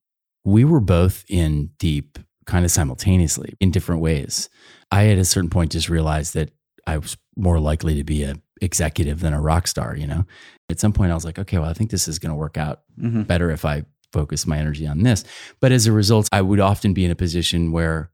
We 0.46 0.64
were 0.66 0.80
both 0.80 1.26
in 1.28 1.72
deep 1.78 2.18
kind 2.46 2.66
of 2.66 2.72
simultaneously 2.72 3.56
in 3.60 3.72
different 3.72 4.02
ways. 4.02 4.50
I 4.92 5.08
at 5.10 5.18
a 5.18 5.26
certain 5.26 5.50
point 5.50 5.72
just 5.72 5.90
realized 5.90 6.34
that 6.34 6.52
I 6.88 6.98
was 6.98 7.18
more 7.36 7.60
likely 7.60 7.96
to 7.96 8.04
be 8.04 8.24
a 8.24 8.36
executive 8.62 9.20
than 9.22 9.34
a 9.34 9.40
rock 9.42 9.68
star, 9.68 9.96
you 9.96 10.06
know. 10.08 10.26
At 10.70 10.80
some 10.80 10.92
point 10.92 11.12
I 11.12 11.16
was 11.16 11.24
like, 11.24 11.40
okay, 11.40 11.58
well, 11.60 11.70
I 11.70 11.74
think 11.74 11.92
this 11.92 12.08
is 12.08 12.20
going 12.20 12.32
to 12.32 12.36
work 12.36 12.58
out 12.58 12.82
Mhm. 13.00 13.26
better 13.28 13.52
if 13.52 13.64
I 13.64 13.84
focus 14.12 14.46
my 14.48 14.58
energy 14.58 14.86
on 14.88 15.04
this. 15.04 15.24
But 15.62 15.72
as 15.72 15.86
a 15.88 15.92
result, 15.94 16.28
I 16.32 16.42
would 16.42 16.60
often 16.60 16.94
be 16.94 17.06
in 17.06 17.12
a 17.12 17.16
position 17.16 17.72
where 17.72 18.12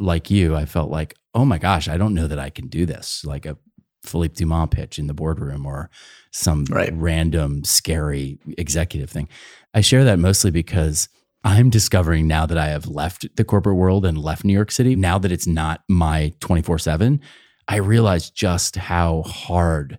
like 0.00 0.30
you, 0.30 0.56
I 0.56 0.64
felt 0.64 0.90
like, 0.90 1.14
"Oh 1.34 1.44
my 1.44 1.58
gosh, 1.58 1.86
I 1.86 1.96
don't 1.96 2.14
know 2.14 2.26
that 2.26 2.38
I 2.40 2.50
can 2.50 2.66
do 2.66 2.84
this." 2.86 3.24
Like 3.24 3.46
a 3.46 3.56
Philippe 4.04 4.34
Dauman 4.34 4.68
pitch 4.70 4.98
in 4.98 5.06
the 5.06 5.14
boardroom 5.14 5.64
or 5.66 5.88
some 6.32 6.64
Right. 6.64 6.92
random 6.92 7.62
scary 7.62 8.38
executive 8.58 9.08
thing. 9.10 9.28
I 9.72 9.80
share 9.82 10.02
that 10.04 10.18
mostly 10.18 10.50
because 10.50 11.08
I'm 11.44 11.68
discovering 11.68 12.26
now 12.26 12.46
that 12.46 12.56
I 12.56 12.68
have 12.68 12.86
left 12.86 13.36
the 13.36 13.44
corporate 13.44 13.76
world 13.76 14.06
and 14.06 14.16
left 14.16 14.44
New 14.44 14.52
York 14.54 14.70
City, 14.70 14.96
now 14.96 15.18
that 15.18 15.30
it's 15.30 15.46
not 15.46 15.82
my 15.88 16.32
24 16.40 16.78
7, 16.78 17.20
I 17.68 17.76
realize 17.76 18.30
just 18.30 18.76
how 18.76 19.22
hard 19.22 19.98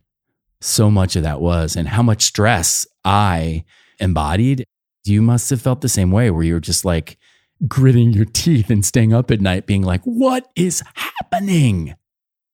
so 0.60 0.89
much 0.89 1.15
of 1.15 1.23
that 1.23 1.41
was 1.41 1.75
and 1.75 1.88
how 1.88 2.01
much 2.01 2.23
stress 2.23 2.88
I 3.03 3.63
embodied. 3.99 4.65
You 5.03 5.21
must 5.21 5.51
have 5.51 5.62
felt 5.62 5.81
the 5.81 5.89
same 5.89 6.12
way 6.12 6.31
where 6.31 6.43
you're 6.43 6.60
just 6.60 6.84
like 6.84 7.17
gritting 7.67 8.12
your 8.12 8.25
teeth 8.25 8.71
and 8.71 8.84
staying 8.84 9.13
up 9.13 9.29
at 9.29 9.41
night, 9.41 9.67
being 9.67 9.84
like, 9.84 10.01
what 10.03 10.47
is 10.55 10.84
happening? 10.95 11.95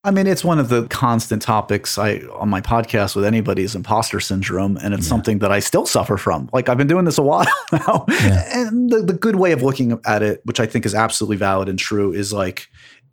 I 0.03 0.09
mean, 0.09 0.25
it's 0.25 0.43
one 0.43 0.57
of 0.57 0.69
the 0.69 0.87
constant 0.87 1.43
topics 1.43 1.99
I 1.99 2.21
on 2.33 2.49
my 2.49 2.59
podcast 2.59 3.15
with 3.15 3.23
anybody 3.23 3.61
is 3.61 3.75
imposter 3.75 4.19
syndrome, 4.19 4.77
and 4.77 4.95
it's 4.95 5.05
Yeah. 5.05 5.09
something 5.09 5.39
that 5.39 5.51
I 5.51 5.59
still 5.59 5.85
suffer 5.85 6.17
from. 6.17 6.49
Like 6.51 6.69
I've 6.69 6.77
been 6.77 6.87
doing 6.87 7.05
this 7.05 7.19
a 7.19 7.21
while 7.21 7.45
now, 7.71 8.05
Yeah. 8.09 8.43
and 8.67 8.89
the, 8.89 9.03
the 9.03 9.13
good 9.13 9.35
way 9.35 9.51
of 9.51 9.61
looking 9.61 9.99
at 10.05 10.23
it, 10.23 10.41
which 10.43 10.59
I 10.59 10.65
think 10.65 10.87
is 10.87 10.95
absolutely 10.95 11.37
valid 11.37 11.69
and 11.69 11.77
true, 11.77 12.11
is 12.13 12.33
like 12.33 12.67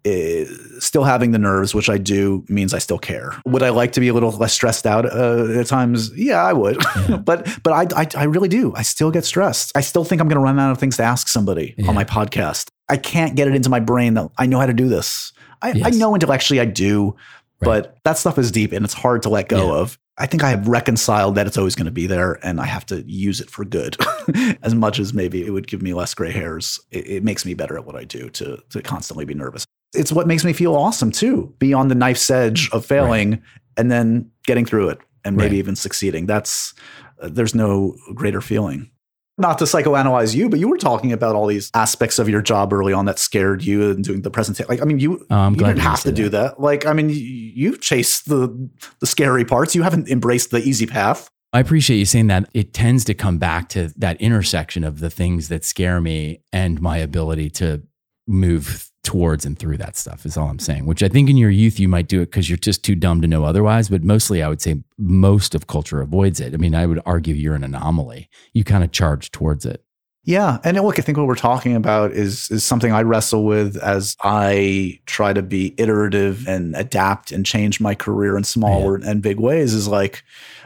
eh, 0.06 0.46
still 0.78 1.04
having 1.04 1.32
the 1.32 1.38
nerves, 1.38 1.74
which 1.74 1.90
I 1.90 1.98
do, 1.98 2.42
means 2.48 2.72
I 2.72 2.78
still 2.78 2.98
care. 2.98 3.34
Would 3.44 3.62
I 3.62 3.68
like 3.68 3.92
to 3.92 4.00
be 4.00 4.08
a 4.08 4.14
little 4.14 4.30
less 4.30 4.54
stressed 4.54 4.86
out 4.86 5.04
uh, 5.04 5.58
at 5.60 5.66
times? 5.66 6.10
Yeah, 6.16 6.42
I 6.42 6.54
would, 6.54 6.78
but 7.22 7.46
but 7.62 7.72
I, 7.74 8.00
I 8.02 8.06
I 8.14 8.24
really 8.24 8.48
do. 8.48 8.72
I 8.74 8.80
still 8.80 9.10
get 9.10 9.26
stressed. 9.26 9.72
I 9.76 9.82
still 9.82 10.04
think 10.04 10.22
I'm 10.22 10.28
going 10.28 10.40
to 10.40 10.42
run 10.44 10.58
out 10.58 10.70
of 10.72 10.78
things 10.78 10.96
to 10.96 11.02
ask 11.02 11.28
somebody 11.28 11.74
Yeah. 11.76 11.88
on 11.88 11.94
my 11.94 12.04
podcast. 12.04 12.68
I 12.88 12.96
can't 12.96 13.36
get 13.36 13.46
it 13.46 13.54
into 13.54 13.68
my 13.68 13.80
brain 13.80 14.14
that 14.14 14.30
I 14.38 14.46
know 14.46 14.58
how 14.58 14.64
to 14.64 14.72
do 14.72 14.88
this. 14.88 15.34
I, 15.62 15.80
I 15.84 15.90
know 15.90 16.14
intellectually 16.14 16.60
I 16.60 16.64
do, 16.64 17.16
but 17.60 17.98
that 18.04 18.18
stuff 18.18 18.38
is 18.38 18.50
deep 18.52 18.72
and 18.72 18.84
it's 18.84 18.94
hard 18.94 19.22
to 19.22 19.28
let 19.28 19.48
go 19.48 19.68
Yeah. 19.74 19.80
of. 19.80 19.98
I 20.20 20.26
think 20.26 20.42
I 20.42 20.50
have 20.50 20.66
reconciled 20.66 21.36
that 21.36 21.46
it's 21.46 21.56
always 21.56 21.76
going 21.76 21.84
to 21.86 21.92
be 21.92 22.06
there 22.08 22.40
and 22.44 22.60
I 22.60 22.64
have 22.66 22.84
to 22.86 23.02
use 23.08 23.40
it 23.40 23.50
for 23.50 23.64
good. 23.64 23.96
as 24.62 24.74
much 24.74 24.98
as 24.98 25.14
maybe 25.14 25.46
it 25.46 25.50
would 25.50 25.68
give 25.68 25.80
me 25.80 25.94
less 25.94 26.12
gray 26.12 26.32
hairs, 26.32 26.80
it, 26.90 27.06
it 27.08 27.24
makes 27.24 27.44
me 27.46 27.54
better 27.54 27.76
at 27.78 27.84
what 27.84 27.94
I 27.94 28.02
do 28.04 28.28
to, 28.30 28.58
to 28.70 28.82
constantly 28.82 29.24
be 29.24 29.34
nervous. 29.34 29.64
It's 29.94 30.10
what 30.12 30.26
makes 30.26 30.44
me 30.44 30.52
feel 30.52 30.74
awesome 30.74 31.12
too, 31.12 31.54
be 31.60 31.72
on 31.72 31.86
the 31.88 31.94
knife's 31.94 32.28
edge 32.30 32.68
of 32.72 32.84
failing 32.84 33.40
and 33.76 33.90
then 33.92 34.28
getting 34.44 34.66
through 34.66 34.88
it 34.88 34.98
and 35.24 35.36
maybe 35.36 35.50
Right. 35.50 35.58
even 35.58 35.76
succeeding. 35.76 36.26
That's, 36.26 36.74
uh, 37.22 37.28
there's 37.30 37.54
no 37.54 37.94
greater 38.14 38.40
feeling. 38.40 38.90
Not 39.38 39.58
to 39.58 39.64
psychoanalyze 39.64 40.34
you, 40.34 40.48
but 40.48 40.58
you 40.58 40.68
were 40.68 40.76
talking 40.76 41.12
about 41.12 41.36
all 41.36 41.46
these 41.46 41.70
aspects 41.72 42.18
of 42.18 42.28
your 42.28 42.42
job 42.42 42.72
early 42.72 42.92
on 42.92 43.04
that 43.04 43.18
scared 43.20 43.62
you 43.64 43.90
and 43.90 44.02
doing 44.02 44.22
the 44.22 44.30
presentation. 44.30 44.68
Like, 44.68 44.82
I 44.82 44.84
mean, 44.84 44.98
you, 44.98 45.24
Oh, 45.30 45.48
you 45.50 45.56
didn't 45.56 45.78
have 45.78 46.02
to 46.02 46.12
do 46.12 46.28
that. 46.28 46.56
that. 46.56 46.60
Like, 46.60 46.84
I 46.86 46.92
mean, 46.92 47.08
you, 47.08 47.16
you've 47.16 47.80
chased 47.80 48.28
the 48.28 48.68
the 48.98 49.06
scary 49.06 49.44
parts. 49.44 49.74
You 49.74 49.82
haven't 49.82 50.08
embraced 50.08 50.50
the 50.50 50.58
easy 50.58 50.86
path. 50.86 51.30
I 51.52 51.60
appreciate 51.60 51.96
you 51.98 52.04
saying 52.04 52.26
that. 52.26 52.50
It 52.52 52.74
tends 52.74 53.04
to 53.04 53.14
come 53.14 53.38
back 53.38 53.68
to 53.70 53.88
that 53.96 54.20
intersection 54.20 54.84
of 54.84 55.00
the 55.00 55.08
things 55.08 55.48
that 55.48 55.64
scare 55.64 56.00
me 56.00 56.42
and 56.52 56.80
my 56.82 56.98
ability 56.98 57.48
to 57.50 57.82
move 58.26 58.87
towards 59.08 59.46
and 59.46 59.58
through 59.58 59.78
that 59.78 59.96
stuff, 59.96 60.26
is 60.26 60.36
all 60.36 60.50
I'm 60.50 60.58
saying. 60.58 60.84
Which 60.84 61.02
I 61.02 61.08
think 61.08 61.30
in 61.30 61.38
your 61.38 61.48
youth, 61.48 61.80
you 61.80 61.88
might 61.88 62.08
do 62.08 62.20
it 62.20 62.26
because 62.26 62.50
you're 62.50 62.58
just 62.58 62.84
too 62.84 62.94
dumb 62.94 63.22
to 63.22 63.26
know 63.26 63.42
otherwise. 63.42 63.88
But 63.88 64.04
mostly, 64.04 64.42
I 64.42 64.50
would 64.50 64.60
say 64.60 64.82
most 64.98 65.54
of 65.54 65.66
culture 65.66 66.02
avoids 66.02 66.40
it. 66.40 66.52
I 66.52 66.58
mean, 66.58 66.74
I 66.74 66.84
would 66.84 67.00
argue 67.06 67.34
you're 67.34 67.54
an 67.54 67.64
anomaly. 67.64 68.28
You 68.52 68.64
kind 68.64 68.84
of 68.84 68.92
charge 68.92 69.32
towards 69.32 69.64
it. 69.64 69.82
Yeah, 70.24 70.58
and 70.62 70.78
look, 70.82 70.98
I 70.98 71.02
think 71.02 71.16
what 71.16 71.26
we're 71.26 71.36
talking 71.36 71.74
about 71.74 72.12
is 72.12 72.50
is 72.50 72.62
something 72.62 72.92
I 72.92 73.00
wrestle 73.00 73.46
with 73.46 73.78
as 73.78 74.14
I 74.22 75.00
try 75.06 75.32
to 75.32 75.40
be 75.40 75.74
iterative 75.78 76.46
and 76.46 76.76
adapt 76.76 77.32
and 77.32 77.46
change 77.46 77.80
my 77.80 77.94
career 77.94 78.36
in 78.36 78.44
small 78.44 78.94
and 78.94 79.22
big 79.22 79.40
ways. 79.40 79.72
Is 79.72 79.88
like 79.88 80.22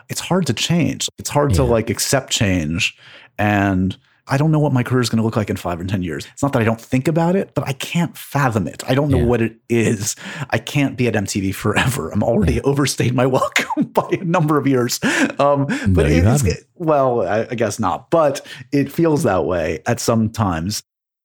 it's 0.09 0.19
hard 0.19 0.47
to 0.49 0.53
change. 0.53 1.09
It's 1.17 1.31
hard 1.31 1.55
to 1.55 1.63
like 1.63 1.91
accept 1.91 2.33
change, 2.33 2.99
and 3.39 3.97
I 4.29 4.37
don't 4.37 4.53
know 4.53 4.61
what 4.61 4.73
my 4.73 4.83
career 4.83 5.01
is 5.01 5.09
going 5.09 5.19
to 5.19 5.25
look 5.25 5.37
like 5.37 5.51
in 5.51 5.57
five 5.57 5.81
or 5.81 5.85
10 5.85 6.03
years. 6.03 6.27
It's 6.33 6.43
not 6.43 6.53
that 6.53 6.63
I 6.63 6.65
don't 6.65 6.81
think 6.81 7.09
about 7.09 7.35
it, 7.35 7.55
but 7.55 7.67
I 7.67 7.73
can't 7.73 8.17
fathom 8.17 8.69
it. 8.69 8.83
I 8.89 8.95
don't 8.95 9.11
know 9.11 9.19
Yeah. 9.19 9.25
what 9.25 9.43
it 9.43 9.57
is. 9.69 10.15
I 10.51 10.59
can't 10.59 10.97
be 10.97 11.09
at 11.09 11.15
MTV 11.15 11.55
forever. 11.55 12.11
I'm 12.11 12.23
already 12.23 12.61
overstayed 12.63 13.15
my 13.15 13.27
welcome 13.39 13.85
by 13.87 14.09
a 14.13 14.25
number 14.25 14.59
of 14.59 14.67
years. 14.67 15.01
Um, 15.39 15.67
but 15.67 16.07
No, 16.07 16.07
it's, 16.07 16.43
haven't. 16.43 16.59
well, 16.77 17.23
I, 17.27 17.49
I 17.51 17.55
guess 17.57 17.79
not, 17.81 18.11
but 18.11 18.47
it 18.71 18.93
feels 18.93 19.25
that 19.25 19.45
way 19.45 19.81
at 19.87 19.99
some 19.99 20.31
times. 20.31 20.83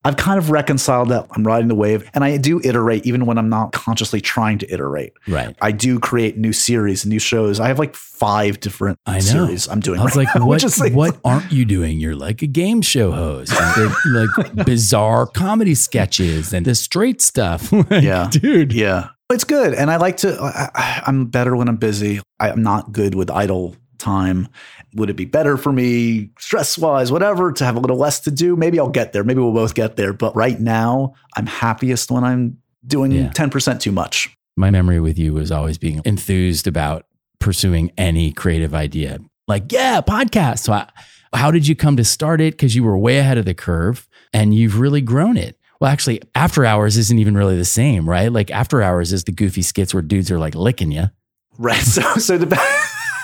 I've 0.08 0.16
kind 0.18 0.38
of 0.40 0.50
reconciled 0.52 1.10
that 1.10 1.28
I'm 1.32 1.46
riding 1.46 1.68
the 1.68 1.76
wave 1.76 2.10
and 2.14 2.24
I 2.24 2.38
do 2.38 2.62
iterate 2.64 3.06
even 3.06 3.26
when 3.26 3.38
I'm 3.38 3.50
not 3.50 3.74
consciously 3.74 4.22
trying 4.22 4.58
to 4.60 4.74
iterate. 4.74 5.12
Right. 5.28 5.56
I 5.62 5.72
do 5.72 6.00
create 6.00 6.38
new 6.38 6.54
series, 6.54 7.04
and 7.04 7.12
new 7.12 7.20
shows. 7.20 7.60
I 7.60 7.68
have 7.68 7.78
like 7.78 7.94
five 7.94 8.60
different 8.62 8.98
I 9.06 9.16
know. 9.16 9.20
series 9.20 9.68
I'm 9.68 9.82
doing. 9.82 10.00
I 10.00 10.04
was 10.04 10.16
right 10.16 10.26
like, 10.26 10.36
now, 10.36 10.46
what, 10.48 10.78
like- 10.80 10.94
what 10.94 11.20
aren't 11.26 11.52
you 11.52 11.66
doing? 11.66 12.00
You're 12.00 12.16
like 12.16 12.42
a 12.42 12.48
game 12.48 12.82
show 12.82 13.12
host, 13.12 13.54
like 14.08 14.56
bizarre 14.66 15.26
comedy 15.28 15.76
sketches 15.76 16.54
and 16.54 16.66
the 16.66 16.74
straight 16.76 17.22
stuff. 17.22 17.72
Like, 17.90 18.04
Yeah. 18.04 18.28
Dude. 18.32 18.72
Yeah. 18.74 19.10
It's 19.30 19.44
good. 19.44 19.74
And 19.74 19.92
I 19.92 19.98
like 19.98 20.18
to, 20.18 20.38
I, 20.42 21.04
I'm 21.06 21.26
better 21.26 21.56
when 21.56 21.68
I'm 21.68 21.76
busy. 21.76 22.22
I'm 22.40 22.64
not 22.64 22.94
good 22.94 23.14
with 23.14 23.30
idle 23.30 23.76
time. 23.98 24.48
Would 24.98 25.10
it 25.10 25.16
be 25.16 25.26
better 25.26 25.58
for 25.58 25.72
me, 25.72 26.32
stress 26.40 26.78
wise, 26.78 27.12
whatever, 27.12 27.52
to 27.54 27.64
have 27.66 27.76
a 27.76 27.80
little 27.80 27.98
less 27.98 28.20
to 28.22 28.32
do? 28.32 28.56
Maybe 28.56 28.80
I'll 28.80 28.90
get 28.90 29.14
there. 29.14 29.24
Maybe 29.24 29.40
we'll 29.40 29.54
both 29.54 29.74
get 29.76 29.96
there. 29.96 30.12
But 30.12 30.36
right 30.36 30.60
now, 30.60 31.14
I'm 31.36 31.46
happiest 31.46 32.12
when 32.12 32.24
I'm 32.24 32.58
doing 32.86 33.12
Yeah. 33.12 33.30
10% 33.30 33.80
too 33.80 33.92
much. 33.92 34.36
My 34.56 34.72
memory 34.72 35.00
with 35.00 35.18
you 35.20 35.34
was 35.34 35.52
always 35.52 35.78
being 35.78 36.02
enthused 36.04 36.68
about 36.68 37.06
pursuing 37.40 37.92
any 37.98 38.32
creative 38.34 38.74
idea. 38.74 39.20
Like, 39.48 39.72
yeah, 39.72 40.02
podcast. 40.02 40.60
So, 40.60 40.74
I, 40.74 40.88
how 41.34 41.52
did 41.52 41.68
you 41.68 41.76
come 41.76 41.96
to 41.98 42.04
start 42.04 42.42
it? 42.42 42.54
Because 42.54 42.76
you 42.76 42.84
were 42.84 42.98
way 42.98 43.20
ahead 43.20 43.38
of 43.38 43.46
the 43.46 43.54
curve 43.54 44.08
and 44.34 44.54
you've 44.56 44.80
really 44.80 45.02
grown 45.02 45.38
it. 45.38 45.58
Well, 45.80 45.92
actually, 45.92 46.22
After 46.34 46.66
Hours 46.66 46.98
isn't 46.98 47.20
even 47.20 47.38
really 47.38 47.56
the 47.56 47.64
same, 47.66 48.10
right? 48.10 48.32
Like, 48.32 48.50
After 48.50 48.82
Hours 48.82 49.14
is 49.14 49.26
the 49.26 49.32
goofy 49.32 49.62
skits 49.62 49.94
where 49.94 50.02
dudes 50.02 50.32
are 50.32 50.40
like 50.40 50.56
licking 50.56 50.92
you. 50.92 51.12
Right. 51.60 51.78
So, 51.84 52.02
so 52.16 52.38
the, 52.38 52.48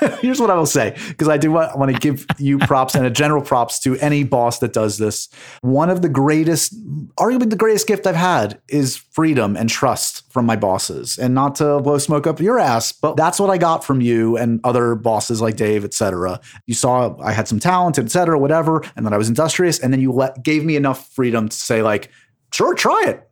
here's 0.21 0.39
what 0.39 0.49
I 0.49 0.55
will 0.55 0.65
say 0.65 0.95
because 1.09 1.27
I 1.27 1.37
do 1.37 1.51
want, 1.51 1.77
want 1.77 1.91
to 1.93 1.99
give 1.99 2.25
you 2.37 2.57
props 2.59 2.95
and 2.95 3.05
a 3.05 3.09
general 3.09 3.41
props 3.41 3.79
to 3.79 3.97
any 3.97 4.23
boss 4.23 4.59
that 4.59 4.73
does 4.73 4.97
this. 4.97 5.29
One 5.61 5.89
of 5.89 6.01
the 6.01 6.09
greatest, 6.09 6.73
arguably 7.15 7.49
the 7.49 7.55
greatest 7.55 7.87
gift 7.87 8.07
I've 8.07 8.15
had 8.15 8.59
is 8.67 8.97
freedom 8.97 9.55
and 9.55 9.69
trust 9.69 10.31
from 10.31 10.45
my 10.45 10.55
bosses. 10.55 11.17
And 11.17 11.33
not 11.33 11.55
to 11.55 11.79
blow 11.79 11.97
smoke 11.97 12.27
up 12.27 12.39
your 12.39 12.59
ass, 12.59 12.91
but 12.91 13.15
that's 13.15 13.39
what 13.39 13.49
I 13.49 13.57
got 13.57 13.83
from 13.83 14.01
you 14.01 14.37
and 14.37 14.59
other 14.63 14.95
bosses 14.95 15.41
like 15.41 15.55
Dave, 15.55 15.83
et 15.83 15.93
cetera. 15.93 16.39
You 16.65 16.73
saw 16.73 17.15
I 17.21 17.31
had 17.31 17.47
some 17.47 17.59
talent, 17.59 17.99
et 17.99 18.11
cetera, 18.11 18.37
whatever, 18.37 18.83
and 18.95 19.05
then 19.05 19.13
I 19.13 19.17
was 19.17 19.29
industrious, 19.29 19.79
and 19.79 19.93
then 19.93 20.01
you 20.01 20.11
let, 20.11 20.43
gave 20.43 20.65
me 20.65 20.75
enough 20.75 21.09
freedom 21.13 21.49
to 21.49 21.55
say 21.55 21.81
like, 21.81 22.09
sure, 22.51 22.73
try 22.73 23.03
it 23.07 23.29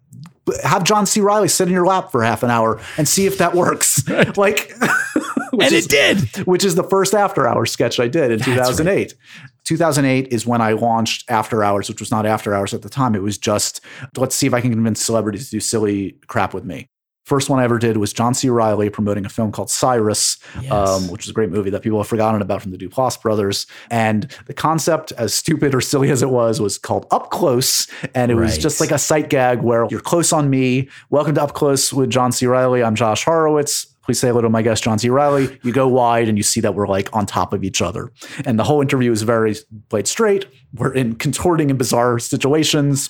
have 0.63 0.83
John 0.83 1.05
C. 1.05 1.21
Reilly 1.21 1.47
sit 1.47 1.67
in 1.67 1.73
your 1.73 1.85
lap 1.85 2.11
for 2.11 2.23
half 2.23 2.43
an 2.43 2.49
hour 2.49 2.79
and 2.97 3.07
see 3.07 3.25
if 3.25 3.37
that 3.37 3.55
works. 3.55 4.07
like, 4.37 4.71
and 5.61 5.73
is, 5.73 5.85
it 5.85 5.89
did, 5.89 6.47
which 6.47 6.63
is 6.63 6.75
the 6.75 6.83
first 6.83 7.13
After 7.13 7.47
Hours 7.47 7.71
sketch 7.71 7.99
I 7.99 8.07
did 8.07 8.31
in 8.31 8.39
That's 8.39 8.69
2008. 8.69 8.93
Right. 8.93 9.13
2008 9.63 10.27
is 10.33 10.45
when 10.45 10.61
I 10.61 10.73
launched 10.73 11.29
After 11.29 11.63
Hours, 11.63 11.89
which 11.89 11.99
was 11.99 12.11
not 12.11 12.25
After 12.25 12.53
Hours 12.53 12.73
at 12.73 12.81
the 12.81 12.89
time. 12.89 13.15
It 13.15 13.21
was 13.21 13.37
just 13.37 13.81
let's 14.17 14.35
see 14.35 14.47
if 14.47 14.53
I 14.53 14.61
can 14.61 14.71
convince 14.71 15.01
celebrities 15.01 15.45
to 15.45 15.51
do 15.51 15.59
silly 15.59 16.17
crap 16.27 16.53
with 16.53 16.65
me. 16.65 16.87
First 17.25 17.49
one 17.49 17.59
I 17.59 17.63
ever 17.63 17.77
did 17.77 17.97
was 17.97 18.11
John 18.11 18.33
C. 18.33 18.49
Reilly 18.49 18.89
promoting 18.89 19.25
a 19.25 19.29
film 19.29 19.51
called 19.51 19.69
Cyrus, 19.69 20.37
yes. 20.59 20.71
um, 20.71 21.07
which 21.07 21.23
is 21.23 21.29
a 21.29 21.33
great 21.33 21.51
movie 21.51 21.69
that 21.69 21.83
people 21.83 21.99
have 21.99 22.07
forgotten 22.07 22.41
about 22.41 22.63
from 22.63 22.71
the 22.71 22.77
Duplass 22.77 23.21
brothers. 23.21 23.67
And 23.91 24.23
the 24.47 24.53
concept, 24.53 25.13
as 25.13 25.33
stupid 25.33 25.75
or 25.75 25.81
silly 25.81 26.09
as 26.09 26.23
it 26.23 26.29
was, 26.29 26.59
was 26.59 26.79
called 26.79 27.05
Up 27.11 27.29
Close. 27.29 27.87
And 28.15 28.31
it 28.31 28.35
right. 28.35 28.45
was 28.45 28.57
just 28.57 28.81
like 28.81 28.91
a 28.91 28.97
sight 28.97 29.29
gag 29.29 29.61
where 29.61 29.85
you're 29.89 30.01
close 30.01 30.33
on 30.33 30.49
me. 30.49 30.89
Welcome 31.11 31.35
to 31.35 31.43
Up 31.43 31.53
Close 31.53 31.93
with 31.93 32.09
John 32.09 32.31
C. 32.31 32.47
Reilly. 32.47 32.83
I'm 32.83 32.95
Josh 32.95 33.23
Horowitz. 33.23 33.85
Please 34.11 34.19
say 34.19 34.27
hello 34.27 34.41
to 34.41 34.49
my 34.49 34.61
guest, 34.61 34.83
John 34.83 34.99
C. 34.99 35.07
Reilly. 35.07 35.57
You 35.63 35.71
go 35.71 35.87
wide 35.87 36.27
and 36.27 36.37
you 36.37 36.43
see 36.43 36.59
that 36.59 36.75
we're 36.75 36.85
like 36.85 37.07
on 37.15 37.25
top 37.25 37.53
of 37.53 37.63
each 37.63 37.81
other. 37.81 38.11
And 38.43 38.59
the 38.59 38.65
whole 38.65 38.81
interview 38.81 39.09
is 39.09 39.21
very 39.21 39.55
played 39.87 40.05
straight. 40.05 40.47
We're 40.73 40.93
in 40.93 41.15
contorting 41.15 41.69
and 41.69 41.77
bizarre 41.79 42.19
situations. 42.19 43.09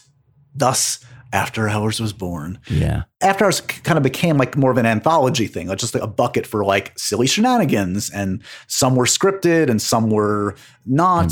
Thus, 0.53 1.03
after 1.33 1.69
Hours 1.69 1.99
was 1.99 2.13
born. 2.13 2.59
Yeah. 2.67 3.03
After 3.21 3.45
Hours 3.45 3.61
kind 3.61 3.97
of 3.97 4.03
became 4.03 4.37
like 4.37 4.57
more 4.57 4.71
of 4.71 4.77
an 4.77 4.85
anthology 4.85 5.47
thing, 5.47 5.67
like 5.67 5.77
just 5.77 5.93
like 5.93 6.03
a 6.03 6.07
bucket 6.07 6.45
for 6.45 6.65
like 6.65 6.97
silly 6.97 7.27
shenanigans. 7.27 8.09
And 8.09 8.43
some 8.67 8.95
were 8.95 9.05
scripted 9.05 9.69
and 9.69 9.81
some 9.81 10.09
were 10.09 10.55
not. 10.85 11.25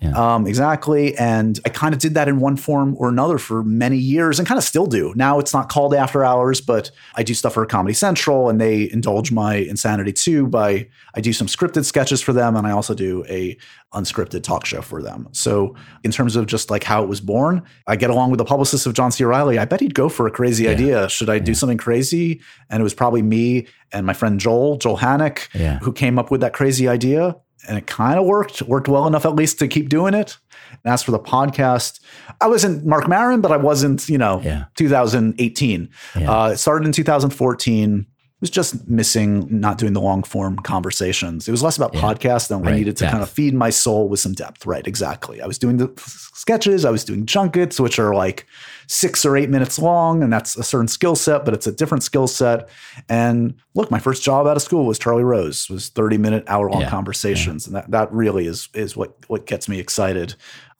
yeah. 0.00 0.34
um, 0.34 0.46
exactly. 0.46 1.16
And 1.16 1.60
I 1.64 1.68
kind 1.68 1.94
of 1.94 2.00
did 2.00 2.14
that 2.14 2.28
in 2.28 2.40
one 2.40 2.56
form 2.56 2.96
or 2.98 3.08
another 3.08 3.38
for 3.38 3.62
many 3.62 3.98
years 3.98 4.38
and 4.38 4.48
kind 4.48 4.58
of 4.58 4.64
still 4.64 4.86
do. 4.86 5.12
Now 5.14 5.38
it's 5.38 5.52
not 5.52 5.68
called 5.68 5.94
After 5.94 6.24
Hours, 6.24 6.60
but 6.60 6.90
I 7.14 7.22
do 7.22 7.34
stuff 7.34 7.54
for 7.54 7.66
Comedy 7.66 7.94
Central 7.94 8.48
and 8.48 8.60
they 8.60 8.90
indulge 8.90 9.30
my 9.30 9.56
insanity 9.56 10.12
too 10.12 10.46
by 10.46 10.88
I 11.14 11.20
do 11.20 11.32
some 11.32 11.46
scripted 11.46 11.84
sketches 11.84 12.20
for 12.20 12.32
them 12.32 12.56
and 12.56 12.66
I 12.66 12.70
also 12.70 12.94
do 12.94 13.24
a 13.28 13.56
unscripted 13.92 14.42
talk 14.42 14.66
show 14.66 14.82
for 14.82 15.02
them. 15.02 15.28
So 15.32 15.74
in 16.02 16.10
terms 16.10 16.36
of 16.36 16.46
just 16.46 16.70
like 16.70 16.82
how 16.84 17.02
it 17.02 17.08
was 17.08 17.20
born, 17.20 17.62
I 17.86 17.96
get 17.96 18.10
along 18.10 18.30
with 18.30 18.38
the 18.38 18.44
publicist 18.44 18.86
of 18.86 18.94
John 18.94 19.12
C. 19.12 19.24
Reilly. 19.44 19.58
I 19.58 19.64
bet 19.64 19.80
he'd 19.80 19.94
go 19.94 20.08
for 20.08 20.26
a 20.26 20.30
crazy 20.30 20.64
yeah. 20.64 20.70
idea. 20.70 21.08
Should 21.08 21.30
I 21.30 21.34
yeah. 21.34 21.42
do 21.42 21.54
something 21.54 21.78
crazy? 21.78 22.40
And 22.70 22.80
it 22.80 22.84
was 22.84 22.94
probably 22.94 23.22
me 23.22 23.66
and 23.92 24.06
my 24.06 24.12
friend 24.12 24.40
Joel, 24.40 24.76
Joel 24.76 24.98
Hannick, 24.98 25.48
yeah. 25.54 25.78
who 25.80 25.92
came 25.92 26.18
up 26.18 26.30
with 26.30 26.40
that 26.40 26.52
crazy 26.52 26.88
idea 26.88 27.36
and 27.66 27.78
it 27.78 27.86
kind 27.86 28.18
of 28.18 28.26
worked, 28.26 28.62
worked 28.62 28.88
well 28.88 29.06
enough 29.06 29.24
at 29.24 29.34
least 29.34 29.58
to 29.60 29.68
keep 29.68 29.88
doing 29.88 30.14
it. 30.14 30.36
And 30.70 30.92
as 30.92 31.02
for 31.02 31.12
the 31.12 31.18
podcast, 31.18 32.00
I 32.40 32.46
wasn't 32.46 32.84
Marc 32.84 33.08
Maron, 33.08 33.40
but 33.40 33.52
I 33.52 33.56
wasn't, 33.56 34.08
you 34.08 34.18
know, 34.18 34.40
yeah. 34.42 34.64
2018. 34.76 35.88
Yeah. 36.18 36.30
Uh, 36.30 36.48
it 36.48 36.56
started 36.58 36.86
in 36.86 36.92
2014 36.92 38.06
was 38.44 38.50
just 38.50 38.86
missing 38.86 39.46
not 39.48 39.78
doing 39.78 39.94
the 39.94 40.02
long 40.02 40.22
form 40.22 40.56
conversations. 40.56 41.48
It 41.48 41.50
was 41.50 41.62
less 41.62 41.78
about 41.78 41.94
yeah. 41.94 42.02
podcasts 42.02 42.48
than 42.48 42.60
right. 42.60 42.74
I 42.74 42.76
needed 42.76 42.94
to 42.98 43.04
depth. 43.04 43.12
kind 43.12 43.22
of 43.22 43.30
feed 43.30 43.54
my 43.54 43.70
soul 43.70 44.06
with 44.06 44.20
some 44.20 44.34
depth. 44.34 44.66
Right, 44.66 44.86
exactly. 44.86 45.40
I 45.40 45.46
was 45.46 45.58
doing 45.58 45.78
the 45.78 45.90
sketches, 46.34 46.84
I 46.84 46.90
was 46.90 47.04
doing 47.04 47.24
junkets, 47.24 47.80
which 47.80 47.98
are 47.98 48.14
like 48.14 48.46
six 48.86 49.24
or 49.24 49.38
eight 49.38 49.48
minutes 49.48 49.78
long, 49.78 50.22
and 50.22 50.30
that's 50.30 50.58
a 50.58 50.62
certain 50.62 50.88
skill 50.88 51.16
set, 51.16 51.46
but 51.46 51.54
it's 51.54 51.66
a 51.66 51.72
different 51.72 52.02
skill 52.02 52.26
set. 52.26 52.68
And 53.08 53.54
look, 53.74 53.90
my 53.90 53.98
first 53.98 54.22
job 54.22 54.46
out 54.46 54.58
of 54.58 54.62
school 54.62 54.84
was 54.84 54.98
Charlie 54.98 55.24
Rose, 55.24 55.70
was 55.70 55.88
30 55.88 56.18
minute, 56.18 56.44
hour 56.46 56.68
long 56.68 56.82
yeah. 56.82 56.90
conversations. 56.90 57.64
Yeah. 57.64 57.68
And 57.68 57.76
that, 57.76 57.90
that 57.92 58.12
really 58.12 58.46
is 58.46 58.68
is 58.74 58.94
what 58.94 59.16
what 59.28 59.46
gets 59.46 59.70
me 59.70 59.80
excited 59.80 60.34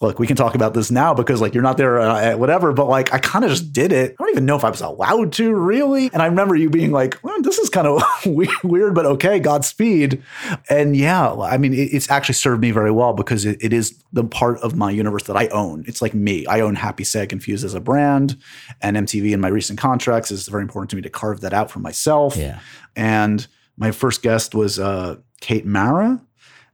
look, 0.04 0.18
we 0.18 0.26
can 0.26 0.36
talk 0.36 0.54
about 0.54 0.74
this 0.74 0.90
now 0.90 1.14
because 1.14 1.40
like 1.40 1.54
you're 1.54 1.62
not 1.62 1.76
there 1.76 1.98
uh, 1.98 2.36
whatever, 2.36 2.72
but 2.72 2.88
like 2.88 3.12
I 3.12 3.18
kind 3.18 3.44
of 3.44 3.50
just 3.50 3.72
did 3.72 3.92
it. 3.92 4.12
I 4.12 4.22
don't 4.22 4.30
even 4.30 4.44
know 4.44 4.56
if 4.56 4.64
I 4.64 4.70
was 4.70 4.80
allowed 4.80 5.32
to 5.34 5.54
really. 5.54 6.10
And 6.12 6.22
I 6.22 6.26
remember 6.26 6.54
you 6.54 6.68
being 6.70 6.92
like, 6.92 7.18
well, 7.22 7.40
this 7.42 7.58
is 7.58 7.70
kind 7.70 7.86
of 7.86 8.02
weird, 8.64 8.94
but 8.94 9.06
okay, 9.06 9.38
Godspeed. 9.38 10.22
And 10.68 10.96
yeah, 10.96 11.32
I 11.34 11.56
mean, 11.56 11.72
it, 11.72 11.88
it's 11.92 12.10
actually 12.10 12.34
served 12.34 12.60
me 12.60 12.70
very 12.70 12.90
well 12.90 13.14
because 13.14 13.44
it, 13.44 13.58
it 13.62 13.72
is 13.72 13.98
the 14.12 14.24
part 14.24 14.58
of 14.58 14.76
my 14.76 14.90
universe 14.90 15.24
that 15.24 15.36
I 15.36 15.48
own. 15.48 15.84
It's 15.86 16.02
like 16.02 16.14
me. 16.14 16.46
I 16.46 16.60
own 16.60 16.74
Happy 16.74 17.04
Sad 17.04 17.30
Confused 17.30 17.64
as 17.64 17.74
a 17.74 17.80
brand, 17.80 18.36
and 18.82 18.96
MTV 18.96 19.32
in 19.32 19.40
my 19.40 19.48
recent 19.48 19.78
contracts 19.78 20.30
is 20.30 20.48
very 20.48 20.62
important 20.62 20.90
to 20.90 20.96
me 20.96 21.02
to 21.02 21.10
carve 21.10 21.40
that 21.40 21.52
out 21.52 21.70
for 21.70 21.78
myself. 21.78 22.36
Yeah. 22.36 22.60
And 22.94 23.46
my 23.76 23.90
first 23.90 24.22
guest 24.22 24.54
was 24.54 24.78
uh, 24.78 25.16
Kate 25.40 25.66
Mara 25.66 26.20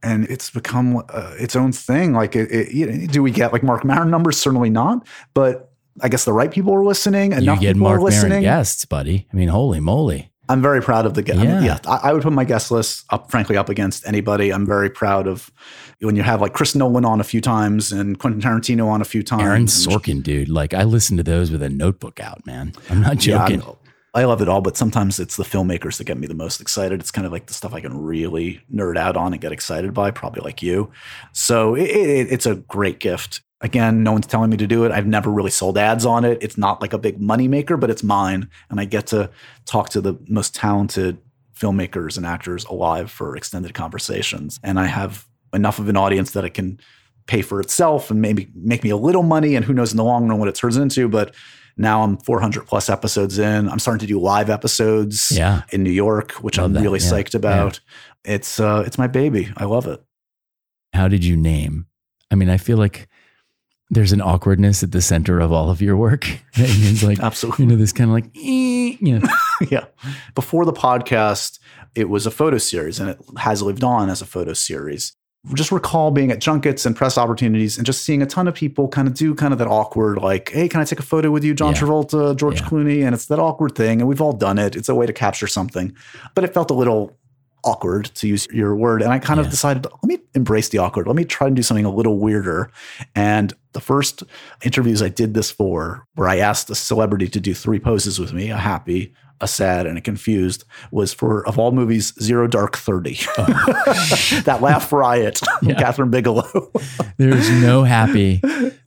and 0.03 0.25
it's 0.25 0.49
become 0.49 0.97
uh, 1.09 1.33
its 1.37 1.55
own 1.55 1.71
thing. 1.71 2.13
Like, 2.13 2.35
it, 2.35 2.51
it, 2.51 2.71
you 2.71 2.85
know, 2.85 3.07
do 3.07 3.23
we 3.23 3.31
get 3.31 3.53
like 3.53 3.63
Marc 3.63 3.83
Maron 3.83 4.09
numbers? 4.09 4.37
Certainly 4.37 4.69
not. 4.69 5.07
But 5.33 5.71
I 6.01 6.09
guess 6.09 6.25
the 6.25 6.33
right 6.33 6.51
people 6.51 6.73
are 6.73 6.83
listening. 6.83 7.33
Enough 7.33 7.61
you 7.61 7.61
get 7.61 7.73
people 7.73 7.87
Marc 7.87 7.99
are 7.99 8.03
listening. 8.03 8.29
Maron 8.29 8.43
guests, 8.43 8.85
buddy. 8.85 9.27
I 9.31 9.35
mean, 9.35 9.49
holy 9.49 9.79
moly. 9.79 10.31
I'm 10.49 10.61
very 10.61 10.81
proud 10.81 11.05
of 11.05 11.13
the 11.13 11.21
guest. 11.21 11.39
Yeah, 11.39 11.51
I, 11.51 11.55
mean, 11.55 11.63
yeah 11.63 11.79
I, 11.85 12.09
I, 12.09 12.13
would 12.13 12.23
put 12.23 12.33
my 12.33 12.43
guest 12.43 12.71
list 12.71 13.05
up, 13.09 13.31
frankly, 13.31 13.55
up 13.55 13.69
against 13.69 14.05
anybody. 14.05 14.51
I'm 14.51 14.65
very 14.65 14.89
proud 14.89 15.25
of 15.25 15.49
when 16.01 16.17
you 16.17 16.23
have 16.23 16.41
like 16.41 16.53
Chris 16.53 16.75
Nolan 16.75 17.05
on 17.05 17.21
a 17.21 17.23
few 17.23 17.39
times 17.39 17.93
and 17.93 18.19
Quentin 18.19 18.41
Tarantino 18.41 18.87
on 18.87 19.01
a 19.01 19.05
few 19.05 19.23
times. 19.23 19.43
Aaron 19.43 19.65
Sorkin, 19.67 20.21
dude. 20.21 20.49
Like 20.49 20.73
I 20.73 20.83
listen 20.83 21.15
to 21.17 21.23
those 21.23 21.51
with 21.51 21.63
a 21.63 21.69
notebook 21.69 22.19
out, 22.19 22.45
man. 22.45 22.73
I'm 22.89 23.01
not 23.01 23.17
joking. 23.17 23.61
Yeah, 23.61 23.71
I 24.13 24.25
love 24.25 24.41
it 24.41 24.49
all, 24.49 24.59
but 24.59 24.75
sometimes 24.75 25.19
it's 25.19 25.37
the 25.37 25.43
filmmakers 25.43 25.97
that 25.97 26.03
get 26.03 26.17
me 26.17 26.27
the 26.27 26.33
most 26.33 26.59
excited. 26.59 26.99
It's 26.99 27.11
kind 27.11 27.25
of 27.25 27.31
like 27.31 27.45
the 27.45 27.53
stuff 27.53 27.73
I 27.73 27.79
can 27.79 27.97
really 27.97 28.61
nerd 28.73 28.97
out 28.97 29.15
on 29.15 29.31
and 29.31 29.41
get 29.41 29.53
excited 29.53 29.93
by, 29.93 30.11
probably 30.11 30.41
like 30.41 30.61
you. 30.61 30.91
So 31.31 31.75
it, 31.75 31.89
it, 31.89 32.31
it's 32.31 32.45
a 32.45 32.55
great 32.55 32.99
gift. 32.99 33.41
Again, 33.61 34.03
no 34.03 34.11
one's 34.11 34.27
telling 34.27 34.49
me 34.49 34.57
to 34.57 34.67
do 34.67 34.83
it. 34.83 34.91
I've 34.91 35.07
never 35.07 35.31
really 35.31 35.51
sold 35.51 35.77
ads 35.77 36.05
on 36.05 36.25
it. 36.25 36.39
It's 36.41 36.57
not 36.57 36.81
like 36.81 36.91
a 36.91 36.97
big 36.97 37.21
money 37.21 37.47
maker, 37.47 37.77
but 37.77 37.89
it's 37.89 38.03
mine. 38.03 38.49
And 38.69 38.81
I 38.81 38.85
get 38.85 39.07
to 39.07 39.29
talk 39.65 39.89
to 39.89 40.01
the 40.01 40.17
most 40.27 40.55
talented 40.55 41.19
filmmakers 41.57 42.17
and 42.17 42.25
actors 42.25 42.65
alive 42.65 43.09
for 43.09 43.37
extended 43.37 43.73
conversations. 43.73 44.59
And 44.61 44.77
I 44.79 44.87
have 44.87 45.25
enough 45.53 45.79
of 45.79 45.87
an 45.87 45.95
audience 45.95 46.31
that 46.31 46.43
it 46.43 46.53
can 46.53 46.79
pay 47.27 47.43
for 47.43 47.61
itself 47.61 48.11
and 48.11 48.21
maybe 48.21 48.51
make 48.55 48.83
me 48.83 48.89
a 48.89 48.97
little 48.97 49.23
money. 49.23 49.55
And 49.55 49.63
who 49.63 49.73
knows 49.73 49.91
in 49.91 49.97
the 49.97 50.03
long 50.03 50.27
run 50.27 50.39
what 50.39 50.49
it 50.49 50.55
turns 50.55 50.75
into. 50.75 51.07
But 51.07 51.33
now 51.81 52.03
I'm 52.03 52.17
400 52.17 52.65
plus 52.65 52.89
episodes 52.89 53.39
in. 53.39 53.67
I'm 53.67 53.79
starting 53.79 53.99
to 53.99 54.07
do 54.07 54.19
live 54.19 54.49
episodes 54.49 55.31
yeah. 55.35 55.63
in 55.71 55.83
New 55.83 55.91
York, 55.91 56.33
which 56.33 56.57
love 56.57 56.65
I'm 56.65 56.73
that. 56.73 56.81
really 56.81 56.99
yeah. 56.99 57.11
psyched 57.11 57.35
about. 57.35 57.79
Yeah. 58.25 58.35
It's 58.35 58.59
uh, 58.59 58.83
it's 58.85 58.97
my 58.97 59.07
baby. 59.07 59.51
I 59.57 59.65
love 59.65 59.87
it. 59.87 60.01
How 60.93 61.07
did 61.07 61.25
you 61.25 61.35
name? 61.35 61.87
I 62.29 62.35
mean, 62.35 62.49
I 62.49 62.57
feel 62.57 62.77
like 62.77 63.07
there's 63.89 64.13
an 64.13 64.21
awkwardness 64.21 64.83
at 64.83 64.91
the 64.91 65.01
center 65.01 65.39
of 65.39 65.51
all 65.51 65.69
of 65.69 65.81
your 65.81 65.97
work. 65.97 66.27
it's 66.53 67.03
like 67.03 67.19
absolutely, 67.19 67.65
you 67.65 67.71
know, 67.71 67.77
this 67.77 67.91
kind 67.91 68.09
of 68.09 68.13
like, 68.13 68.29
you 68.35 69.19
know. 69.19 69.27
yeah. 69.69 69.85
Before 70.35 70.65
the 70.65 70.73
podcast, 70.73 71.59
it 71.95 72.09
was 72.09 72.25
a 72.25 72.31
photo 72.31 72.57
series, 72.57 72.99
and 72.99 73.09
it 73.09 73.19
has 73.37 73.61
lived 73.61 73.83
on 73.83 74.09
as 74.09 74.21
a 74.21 74.25
photo 74.25 74.53
series 74.53 75.13
just 75.55 75.71
recall 75.71 76.11
being 76.11 76.31
at 76.31 76.39
junkets 76.39 76.85
and 76.85 76.95
press 76.95 77.17
opportunities 77.17 77.77
and 77.77 77.85
just 77.85 78.03
seeing 78.03 78.21
a 78.21 78.25
ton 78.25 78.47
of 78.47 78.53
people 78.53 78.87
kind 78.87 79.07
of 79.07 79.13
do 79.15 79.33
kind 79.33 79.53
of 79.53 79.59
that 79.59 79.67
awkward, 79.67 80.17
like, 80.19 80.51
hey, 80.51 80.69
can 80.69 80.79
I 80.79 80.83
take 80.83 80.99
a 80.99 81.03
photo 81.03 81.31
with 81.31 81.43
you, 81.43 81.53
John 81.53 81.73
yeah. 81.73 81.81
Travolta, 81.81 82.35
George 82.35 82.61
yeah. 82.61 82.67
Clooney? 82.67 83.03
And 83.03 83.15
it's 83.15 83.25
that 83.25 83.39
awkward 83.39 83.75
thing. 83.75 84.01
And 84.01 84.07
we've 84.07 84.21
all 84.21 84.33
done 84.33 84.59
it. 84.59 84.75
It's 84.75 84.89
a 84.89 84.95
way 84.95 85.05
to 85.05 85.13
capture 85.13 85.47
something. 85.47 85.95
But 86.35 86.43
it 86.43 86.53
felt 86.53 86.69
a 86.69 86.75
little 86.75 87.17
awkward 87.63 88.05
to 88.15 88.27
use 88.27 88.47
your 88.51 88.75
word. 88.75 89.01
And 89.01 89.11
I 89.11 89.19
kind 89.19 89.39
yeah. 89.39 89.45
of 89.45 89.51
decided, 89.51 89.85
let 89.85 90.03
me 90.03 90.19
embrace 90.35 90.69
the 90.69 90.77
awkward. 90.77 91.07
Let 91.07 91.15
me 91.15 91.25
try 91.25 91.47
and 91.47 91.55
do 91.55 91.63
something 91.63 91.85
a 91.85 91.93
little 91.93 92.19
weirder. 92.19 92.71
And 93.15 93.53
the 93.73 93.81
first 93.81 94.23
interviews 94.63 95.01
I 95.01 95.09
did 95.09 95.33
this 95.33 95.49
for, 95.49 96.05
where 96.15 96.27
I 96.27 96.37
asked 96.37 96.69
a 96.69 96.75
celebrity 96.75 97.27
to 97.29 97.39
do 97.39 97.53
three 97.53 97.79
poses 97.79 98.19
with 98.19 98.33
me, 98.33 98.49
a 98.49 98.57
happy, 98.57 99.13
a 99.41 99.47
sad 99.47 99.85
and 99.85 99.97
a 99.97 100.01
confused 100.01 100.63
was 100.91 101.13
for 101.13 101.45
of 101.47 101.59
all 101.59 101.71
movies 101.71 102.13
Zero 102.21 102.47
Dark 102.47 102.77
Thirty. 102.77 103.19
Oh. 103.37 103.45
that 104.45 104.59
laugh 104.61 104.91
riot, 104.93 105.41
yeah. 105.61 105.75
Kathryn 105.75 106.11
Bigelow. 106.11 106.71
There's 107.17 107.49
no 107.61 107.83
happy, 107.83 108.41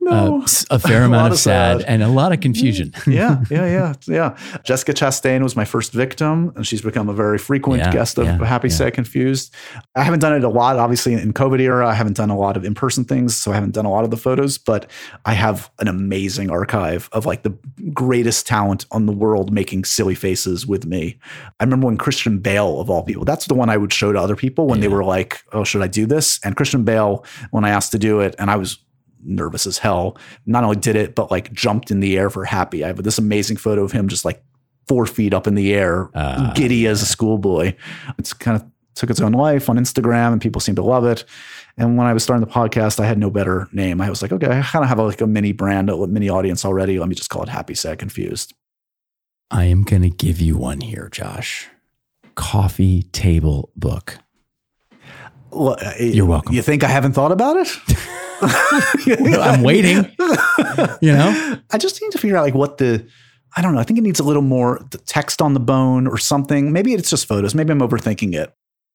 no. 0.05 0.42
Uh, 0.42 0.46
a 0.70 0.78
fair 0.78 1.02
a 1.02 1.07
amount 1.07 1.32
of 1.32 1.38
sad, 1.38 1.80
sad, 1.80 1.88
and 1.88 2.02
a 2.02 2.09
lot 2.09 2.32
of 2.32 2.40
confusion. 2.40 2.92
yeah, 3.07 3.42
yeah, 3.50 3.66
yeah, 3.66 3.94
yeah. 4.07 4.36
Jessica 4.64 4.92
Chastain 4.92 5.42
was 5.42 5.57
my 5.57 5.64
first 5.64 5.92
victim, 5.92 6.52
and 6.57 6.66
she's 6.66 6.82
become 6.82 7.09
a 7.09 7.12
very 7.12 7.38
frequent 7.38 7.82
yeah, 7.82 7.92
guest 7.92 8.18
of 8.18 8.26
yeah, 8.26 8.44
Happy, 8.44 8.70
Sad, 8.70 8.94
Confused. 8.94 9.55
I 9.94 10.02
haven't 10.02 10.20
done 10.20 10.34
it 10.34 10.44
a 10.44 10.48
lot, 10.48 10.78
obviously 10.78 11.14
in 11.14 11.32
COVID 11.32 11.61
era. 11.61 11.88
I 11.88 11.94
haven't 11.94 12.16
done 12.16 12.30
a 12.30 12.38
lot 12.38 12.57
of 12.57 12.64
in 12.64 12.74
person 12.74 13.05
things, 13.05 13.36
so 13.36 13.50
I 13.50 13.55
haven't 13.55 13.72
done 13.72 13.86
a 13.86 13.90
lot 13.90 14.05
of 14.05 14.11
the 14.11 14.16
photos, 14.16 14.59
but 14.59 14.90
I 15.24 15.32
have 15.34 15.70
an 15.78 15.88
amazing 15.88 16.50
archive 16.50 17.09
of 17.12 17.26
like 17.26 17.42
the 17.42 17.57
greatest 17.92 18.46
talent 18.46 18.86
on 18.90 19.07
the 19.07 19.12
world 19.12 19.52
making 19.52 19.84
silly 19.84 20.14
faces 20.14 20.66
with 20.66 20.86
me. 20.86 21.18
I 21.61 21.64
remember 21.64 21.86
when 21.86 21.96
Christian 21.96 22.38
Bale, 22.38 22.80
of 22.80 22.90
all 22.90 23.02
people, 23.02 23.24
that's 23.24 23.46
the 23.46 23.55
one 23.55 23.70
I 23.70 23.76
would 23.76 23.92
show 23.92 24.12
to 24.12 24.18
other 24.18 24.36
people 24.36 24.66
when 24.66 24.78
yeah. 24.78 24.88
they 24.88 24.94
were 24.94 25.05
like, 25.05 25.42
oh, 25.52 25.64
should 25.64 25.82
I 25.82 25.88
do 25.88 26.07
this? 26.07 26.38
And 26.44 26.57
Christian 26.57 26.84
Bale, 26.84 27.24
when 27.50 27.64
I 27.64 27.70
asked 27.70 27.92
to 27.92 27.98
do 27.98 28.20
it, 28.20 28.34
and 28.38 28.50
I 28.50 28.57
was 28.57 28.78
nervous 29.25 29.66
as 29.66 29.79
hell, 29.79 30.16
not 30.47 30.64
only 30.64 30.77
did 30.77 30.97
it, 30.97 31.14
but 31.14 31.31
like 31.31 31.53
jumped 31.53 31.91
in 31.91 32.01
the 32.01 32.16
air 32.16 32.31
for 32.31 32.45
happy. 32.45 32.85
I 32.85 32.89
have 32.89 33.03
this 33.03 33.18
amazing 33.18 33.57
photo 33.57 33.83
of 33.85 33.93
him 33.93 34.09
just 34.09 34.25
like 34.25 34.43
four 34.87 35.07
feet 35.07 35.33
up 35.33 35.47
in 35.47 35.55
the 35.55 35.75
air, 35.75 36.11
uh, 36.14 36.53
giddy 36.55 36.87
as 36.87 37.03
a 37.03 37.07
schoolboy. 37.07 37.75
It's 38.18 38.33
kind 38.33 38.61
of 38.61 38.66
took 38.95 39.11
its 39.11 39.20
own 39.20 39.33
life 39.33 39.68
on 39.68 39.77
Instagram 39.77 40.33
and 40.33 40.41
people 40.41 40.61
seem 40.61 40.77
to 40.77 40.83
love 40.83 41.05
it. 41.05 41.25
And 41.77 41.97
when 41.97 42.07
I 42.07 42.12
was 42.12 42.22
starting 42.22 42.47
the 42.47 42.53
podcast, 42.53 43.01
I 43.01 43.07
had 43.07 43.18
no 43.18 43.31
better 43.31 43.68
name. 43.72 44.01
I 44.01 44.09
was 44.09 44.22
like, 44.22 44.33
okay, 44.33 44.47
I 44.47 44.62
kind 44.62 44.85
of 44.85 44.89
have 44.89 44.99
a, 44.99 45.03
like 45.03 45.20
a 45.20 45.27
mini 45.27 45.53
brand, 45.53 45.91
a 45.91 46.07
mini 46.07 46.29
audience 46.29 46.64
already. 46.64 46.99
Let 46.99 47.09
me 47.09 47.14
just 47.14 47.31
call 47.31 47.43
it 47.43 47.49
Happy 47.49 47.75
Sad 47.75 47.99
Confused. 47.99 48.55
I 49.51 49.64
am 49.64 49.83
going 49.83 50.03
to 50.03 50.11
give 50.11 50.41
you 50.41 50.57
one 50.57 50.81
here, 50.81 51.09
Josh. 51.11 51.68
Coffee 52.37 53.03
table 53.12 53.70
book. 53.77 54.18
Well, 55.55 55.76
uh, 55.80 55.92
You're 55.98 56.26
welcome. 56.26 56.55
You 56.55 56.62
think 56.62 56.84
I 56.84 56.88
haven't 56.88 57.12
thought 57.12 57.32
about 57.32 57.57
it? 57.57 57.68
well, 59.20 59.40
I'm 59.42 59.62
waiting. 59.62 60.11
you 61.00 61.12
know, 61.12 61.59
I 61.70 61.78
just 61.78 62.02
need 62.02 62.11
to 62.12 62.18
figure 62.18 62.36
out 62.36 62.42
like 62.42 62.55
what 62.55 62.78
the 62.78 63.07
I 63.57 63.62
don't 63.62 63.74
know. 63.74 63.80
I 63.80 63.84
think 63.84 63.98
it 63.98 64.02
needs 64.02 64.18
a 64.20 64.24
little 64.24 64.42
more 64.42 64.80
text 65.07 65.40
on 65.40 65.55
the 65.55 65.61
bone 65.61 66.07
or 66.07 66.18
something. 66.18 66.72
Maybe 66.72 66.92
it's 66.92 67.09
just 67.09 67.26
photos. 67.26 67.55
Maybe 67.55 67.70
I'm 67.70 67.80
overthinking 67.80 68.34
it. 68.34 68.52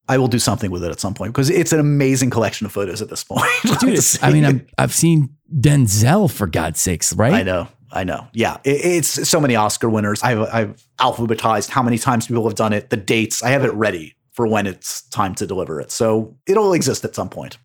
I 0.08 0.18
will 0.18 0.28
do 0.28 0.38
something 0.38 0.70
with 0.70 0.84
it 0.84 0.90
at 0.90 1.00
some 1.00 1.14
point 1.14 1.32
because 1.32 1.50
it's 1.50 1.72
an 1.72 1.80
amazing 1.80 2.30
collection 2.30 2.66
of 2.66 2.72
photos 2.72 3.00
at 3.00 3.08
this 3.08 3.24
point. 3.24 3.44
Dude, 3.80 3.98
I 4.20 4.32
mean, 4.32 4.66
i 4.76 4.82
have 4.82 4.92
seen 4.92 5.30
Denzel 5.54 6.30
for 6.30 6.46
God's 6.46 6.80
sakes, 6.80 7.14
right? 7.14 7.32
I 7.32 7.42
know. 7.42 7.68
I 7.92 8.04
know. 8.04 8.26
Yeah. 8.32 8.58
It, 8.64 8.84
it's 8.84 9.28
so 9.28 9.40
many 9.40 9.56
Oscar 9.56 9.88
winners. 9.88 10.22
I've, 10.22 10.40
I've 10.40 10.84
alphabetized 10.98 11.70
how 11.70 11.82
many 11.82 11.96
times 11.96 12.26
people 12.26 12.44
have 12.44 12.56
done 12.56 12.72
it, 12.72 12.90
the 12.90 12.96
dates. 12.96 13.42
I 13.42 13.50
have 13.50 13.64
it 13.64 13.72
ready 13.72 14.16
for 14.40 14.46
when 14.46 14.66
it's 14.66 15.02
time 15.10 15.34
to 15.34 15.46
deliver 15.46 15.82
it. 15.82 15.90
So 15.90 16.34
it'll 16.46 16.72
exist 16.72 17.04
at 17.04 17.14
some 17.14 17.28
point. 17.28 17.58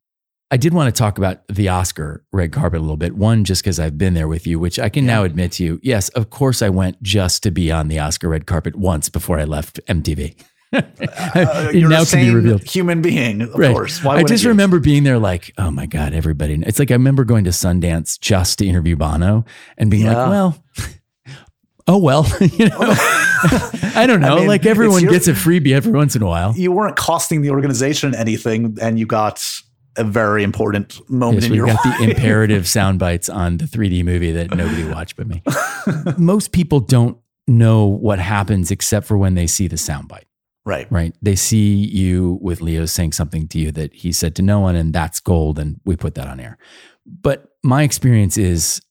I 0.51 0.57
did 0.57 0.73
want 0.73 0.93
to 0.93 0.99
talk 0.99 1.17
about 1.17 1.47
the 1.47 1.69
Oscar 1.69 2.25
red 2.33 2.51
carpet 2.51 2.79
a 2.79 2.81
little 2.81 2.97
bit. 2.97 3.15
One, 3.15 3.45
just 3.45 3.63
because 3.63 3.79
I've 3.79 3.97
been 3.97 4.13
there 4.13 4.27
with 4.27 4.45
you, 4.45 4.59
which 4.59 4.77
I 4.77 4.89
can 4.89 5.05
yeah. 5.05 5.13
now 5.13 5.23
admit 5.23 5.53
to 5.53 5.63
you. 5.63 5.79
Yes, 5.81 6.09
of 6.09 6.31
course, 6.31 6.61
I 6.61 6.67
went 6.67 7.01
just 7.01 7.43
to 7.43 7.51
be 7.51 7.71
on 7.71 7.87
the 7.87 7.99
Oscar 7.99 8.27
red 8.27 8.45
carpet 8.45 8.75
once 8.75 9.07
before 9.07 9.39
I 9.39 9.45
left 9.45 9.79
MTV. 9.87 10.37
uh, 10.73 11.71
you're 11.73 11.87
now 11.87 12.03
can 12.03 12.19
be 12.19 12.35
revealed. 12.35 12.69
human 12.69 13.01
being, 13.01 13.43
of 13.43 13.55
right. 13.55 13.71
course. 13.71 14.03
Why 14.03 14.17
I 14.17 14.23
just 14.23 14.43
you? 14.43 14.49
remember 14.49 14.81
being 14.81 15.05
there, 15.05 15.17
like, 15.17 15.53
oh 15.57 15.71
my 15.71 15.85
god, 15.85 16.13
everybody. 16.13 16.61
It's 16.61 16.77
like 16.77 16.91
I 16.91 16.95
remember 16.95 17.23
going 17.23 17.45
to 17.45 17.51
Sundance 17.51 18.19
just 18.19 18.59
to 18.59 18.67
interview 18.67 18.97
Bono 18.97 19.45
and 19.77 19.89
being 19.89 20.07
yeah. 20.07 20.17
like, 20.17 20.29
well, 20.29 20.63
oh 21.87 21.97
well, 21.97 22.27
you 22.41 22.69
know. 22.69 22.77
I 23.95 24.05
don't 24.07 24.21
know. 24.21 24.35
I 24.35 24.39
mean, 24.39 24.47
like 24.47 24.65
everyone 24.65 25.03
your, 25.03 25.11
gets 25.11 25.27
a 25.27 25.33
freebie 25.33 25.73
every 25.73 25.91
once 25.91 26.15
in 26.15 26.21
a 26.21 26.27
while. 26.27 26.53
You 26.55 26.71
weren't 26.71 26.95
costing 26.95 27.41
the 27.41 27.51
organization 27.51 28.15
anything, 28.15 28.77
and 28.81 28.97
you 28.97 29.05
got 29.05 29.43
a 29.97 30.03
very 30.03 30.43
important 30.43 30.99
moment 31.09 31.43
yes, 31.43 31.49
in 31.49 31.53
your 31.53 31.65
We 31.67 31.73
got 31.73 31.83
the 31.83 32.03
imperative 32.03 32.67
sound 32.67 32.99
bites 32.99 33.29
on 33.29 33.57
the 33.57 33.65
3D 33.65 34.03
movie 34.03 34.31
that 34.31 34.53
nobody 34.53 34.83
watched 34.83 35.15
but 35.15 35.27
me. 35.27 35.43
Most 36.17 36.51
people 36.51 36.79
don't 36.79 37.17
know 37.47 37.85
what 37.85 38.19
happens 38.19 38.71
except 38.71 39.05
for 39.05 39.17
when 39.17 39.35
they 39.35 39.47
see 39.47 39.67
the 39.67 39.77
sound 39.77 40.07
bite. 40.07 40.27
Right. 40.65 40.91
Right. 40.91 41.15
They 41.21 41.35
see 41.35 41.75
you 41.75 42.39
with 42.41 42.59
Leo 42.59 42.85
saying 42.85 43.11
something 43.11 43.47
to 43.49 43.59
you 43.59 43.71
that 43.73 43.93
he 43.93 44.11
said 44.11 44.35
to 44.35 44.41
no 44.41 44.59
one, 44.59 44.75
and 44.75 44.91
that's 44.91 45.19
gold, 45.19 45.59
and 45.59 45.79
we 45.85 45.95
put 45.95 46.15
that 46.15 46.27
on 46.27 46.39
air. 46.39 46.57
But 47.05 47.45
my 47.63 47.83
experience 47.83 48.37
is 48.37 48.81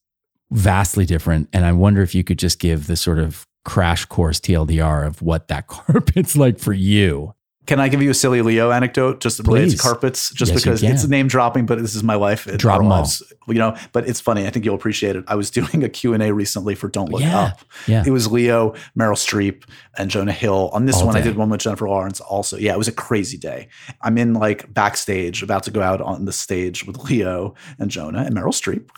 vastly 0.51 1.05
different. 1.05 1.49
And 1.53 1.65
I 1.65 1.71
wonder 1.71 2.01
if 2.01 2.15
you 2.15 2.23
could 2.23 2.39
just 2.39 2.59
give 2.59 2.87
the 2.87 2.95
sort 2.95 3.19
of 3.19 3.45
crash 3.63 4.05
course 4.05 4.39
TLDR 4.39 5.05
of 5.05 5.21
what 5.21 5.47
that 5.47 5.67
carpet's 5.67 6.35
like 6.35 6.59
for 6.59 6.73
you. 6.73 7.33
Can 7.65 7.79
I 7.79 7.87
give 7.87 8.01
you 8.01 8.11
a 8.11 8.13
silly 8.13 8.43
Leo 8.43 8.69
anecdote 8.69 9.21
just 9.21 9.39
related 9.39 9.71
to 9.71 9.77
carpets? 9.77 10.31
Just 10.31 10.51
yes, 10.51 10.61
because 10.61 10.83
it's 10.83 11.07
name 11.07 11.27
dropping, 11.27 11.65
but 11.65 11.79
this 11.79 11.95
is 11.95 12.03
my 12.03 12.13
life. 12.13 12.45
Drop 12.57 12.79
them 12.79 12.91
all. 12.91 13.07
You 13.47 13.55
know, 13.55 13.75
but 13.91 14.07
it's 14.07 14.21
funny. 14.21 14.45
I 14.45 14.51
think 14.51 14.65
you'll 14.65 14.75
appreciate 14.75 15.15
it. 15.15 15.23
I 15.27 15.33
was 15.33 15.49
doing 15.51 15.83
a 15.83 15.89
Q&A 15.89 16.31
recently 16.31 16.75
for 16.75 16.87
Don't 16.87 17.11
Look 17.11 17.21
yeah, 17.21 17.39
Up. 17.39 17.59
Yeah. 17.87 18.03
It 18.05 18.11
was 18.11 18.31
Leo, 18.31 18.75
Meryl 18.97 19.15
Streep, 19.15 19.63
and 19.97 20.09
Jonah 20.09 20.31
Hill. 20.31 20.69
On 20.73 20.85
this 20.85 20.97
all 20.97 21.07
one, 21.07 21.15
day. 21.15 21.21
I 21.21 21.23
did 21.23 21.35
one 21.35 21.49
with 21.49 21.61
Jennifer 21.61 21.87
Lawrence 21.87 22.19
also. 22.19 22.57
Yeah, 22.57 22.73
it 22.73 22.77
was 22.77 22.87
a 22.87 22.93
crazy 22.93 23.37
day. 23.37 23.67
I'm 24.01 24.17
in 24.17 24.33
like 24.33 24.73
backstage, 24.73 25.43
about 25.43 25.63
to 25.63 25.71
go 25.71 25.81
out 25.81 26.01
on 26.01 26.25
the 26.25 26.31
stage 26.31 26.85
with 26.85 26.97
Leo 27.09 27.55
and 27.79 27.89
Jonah 27.89 28.23
and 28.23 28.35
Meryl 28.35 28.53
Streep. 28.53 28.89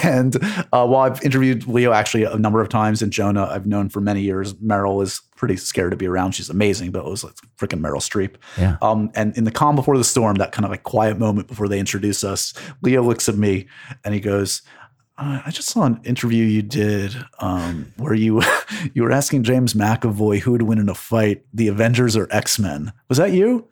and 0.04 0.36
uh, 0.72 0.86
while 0.86 1.10
I've 1.10 1.22
interviewed 1.22 1.66
Leo 1.66 1.92
actually 1.92 2.24
a 2.24 2.36
number 2.36 2.60
of 2.60 2.68
times 2.68 3.02
and 3.02 3.12
Jonah 3.12 3.44
I've 3.44 3.66
known 3.66 3.88
for 3.88 4.00
many 4.00 4.22
years, 4.22 4.54
Meryl 4.54 5.02
is 5.02 5.20
pretty 5.36 5.56
scared 5.56 5.90
to 5.90 5.96
be 5.96 6.06
around. 6.06 6.32
She's 6.32 6.50
amazing, 6.50 6.90
but 6.90 7.00
it 7.00 7.10
was 7.10 7.22
like 7.22 7.34
freaking 7.58 7.80
Meryl 7.80 7.96
Streep. 7.96 8.36
Yeah. 8.58 8.76
Um, 8.82 9.10
and 9.14 9.36
in 9.36 9.44
the 9.44 9.50
calm 9.50 9.76
before 9.76 9.98
the 9.98 10.04
storm, 10.04 10.36
that 10.36 10.52
kind 10.52 10.64
of 10.64 10.70
like 10.70 10.82
quiet 10.82 11.18
moment 11.18 11.48
before 11.48 11.68
they 11.68 11.78
introduce 11.78 12.24
us, 12.24 12.54
Leo 12.82 13.02
looks 13.02 13.28
at 13.28 13.36
me 13.36 13.66
and 14.04 14.14
he 14.14 14.20
goes, 14.20 14.62
uh, 15.18 15.40
I 15.46 15.50
just 15.50 15.68
saw 15.68 15.84
an 15.84 16.00
interview 16.04 16.44
you 16.44 16.62
did 16.62 17.16
um, 17.38 17.92
where 17.96 18.14
you 18.14 18.42
you 18.94 19.02
were 19.02 19.12
asking 19.12 19.44
James 19.44 19.74
McAvoy 19.74 20.40
who 20.40 20.52
would 20.52 20.62
win 20.62 20.78
in 20.78 20.88
a 20.88 20.94
fight, 20.94 21.44
the 21.54 21.68
Avengers 21.68 22.16
or 22.16 22.28
X 22.30 22.58
Men. 22.58 22.92
Was 23.08 23.18
that 23.18 23.32
you? 23.32 23.68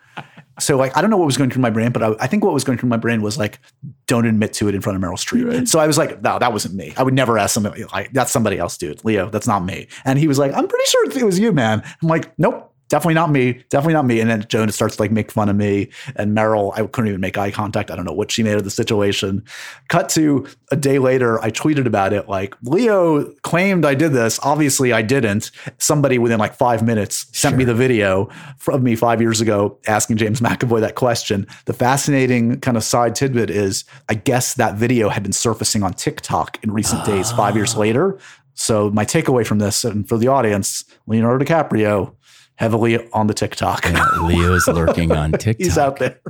So 0.61 0.77
like 0.77 0.97
I 0.97 1.01
don't 1.01 1.11
know 1.11 1.17
what 1.17 1.27
was 1.27 1.37
going 1.37 1.51
through 1.51 1.63
my 1.63 1.71
brain, 1.71 1.91
but 1.91 2.03
I, 2.03 2.15
I, 2.21 2.27
think 2.29 2.45
what 2.45 2.55
was 2.55 2.63
going 2.63 2.79
through 2.79 2.89
my 2.89 2.97
brain 2.97 3.23
was 3.23 3.37
like, 3.37 3.59
don't 4.07 4.25
admit 4.25 4.53
to 4.55 4.69
it 4.69 4.75
in 4.75 4.81
front 4.81 4.97
of 4.97 5.03
Meryl 5.03 5.19
Streep. 5.19 5.53
Right. 5.53 5.69
So 5.69 5.81
I 5.81 5.87
was 5.87 5.99
like, 5.99 6.23
no, 6.23 6.39
that 6.39 6.53
wasn't 6.53 6.77
me. 6.77 6.95
I 6.97 7.03
would 7.03 7.15
never 7.15 7.37
ask 7.37 7.53
somebody 7.53 7.85
like 7.85 8.13
that's 8.13 8.31
somebody 8.31 8.59
else, 8.59 8.79
dude. 8.79 9.05
Leo, 9.05 9.29
that's 9.29 9.49
not 9.49 9.65
me. 9.65 9.89
And 10.05 10.19
he 10.19 10.29
was 10.29 10.39
like, 10.39 10.53
I'm 10.55 10.69
pretty 10.69 10.87
sure 10.87 11.11
it 11.11 11.25
was 11.25 11.39
you, 11.39 11.53
man. 11.53 11.83
I'm 12.03 12.09
like, 12.09 12.39
nope, 12.39 12.74
definitely 12.95 13.15
not 13.15 13.33
me, 13.33 13.55
definitely 13.71 13.95
not 13.95 14.05
me. 14.05 14.21
And 14.21 14.31
then 14.31 14.45
Jonah 14.47 14.71
starts 14.71 14.95
to 14.95 15.03
like 15.03 15.11
make 15.11 15.33
fun 15.33 15.49
of 15.49 15.57
me. 15.57 15.89
And 16.15 16.31
Meryl, 16.31 16.73
I 16.79 16.87
couldn't 16.87 17.09
even 17.09 17.21
make 17.21 17.37
eye 17.37 17.51
contact. 17.51 17.91
I 17.91 17.97
don't 17.97 18.05
know 18.05 18.13
what 18.13 18.31
she 18.31 18.45
made 18.45 18.55
of 18.55 18.63
the 18.63 18.71
situation. 18.71 19.43
Cut 19.89 20.09
to 20.11 20.47
a 20.71 20.77
day 20.77 21.01
later, 21.01 21.43
I 21.43 21.51
tweeted 21.51 21.87
about 21.87 22.13
it 22.13 22.29
like, 22.29 22.55
Leo 22.63 23.25
claimed 23.43 23.85
I 23.85 23.97
did 23.97 24.13
this. 24.13 24.39
Obviously, 24.45 24.93
I 24.93 25.03
didn't. 25.03 25.51
Somebody 25.79 26.19
within 26.19 26.39
like 26.39 26.55
five 26.55 26.85
minutes 26.85 27.27
sent 27.37 27.55
sure. 27.55 27.59
me 27.59 27.65
the 27.65 27.75
video 27.75 28.29
from 28.59 28.85
me 28.85 28.95
five 28.95 29.21
years 29.21 29.41
ago 29.41 29.77
asking 29.89 30.19
James 30.19 30.41
McAvoy 30.41 30.79
that 30.79 30.95
question. 30.95 31.49
The 31.65 31.73
fascinating 31.73 32.61
kind 32.61 32.77
of 32.77 32.85
side 32.85 33.17
tidbit 33.17 33.51
is 33.51 33.85
I 34.09 34.15
guess 34.15 34.55
that 34.55 34.77
video 34.77 35.09
had 35.09 35.25
been 35.25 35.33
surfacing 35.33 35.83
on 35.83 35.95
TikTok 35.95 36.63
in 36.63 36.71
recent 36.71 37.05
days, 37.05 37.33
five 37.33 37.57
years 37.57 37.75
ah. 37.75 37.81
later. 37.81 38.21
So 38.55 38.89
my 38.91 39.05
takeaway 39.05 39.45
from 39.45 39.59
this 39.59 39.85
and 39.85 40.09
for 40.09 40.17
the 40.17 40.29
audience, 40.29 40.85
Leonardo 41.09 41.45
DiCaprio 41.45 42.15
heavily 42.57 43.09
on 43.13 43.27
the 43.27 43.35
TikTok. 43.35 43.85
Yeah, 43.85 44.05
Leo 44.23 44.55
is 44.55 44.67
lurking 44.69 45.13
on 45.13 45.33
TikTok. 45.39 45.65
He's 45.65 45.79
out 45.79 45.99
there. 45.99 46.21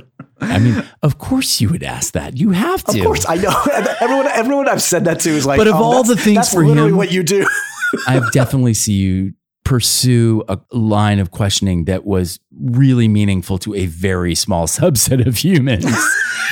I 0.41 0.59
mean, 0.59 0.83
of 1.01 1.17
course 1.17 1.61
you 1.61 1.69
would 1.69 1.83
ask 1.83 2.13
that. 2.13 2.37
You 2.37 2.51
have 2.51 2.83
to. 2.85 2.99
Of 2.99 3.05
course, 3.05 3.25
I 3.27 3.35
know. 3.35 3.53
Everyone, 4.01 4.27
everyone 4.27 4.69
I've 4.69 4.81
said 4.81 5.05
that 5.05 5.19
to 5.21 5.29
is 5.29 5.45
like, 5.45 5.57
but 5.57 5.67
of 5.67 5.75
oh, 5.75 5.83
all 5.83 6.03
the 6.03 6.17
things 6.17 6.51
for 6.51 6.63
him, 6.63 6.95
what 6.97 7.11
you 7.11 7.23
do, 7.23 7.47
I've 8.07 8.31
definitely 8.31 8.73
see 8.73 8.93
you 8.93 9.33
pursue 9.63 10.43
a 10.47 10.59
line 10.71 11.19
of 11.19 11.31
questioning 11.31 11.85
that 11.85 12.05
was 12.05 12.39
really 12.59 13.07
meaningful 13.07 13.57
to 13.59 13.73
a 13.73 13.85
very 13.87 14.35
small 14.35 14.67
subset 14.67 15.25
of 15.25 15.37
humans. 15.37 15.85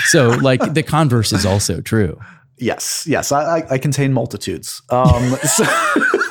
so, 0.06 0.30
like 0.30 0.74
the 0.74 0.84
converse 0.84 1.34
is 1.34 1.46
also 1.46 1.82
true. 1.82 2.18
Yes, 2.58 3.06
yes, 3.08 3.32
I, 3.32 3.66
I, 3.70 3.78
contain 3.80 4.14
multitudes. 4.14 4.82
Um, 4.89 5.36
so, 5.43 5.66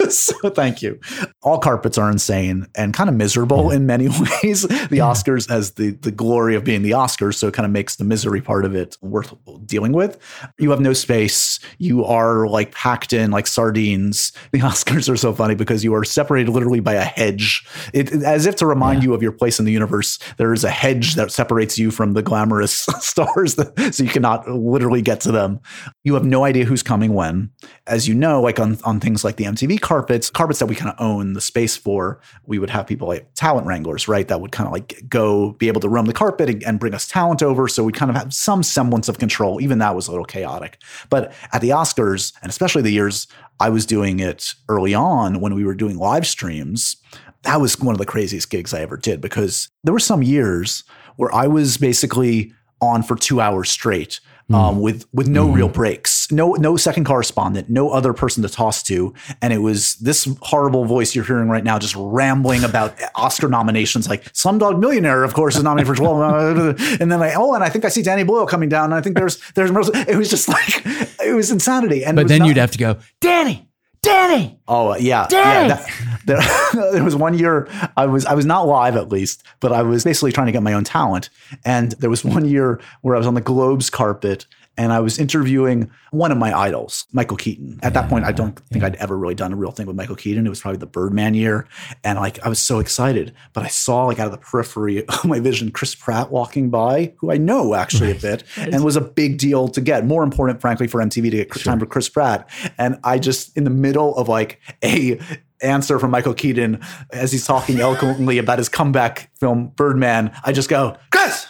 so 0.09 0.51
thank 0.51 0.81
you. 0.81 1.01
All 1.43 1.59
carpets 1.59 1.99
are 1.99 2.09
insane 2.11 2.67
and 2.77 2.95
kind 2.95 3.11
of 3.11 3.17
miserable 3.17 3.73
in 3.73 3.87
many 3.87 4.09
ways. 4.43 4.63
The 4.63 4.89
yeah. 4.93 5.05
Oscars 5.05 5.51
as 5.51 5.73
the 5.73 5.91
the 5.91 6.13
glory 6.13 6.55
of 6.55 6.63
being 6.63 6.83
the 6.83 6.93
Oscars, 6.93 7.35
so 7.35 7.49
it 7.49 7.55
kind 7.55 7.67
of 7.67 7.73
makes 7.73 7.97
the 7.97 8.05
misery 8.05 8.41
part 8.41 8.65
of 8.65 8.77
it 8.77 8.97
worth 9.01 9.35
dealing 9.67 9.93
with. 9.93 10.17
You 10.59 10.71
have 10.71 10.81
no 10.81 10.93
space. 10.93 11.59
You 11.79 12.05
are 12.05 12.47
like 12.47 12.73
packed 12.73 13.13
in 13.13 13.33
like 13.33 13.49
sardines. 13.49 14.33
The 14.53 14.59
Oscars 14.61 15.09
are 15.09 15.17
so 15.17 15.33
funny 15.33 15.57
because 15.57 15.83
you 15.83 15.93
are 15.95 16.05
separated 16.05 16.53
literally 16.53 16.81
by 16.81 16.95
a 16.95 17.05
hedge. 17.05 17.67
It, 17.93 18.13
as 18.23 18.47
if 18.47 18.55
to 18.57 18.67
remind 18.67 19.03
yeah. 19.03 19.09
you 19.09 19.15
of 19.15 19.23
your 19.23 19.33
place 19.33 19.59
in 19.59 19.65
the 19.65 19.73
universe. 19.73 20.21
There 20.37 20.53
is 20.53 20.63
a 20.63 20.71
hedge 20.71 21.17
that 21.17 21.33
separates 21.33 21.79
you 21.79 21.91
from 21.91 22.15
the 22.15 22.23
glamorous 22.23 22.87
stars, 23.01 23.57
that, 23.57 23.93
so 23.93 24.05
you 24.05 24.11
cannot 24.11 24.49
literally 24.49 25.03
get 25.03 25.21
to 25.23 25.33
them. 25.33 25.59
You 26.05 26.12
have 26.15 26.25
no 26.25 26.45
idea 26.45 26.65
who's 26.65 26.83
coming 26.83 27.15
when. 27.15 27.51
As 27.87 28.09
you 28.09 28.15
know, 28.15 28.41
like 28.41 28.59
on 28.59 28.79
on 28.85 29.01
things 29.01 29.25
like 29.25 29.37
the 29.37 29.45
MTV 29.45 29.81
carpets, 29.81 30.31
carpets 30.31 30.59
that 30.59 30.67
we 30.67 30.75
kind 30.75 30.91
of 30.91 31.01
own 31.01 31.33
the 31.33 31.41
space 31.41 31.77
for, 31.77 32.21
we 32.47 32.59
would 32.59 32.71
have 32.71 32.87
people 32.87 33.09
like 33.09 33.33
talent 33.35 33.67
wranglers, 33.67 34.09
right? 34.09 34.27
That 34.29 34.41
would 34.41 34.53
kind 34.53 34.67
of 34.67 34.73
like 34.73 35.03
go 35.09 35.53
be 35.53 35.69
able 35.69 35.81
to 35.81 35.89
roam 35.89 36.07
the 36.07 36.13
carpet 36.13 36.49
and, 36.49 36.63
and 36.65 36.81
bring 36.81 36.95
us 36.95 37.07
talent 37.07 37.43
over. 37.43 37.69
So 37.69 37.85
we 37.85 37.93
kind 37.93 38.11
of 38.11 38.17
have 38.17 38.33
some 38.33 38.63
semblance 38.63 39.09
of 39.09 39.19
control. 39.19 39.61
Even 39.61 39.79
that 39.79 39.95
was 39.95 40.09
a 40.09 40.11
little 40.11 40.25
chaotic. 40.25 40.81
But 41.11 41.33
at 41.53 41.61
the 41.61 41.71
Oscars, 41.71 42.33
and 42.43 42.51
especially 42.51 42.83
the 42.83 42.91
years 42.91 43.27
I 43.61 43.69
was 43.69 43.87
doing 43.87 44.21
it 44.21 44.55
early 44.69 44.95
on 44.95 45.41
when 45.41 45.55
we 45.55 45.65
were 45.65 45.75
doing 45.75 45.99
live 45.99 46.27
streams, 46.27 46.97
that 47.43 47.61
was 47.61 47.79
one 47.79 47.95
of 47.95 47.99
the 47.99 48.07
craziest 48.07 48.51
gigs 48.51 48.73
I 48.73 48.81
ever 48.81 48.97
did 48.97 49.21
because 49.21 49.69
there 49.85 49.93
were 49.93 49.99
some 49.99 50.23
years 50.23 50.85
where 51.17 51.35
I 51.35 51.47
was 51.47 51.77
basically 51.77 52.53
on 52.81 53.03
for 53.03 53.17
two 53.17 53.41
hours 53.41 53.71
straight 53.71 54.21
mm. 54.51 54.55
um, 54.55 54.81
with 54.81 55.07
with 55.13 55.29
no 55.29 55.49
mm. 55.49 55.55
real 55.55 55.69
breaks, 55.69 56.31
no 56.31 56.53
no 56.53 56.77
second 56.77 57.05
correspondent, 57.05 57.69
no 57.69 57.91
other 57.91 58.13
person 58.13 58.43
to 58.43 58.49
toss 58.49 58.83
to, 58.85 59.15
and 59.41 59.53
it 59.53 59.59
was 59.59 59.95
this 59.97 60.29
horrible 60.43 60.85
voice 60.85 61.15
you're 61.15 61.25
hearing 61.25 61.49
right 61.49 61.65
now, 61.65 61.79
just 61.79 61.95
rambling 61.97 62.65
about 62.65 62.95
Oscar 63.15 63.49
nominations, 63.49 64.09
like 64.09 64.25
Slumdog 64.33 64.79
Millionaire, 64.79 65.25
of 65.25 65.35
course, 65.35 65.57
is 65.57 65.63
nominated 65.63 65.95
for 65.95 65.97
twelve, 65.97 66.81
and 67.01 67.11
then 67.11 67.21
like, 67.21 67.37
oh, 67.37 67.55
and 67.55 67.65
I 67.65 67.69
think 67.69 67.85
I 67.85 67.89
see 67.89 68.03
Danny 68.03 68.25
Boyle 68.25 68.47
coming 68.47 68.69
down, 68.69 68.87
and 68.87 68.95
I 68.95 69.01
think 69.01 69.17
there's 69.17 69.41
there's 69.53 69.71
it 69.71 70.17
was 70.17 70.31
just 70.31 70.49
like 70.49 70.83
it 71.25 71.35
was 71.35 71.51
insanity, 71.51 72.05
and 72.05 72.17
but 72.17 72.29
then 72.29 72.41
not, 72.41 72.49
you'd 72.49 72.57
have 72.57 72.73
to 72.73 72.79
go, 72.79 72.99
Danny. 73.21 73.69
Danny. 74.03 74.59
Oh 74.67 74.93
uh, 74.93 74.97
yeah, 74.97 75.27
Danny. 75.29 75.69
yeah. 75.69 75.77
That, 75.77 76.73
there, 76.73 76.93
there 76.93 77.05
was 77.05 77.15
one 77.17 77.39
year 77.39 77.69
I 77.97 78.07
was 78.07 78.27
I 78.27 78.35
was 78.35 78.45
not 78.45 78.67
live 78.67 78.97
at 78.97 79.09
least, 79.09 79.45
but 79.61 79.73
I 79.73 79.83
was 79.83 80.05
basically 80.05 80.33
trying 80.33 80.47
to 80.47 80.53
get 80.53 80.63
my 80.63 80.73
own 80.73 80.85
talent. 80.85 81.31
And 81.65 81.93
there 81.93 82.11
was 82.11 82.25
one 82.25 82.45
year 82.45 82.81
where 83.03 83.15
I 83.15 83.19
was 83.19 83.27
on 83.27 83.35
the 83.35 83.41
Globes 83.41 83.91
carpet 83.91 84.47
and 84.77 84.93
I 84.93 85.01
was 85.01 85.19
interviewing 85.19 85.91
one 86.11 86.33
of 86.33 86.39
my 86.39 86.57
idols, 86.57 87.07
Michael 87.13 87.37
Keaton. 87.37 87.79
At 87.83 87.95
that 87.95 88.09
point, 88.09 88.25
I 88.25 88.33
don't 88.33 88.59
think 88.71 88.85
I'd 88.85 88.97
ever 88.97 89.17
really 89.17 89.35
done 89.35 89.53
a 89.53 89.57
real 89.57 89.71
thing 89.71 89.87
with 89.87 89.97
Michael 89.97 90.17
Keaton. 90.17 90.47
It 90.47 90.49
was 90.49 90.61
probably 90.61 90.79
the 90.79 90.87
Birdman 90.87 91.35
year, 91.35 91.69
and 92.03 92.19
like 92.19 92.45
I 92.45 92.49
was 92.49 92.61
so 92.61 92.79
excited. 92.79 93.35
But 93.53 93.65
I 93.65 93.69
saw 93.69 94.07
like 94.07 94.19
out 94.19 94.27
of 94.27 94.33
the 94.33 94.39
periphery 94.39 95.07
of 95.09 95.25
my 95.25 95.41
vision, 95.41 95.71
Chris 95.71 95.95
Pratt 95.95 96.31
walking 96.31 96.71
by, 96.71 97.15
who 97.19 97.31
I 97.31 97.37
know 97.37 97.75
actually 97.75 98.13
a 98.13 98.15
bit, 98.15 98.45
and 98.57 98.85
was 98.85 98.97
a 98.97 99.01
big 99.01 99.39
deal 99.39 99.69
to 99.69 99.81
get. 99.81 100.07
More 100.07 100.23
important, 100.23 100.61
frankly, 100.61 100.87
for 100.87 101.01
MTV 101.01 101.31
to 101.31 101.37
get 101.37 101.55
sure. 101.55 101.71
time 101.71 101.79
for 101.79 101.87
Chris 101.87 102.09
Pratt. 102.09 102.49
And 102.79 102.99
I 103.05 103.19
just 103.19 103.57
in 103.57 103.65
the 103.65 103.71
middle 103.71 104.17
of 104.17 104.29
like 104.29 104.61
a 104.83 105.19
answer 105.63 105.99
from 105.99 106.11
Michael 106.11 106.35
Keaton 106.35 106.81
as 107.13 107.31
he's 107.31 107.47
talking 107.47 107.81
eloquently 107.81 108.39
about 108.39 108.59
his 108.59 108.69
comeback 108.69 109.31
film 109.39 109.69
Birdman, 109.77 110.33
I 110.45 110.53
just 110.53 110.69
go, 110.69 110.97
Chris, 111.11 111.47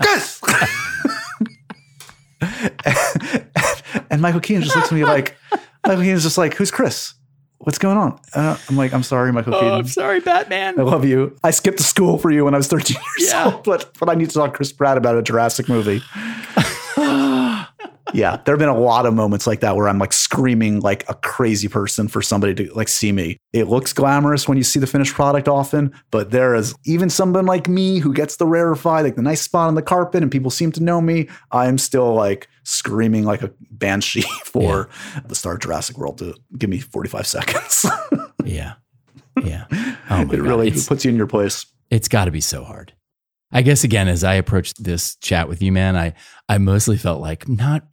Chris. 0.00 0.40
and 4.10 4.20
Michael 4.20 4.40
Keaton 4.40 4.62
just 4.62 4.76
looks 4.76 4.88
at 4.88 4.94
me 4.94 5.04
like, 5.04 5.36
Michael 5.86 6.02
Keaton's 6.02 6.22
just 6.22 6.38
like, 6.38 6.54
who's 6.54 6.70
Chris? 6.70 7.14
What's 7.58 7.78
going 7.78 7.96
on? 7.96 8.20
Uh, 8.34 8.58
I'm 8.68 8.76
like, 8.76 8.92
I'm 8.92 9.02
sorry, 9.02 9.32
Michael 9.32 9.54
oh, 9.54 9.60
Keaton. 9.60 9.74
I'm 9.74 9.86
sorry, 9.86 10.20
Batman. 10.20 10.78
I 10.78 10.82
love 10.82 11.04
you. 11.04 11.36
I 11.42 11.50
skipped 11.50 11.78
to 11.78 11.84
school 11.84 12.18
for 12.18 12.30
you 12.30 12.44
when 12.44 12.54
I 12.54 12.58
was 12.58 12.68
13 12.68 12.96
years 12.96 13.30
yeah. 13.32 13.46
old, 13.46 13.64
but 13.64 13.90
but 13.98 14.10
I 14.10 14.14
need 14.14 14.28
to 14.28 14.34
talk 14.34 14.50
to 14.50 14.56
Chris 14.56 14.72
Pratt 14.72 14.98
about 14.98 15.16
a 15.16 15.22
Jurassic 15.22 15.68
movie. 15.68 16.02
yeah, 18.14 18.40
there 18.44 18.54
have 18.54 18.60
been 18.60 18.68
a 18.68 18.78
lot 18.78 19.06
of 19.06 19.14
moments 19.14 19.44
like 19.44 19.58
that 19.60 19.74
where 19.74 19.88
I'm 19.88 19.98
like 19.98 20.12
screaming 20.12 20.78
like 20.80 21.08
a 21.08 21.14
crazy 21.14 21.66
person 21.66 22.06
for 22.06 22.22
somebody 22.22 22.54
to 22.54 22.72
like 22.72 22.86
see 22.88 23.10
me. 23.10 23.38
It 23.52 23.64
looks 23.64 23.92
glamorous 23.92 24.48
when 24.48 24.56
you 24.56 24.62
see 24.62 24.78
the 24.78 24.86
finished 24.86 25.14
product 25.14 25.48
often, 25.48 25.92
but 26.12 26.30
there 26.30 26.54
is 26.54 26.76
even 26.86 27.10
someone 27.10 27.44
like 27.44 27.68
me 27.68 27.98
who 27.98 28.14
gets 28.14 28.36
the 28.36 28.46
rarefied, 28.46 29.04
like 29.04 29.16
the 29.16 29.22
nice 29.22 29.42
spot 29.42 29.66
on 29.66 29.74
the 29.74 29.82
carpet, 29.82 30.22
and 30.22 30.30
people 30.30 30.50
seem 30.50 30.70
to 30.72 30.82
know 30.82 31.00
me. 31.00 31.28
I'm 31.50 31.76
still 31.76 32.14
like 32.14 32.48
screaming 32.62 33.24
like 33.24 33.42
a 33.42 33.52
banshee 33.72 34.22
for 34.44 34.88
yeah. 35.14 35.20
the 35.26 35.34
star 35.34 35.58
Jurassic 35.58 35.98
World 35.98 36.18
to 36.18 36.36
give 36.56 36.70
me 36.70 36.78
45 36.78 37.26
seconds. 37.26 37.84
yeah. 38.44 38.74
Yeah. 39.42 39.64
Oh 40.08 40.20
it 40.20 40.28
God. 40.28 40.38
really 40.38 40.68
it's, 40.68 40.86
puts 40.86 41.04
you 41.04 41.10
in 41.10 41.16
your 41.16 41.26
place. 41.26 41.66
It's 41.90 42.06
got 42.06 42.26
to 42.26 42.30
be 42.30 42.40
so 42.40 42.62
hard. 42.62 42.92
I 43.50 43.62
guess 43.62 43.84
again, 43.84 44.08
as 44.08 44.24
I 44.24 44.34
approached 44.34 44.82
this 44.82 45.16
chat 45.16 45.48
with 45.48 45.62
you, 45.62 45.72
man, 45.72 45.96
I 45.96 46.14
I 46.48 46.58
mostly 46.58 46.96
felt 46.96 47.20
like 47.20 47.48
not 47.48 47.84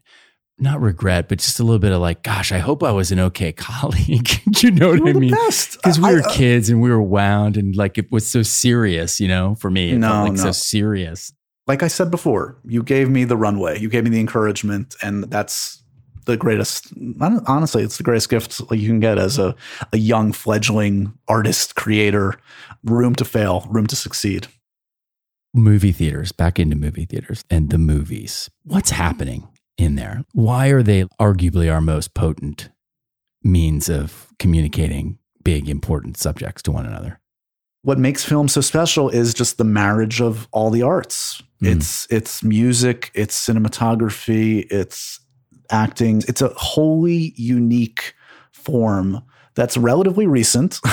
not 0.62 0.80
regret, 0.80 1.28
but 1.28 1.40
just 1.40 1.60
a 1.60 1.64
little 1.64 1.80
bit 1.80 1.92
of 1.92 2.00
like, 2.02 2.24
gosh, 2.24 2.52
I 2.52 2.60
hope 2.60 2.84
I 2.84 2.92
was 2.92 3.12
an 3.12 3.20
okay 3.20 3.52
colleague. 3.52 4.30
you 4.62 4.72
know 4.72 4.90
what 4.90 5.02
I 5.02 5.14
mean? 5.14 5.32
Because 5.32 6.00
we 6.00 6.14
were 6.14 6.22
I, 6.22 6.24
uh, 6.24 6.34
kids 6.34 6.70
and 6.70 6.82
we 6.82 6.90
were 6.90 7.02
wound 7.02 7.58
and 7.58 7.76
like 7.76 7.98
it 7.98 8.12
was 8.12 8.30
so 8.30 8.44
serious, 8.44 9.20
you 9.20 9.28
know, 9.28 9.56
for 9.56 9.70
me. 9.70 9.92
It 9.92 9.98
no, 9.98 10.08
felt 10.08 10.24
like 10.30 10.38
no. 10.38 10.44
so 10.44 10.52
serious. 10.52 11.34
Like 11.68 11.84
I 11.84 11.88
said 11.88 12.12
before, 12.12 12.58
you 12.66 12.84
gave 12.84 13.10
me 13.10 13.24
the 13.24 13.38
runway, 13.38 13.80
you 13.80 13.90
gave 13.90 14.04
me 14.04 14.10
the 14.10 14.20
encouragement, 14.20 14.96
and 15.02 15.26
that's 15.26 15.82
the 16.26 16.36
greatest. 16.36 16.88
Honestly, 17.22 17.84
it's 17.84 17.98
the 17.98 18.04
greatest 18.04 18.30
gift 18.30 18.60
you 18.72 18.88
can 18.88 19.00
get 19.00 19.18
as 19.18 19.38
a, 19.38 19.56
a 19.94 19.98
young 19.98 20.32
fledgling 20.32 21.14
artist, 21.28 21.76
creator. 21.76 22.36
Room 22.84 23.14
to 23.16 23.26
fail, 23.26 23.68
room 23.70 23.86
to 23.88 23.96
succeed. 23.96 24.48
Movie 25.54 25.92
theaters, 25.92 26.32
back 26.32 26.58
into 26.60 26.76
movie 26.76 27.06
theaters 27.06 27.44
and 27.50 27.70
the 27.70 27.78
movies. 27.78 28.50
What's 28.64 28.92
happening? 28.92 29.48
In 29.82 29.96
there. 29.96 30.24
Why 30.34 30.68
are 30.68 30.84
they 30.84 31.04
arguably 31.20 31.72
our 31.72 31.82
most 31.82 32.14
potent 32.14 32.70
means 33.44 33.90
of 33.90 34.28
communicating 34.40 35.18
big, 35.44 35.68
important 35.68 36.18
subjects 36.18 36.62
to 36.64 36.72
one 36.72 36.86
another? 36.86 37.20
What 37.84 37.98
makes 37.98 38.24
film 38.24 38.48
so 38.48 38.62
special 38.62 39.10
is 39.10 39.34
just 39.34 39.58
the 39.58 39.64
marriage 39.64 40.22
of 40.22 40.48
all 40.52 40.70
the 40.70 40.84
arts. 40.84 41.42
Mm. 41.64 41.78
It's 41.78 42.08
it's 42.12 42.44
music, 42.44 43.10
it's 43.16 43.36
cinematography, 43.36 44.68
it's 44.70 45.20
acting. 45.72 46.22
It's 46.28 46.42
a 46.42 46.50
wholly 46.50 47.34
unique 47.36 48.14
form 48.52 49.24
that's 49.56 49.78
relatively 49.78 50.28
recent 50.28 50.80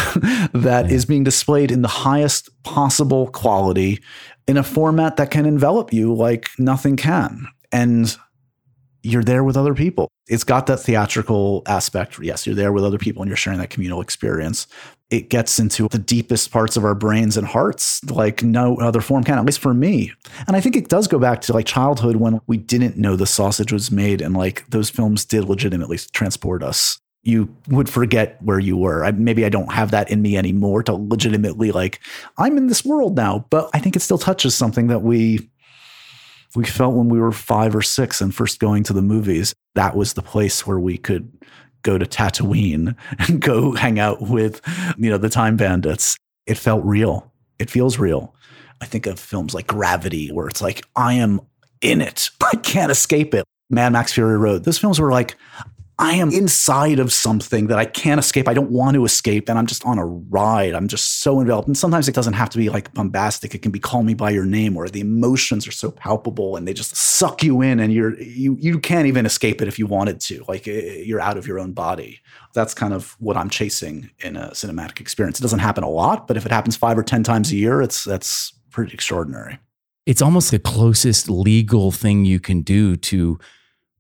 that 0.53 0.87
yeah. 0.89 0.95
is 0.95 1.05
being 1.05 1.25
displayed 1.25 1.71
in 1.71 1.83
the 1.83 1.89
highest 1.89 2.51
possible 2.65 3.29
quality 3.29 4.03
in 4.47 4.57
a 4.57 4.63
format 4.63 5.17
that 5.17 5.31
can 5.31 5.47
envelop 5.47 5.93
you 5.93 6.13
like 6.15 6.49
nothing 6.59 6.97
can. 6.97 7.47
And 7.71 8.17
you're 9.03 9.25
there 9.25 9.45
with 9.45 9.57
other 9.57 9.75
people. 9.75 10.09
It's 10.27 10.45
got 10.45 10.67
that 10.67 10.79
theatrical 10.79 11.63
aspect. 11.67 12.19
Yes, 12.21 12.47
you're 12.47 12.57
there 12.57 12.73
with 12.73 12.85
other 12.85 12.99
people 12.99 13.23
and 13.23 13.29
you're 13.29 13.37
sharing 13.37 13.59
that 13.61 13.71
communal 13.71 14.01
experience. 14.01 14.67
It 15.11 15.31
gets 15.31 15.59
into 15.59 15.89
the 15.89 15.99
deepest 15.99 16.51
parts 16.51 16.77
of 16.77 16.85
our 16.85 16.95
brains 16.95 17.37
and 17.37 17.47
hearts 17.47 18.05
like 18.11 18.43
no 18.43 18.77
other 18.77 19.01
form 19.01 19.25
can, 19.25 19.39
at 19.39 19.45
least 19.47 19.61
for 19.61 19.73
me. 19.73 20.13
And 20.47 20.57
I 20.57 20.61
think 20.61 20.77
it 20.77 20.89
does 20.89 21.09
go 21.09 21.19
back 21.19 21.41
to 21.43 21.53
like 21.53 21.67
childhood 21.67 22.17
when 22.17 22.41
we 22.47 22.59
didn't 22.59 22.97
know 22.97 23.17
the 23.17 23.27
sausage 23.27 23.73
was 23.73 23.91
made 23.91 24.21
and 24.21 24.37
like 24.37 24.69
those 24.69 24.91
films 24.91 25.25
did 25.25 25.45
legitimately 25.45 25.99
transport 26.13 26.63
us. 26.63 26.99
You 27.23 27.55
would 27.69 27.89
forget 27.89 28.41
where 28.43 28.59
you 28.59 28.77
were. 28.77 29.05
I, 29.05 29.11
maybe 29.13 29.45
I 29.45 29.49
don't 29.49 29.73
have 29.73 29.91
that 29.93 30.11
in 30.11 30.23
me 30.23 30.37
anymore 30.37 30.83
to 30.85 30.93
legitimately 30.95 31.73
like, 31.73 32.01
I'm 32.37 32.57
in 32.57 32.67
this 32.67 32.85
world 32.85 33.17
now, 33.17 33.47
but 33.51 33.71
I 33.73 33.79
think 33.81 33.97
it 33.97 34.01
still 34.01 34.19
touches 34.19 34.55
something 34.55 34.89
that 34.89 35.01
we 35.01 35.51
we 36.59 36.65
felt 36.65 36.97
when 36.97 37.09
we 37.09 37.21
were 37.21 37.31
five 37.31 37.77
or 37.77 37.83
six 37.83 38.21
and 38.21 38.35
first 38.35 38.59
going 38.59 38.83
to 38.83 38.93
the 38.93 39.01
movies, 39.01 39.55
that 39.77 39.95
was 39.95 40.15
the 40.15 40.23
place 40.23 40.67
where 40.67 40.81
we 40.81 40.99
could 40.99 41.31
go 41.83 41.97
to 41.97 42.05
Tatooine 42.05 42.97
and 43.21 43.41
go 43.41 43.77
hang 43.77 44.01
out 44.01 44.21
with, 44.23 44.61
you 44.99 45.09
know, 45.09 45.19
the 45.19 45.29
time 45.29 45.57
bandits. 45.57 46.17
It 46.47 46.59
felt 46.59 46.85
real. 46.85 47.33
It 47.61 47.71
feels 47.71 48.01
real. 48.01 48.35
I 48.81 48.87
think 48.87 49.07
of 49.07 49.21
films 49.21 49.55
like 49.55 49.69
Gravity, 49.69 50.33
where 50.33 50.49
it's 50.49 50.61
like, 50.61 50.85
I 50.97 51.15
am 51.15 51.41
in 51.81 52.01
it. 52.01 52.29
I 52.53 52.57
can't 52.57 52.91
escape 52.91 53.35
it. 53.35 53.45
Mad 53.71 53.93
Max 53.93 54.13
Fury 54.13 54.37
Road. 54.37 54.65
Those 54.65 54.79
films 54.79 54.99
were 54.99 55.13
like, 55.13 55.37
I 56.01 56.13
am 56.13 56.31
inside 56.31 57.01
of 57.01 57.13
something 57.13 57.67
that 57.67 57.79
I 57.79 57.85
can't 57.85 58.21
escape. 58.21 58.47
I 58.47 58.55
don't 58.55 58.71
want 58.71 58.95
to 58.95 59.05
escape. 59.05 59.49
And 59.49 59.59
I'm 59.59 59.67
just 59.67 59.85
on 59.85 59.99
a 59.99 60.07
ride. 60.07 60.75
I'm 60.75 60.87
just 60.87 61.23
so 61.23 61.41
enveloped. 61.41 61.67
And 61.67 61.77
sometimes 61.77 62.09
it 62.09 62.15
doesn't 62.15 62.35
have 62.35 62.51
to 62.51 62.59
be 62.59 62.71
like 62.71 62.95
bombastic. 62.95 63.53
It 63.53 63.63
can 63.63 63.73
be 63.73 63.81
call 63.81 64.05
me 64.05 64.15
by 64.15 64.31
your 64.31 64.45
name 64.45 64.77
or 64.77 64.89
the 64.89 65.01
emotions 65.01 65.67
are 65.67 65.73
so 65.73 65.91
palpable 65.91 66.57
and 66.57 66.69
they 66.69 66.73
just 66.73 66.95
suck 66.95 67.43
you 67.43 67.63
in 67.63 67.81
and 67.81 67.93
you're, 67.93 68.17
you, 68.21 68.57
you 68.61 68.79
can't 68.79 69.09
even 69.09 69.27
escape 69.27 69.61
it 69.61 69.67
if 69.67 69.77
you 69.77 69.89
wanted 69.89 70.21
to. 70.21 70.45
Like 70.47 70.69
eh, 70.69 71.03
you're 71.05 71.21
out 71.21 71.37
of 71.37 71.49
your 71.49 71.59
own 71.59 71.73
body. 71.73 72.21
That's 72.55 72.75
kind 72.75 72.95
of 72.95 73.17
what 73.19 73.37
I'm 73.37 73.51
chasing 73.51 74.11
in 74.21 74.37
a 74.37 74.51
cinematic 74.51 75.01
experience. 75.01 75.41
It 75.41 75.43
doesn't 75.43 75.59
happen 75.59 75.83
a 75.83 75.91
lot, 75.91 76.29
but 76.29 76.37
if 76.37 76.47
it 76.47 76.53
happens 76.53 76.77
five 76.77 76.97
or 76.97 77.03
10 77.03 77.25
times 77.25 77.51
a 77.51 77.57
year, 77.57 77.83
it's, 77.83 78.05
that's 78.05 78.53
pretty 78.71 78.95
extraordinary. 78.95 79.59
It's 80.07 80.23
almost 80.23 80.53
the 80.53 80.61
closest 80.61 81.29
legal 81.29 81.91
thing 81.91 82.25
you 82.25 82.39
can 82.39 82.63
do 82.63 82.97
to 82.97 83.41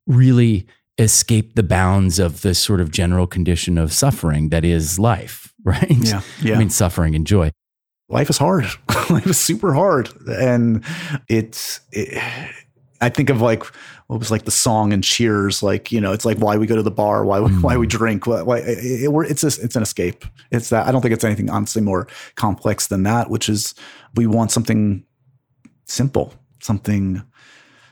really 0.06 0.66
escape 0.98 1.54
the 1.54 1.62
bounds 1.62 2.18
of 2.18 2.42
the 2.42 2.54
sort 2.54 2.80
of 2.80 2.90
general 2.90 3.26
condition 3.26 3.78
of 3.78 3.92
suffering 3.92 4.48
that 4.48 4.64
is 4.64 4.98
life, 4.98 5.52
right? 5.64 5.86
Yeah. 5.90 6.22
yeah. 6.42 6.56
I 6.56 6.58
mean, 6.58 6.70
suffering 6.70 7.14
and 7.14 7.26
joy. 7.26 7.50
Life 8.08 8.30
is 8.30 8.38
hard. 8.38 8.64
life 9.10 9.26
is 9.26 9.38
super 9.38 9.74
hard. 9.74 10.08
And 10.26 10.82
it's, 11.28 11.80
it, 11.92 12.22
I 13.00 13.10
think 13.10 13.30
of 13.30 13.40
like, 13.42 13.64
what 14.06 14.18
was 14.18 14.30
like 14.30 14.46
the 14.46 14.50
song 14.50 14.94
and 14.94 15.04
cheers, 15.04 15.62
like, 15.62 15.92
you 15.92 16.00
know, 16.00 16.12
it's 16.12 16.24
like 16.24 16.38
why 16.38 16.56
we 16.56 16.66
go 16.66 16.74
to 16.74 16.82
the 16.82 16.90
bar, 16.90 17.26
why, 17.26 17.40
mm. 17.40 17.62
why 17.62 17.76
we 17.76 17.86
drink, 17.86 18.26
why, 18.26 18.40
why 18.40 18.58
it, 18.60 18.78
it, 18.78 19.30
it's 19.30 19.44
a, 19.44 19.48
it's 19.62 19.76
an 19.76 19.82
escape. 19.82 20.24
It's 20.50 20.70
that, 20.70 20.86
I 20.86 20.92
don't 20.92 21.02
think 21.02 21.12
it's 21.12 21.24
anything 21.24 21.50
honestly 21.50 21.82
more 21.82 22.08
complex 22.34 22.86
than 22.86 23.02
that, 23.02 23.28
which 23.28 23.50
is 23.50 23.74
we 24.14 24.26
want 24.26 24.50
something 24.50 25.04
simple, 25.84 26.32
something 26.60 27.22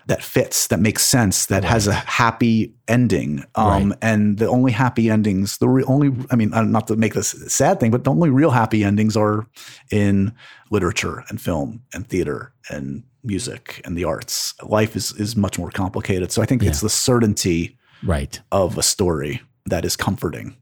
that 0.06 0.22
fits, 0.22 0.68
that 0.68 0.80
makes 0.80 1.02
sense, 1.02 1.46
that 1.46 1.62
right. 1.62 1.72
has 1.72 1.86
a 1.86 1.92
happy 1.92 2.74
ending. 2.86 3.44
Um, 3.56 3.90
right. 3.90 3.98
And 4.02 4.38
the 4.38 4.48
only 4.48 4.72
happy 4.72 5.10
endings, 5.10 5.58
the 5.58 5.68
re- 5.68 5.84
only, 5.84 6.12
I 6.30 6.36
mean, 6.36 6.50
not 6.50 6.86
to 6.88 6.96
make 6.96 7.14
this 7.14 7.34
a 7.34 7.50
sad 7.50 7.80
thing, 7.80 7.90
but 7.90 8.04
the 8.04 8.10
only 8.10 8.30
real 8.30 8.50
happy 8.50 8.84
endings 8.84 9.16
are 9.16 9.46
in 9.90 10.32
literature 10.70 11.24
and 11.28 11.40
film 11.40 11.82
and 11.92 12.08
theater 12.08 12.52
and 12.70 13.02
music 13.24 13.80
and 13.84 13.96
the 13.96 14.04
arts. 14.04 14.54
Life 14.62 14.94
is 14.94 15.12
is 15.14 15.36
much 15.36 15.58
more 15.58 15.70
complicated. 15.70 16.30
So 16.30 16.40
I 16.40 16.46
think 16.46 16.62
yeah. 16.62 16.70
it's 16.70 16.80
the 16.80 16.88
certainty 16.88 17.76
right. 18.04 18.40
of 18.52 18.78
a 18.78 18.82
story 18.82 19.42
that 19.66 19.84
is 19.84 19.96
comforting. 19.96 20.56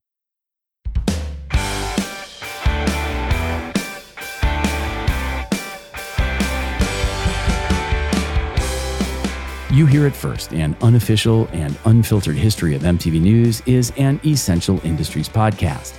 You 9.75 9.87
Hear 9.87 10.07
It 10.07 10.15
First, 10.15 10.53
an 10.53 10.77
unofficial 10.83 11.49
and 11.53 11.77
unfiltered 11.85 12.37
history 12.37 12.77
of 12.77 12.83
MTV 12.83 13.21
News, 13.21 13.61
is 13.67 13.93
an 13.97 14.21
Essential 14.25 14.81
Industries 14.87 15.29
podcast. 15.29 15.95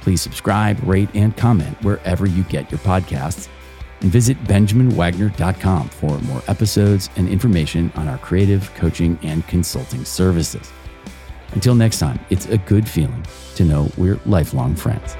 Please 0.00 0.22
subscribe, 0.22 0.80
rate, 0.84 1.08
and 1.12 1.36
comment 1.36 1.76
wherever 1.82 2.26
you 2.26 2.44
get 2.44 2.70
your 2.70 2.78
podcasts. 2.78 3.48
And 4.00 4.12
visit 4.12 4.38
benjaminwagner.com 4.44 5.88
for 5.88 6.20
more 6.20 6.40
episodes 6.46 7.10
and 7.16 7.28
information 7.28 7.90
on 7.96 8.06
our 8.06 8.18
creative, 8.18 8.72
coaching, 8.74 9.18
and 9.24 9.44
consulting 9.48 10.04
services. 10.04 10.72
Until 11.50 11.74
next 11.74 11.98
time, 11.98 12.20
it's 12.30 12.46
a 12.46 12.58
good 12.58 12.88
feeling 12.88 13.26
to 13.56 13.64
know 13.64 13.90
we're 13.96 14.20
lifelong 14.24 14.76
friends. 14.76 15.16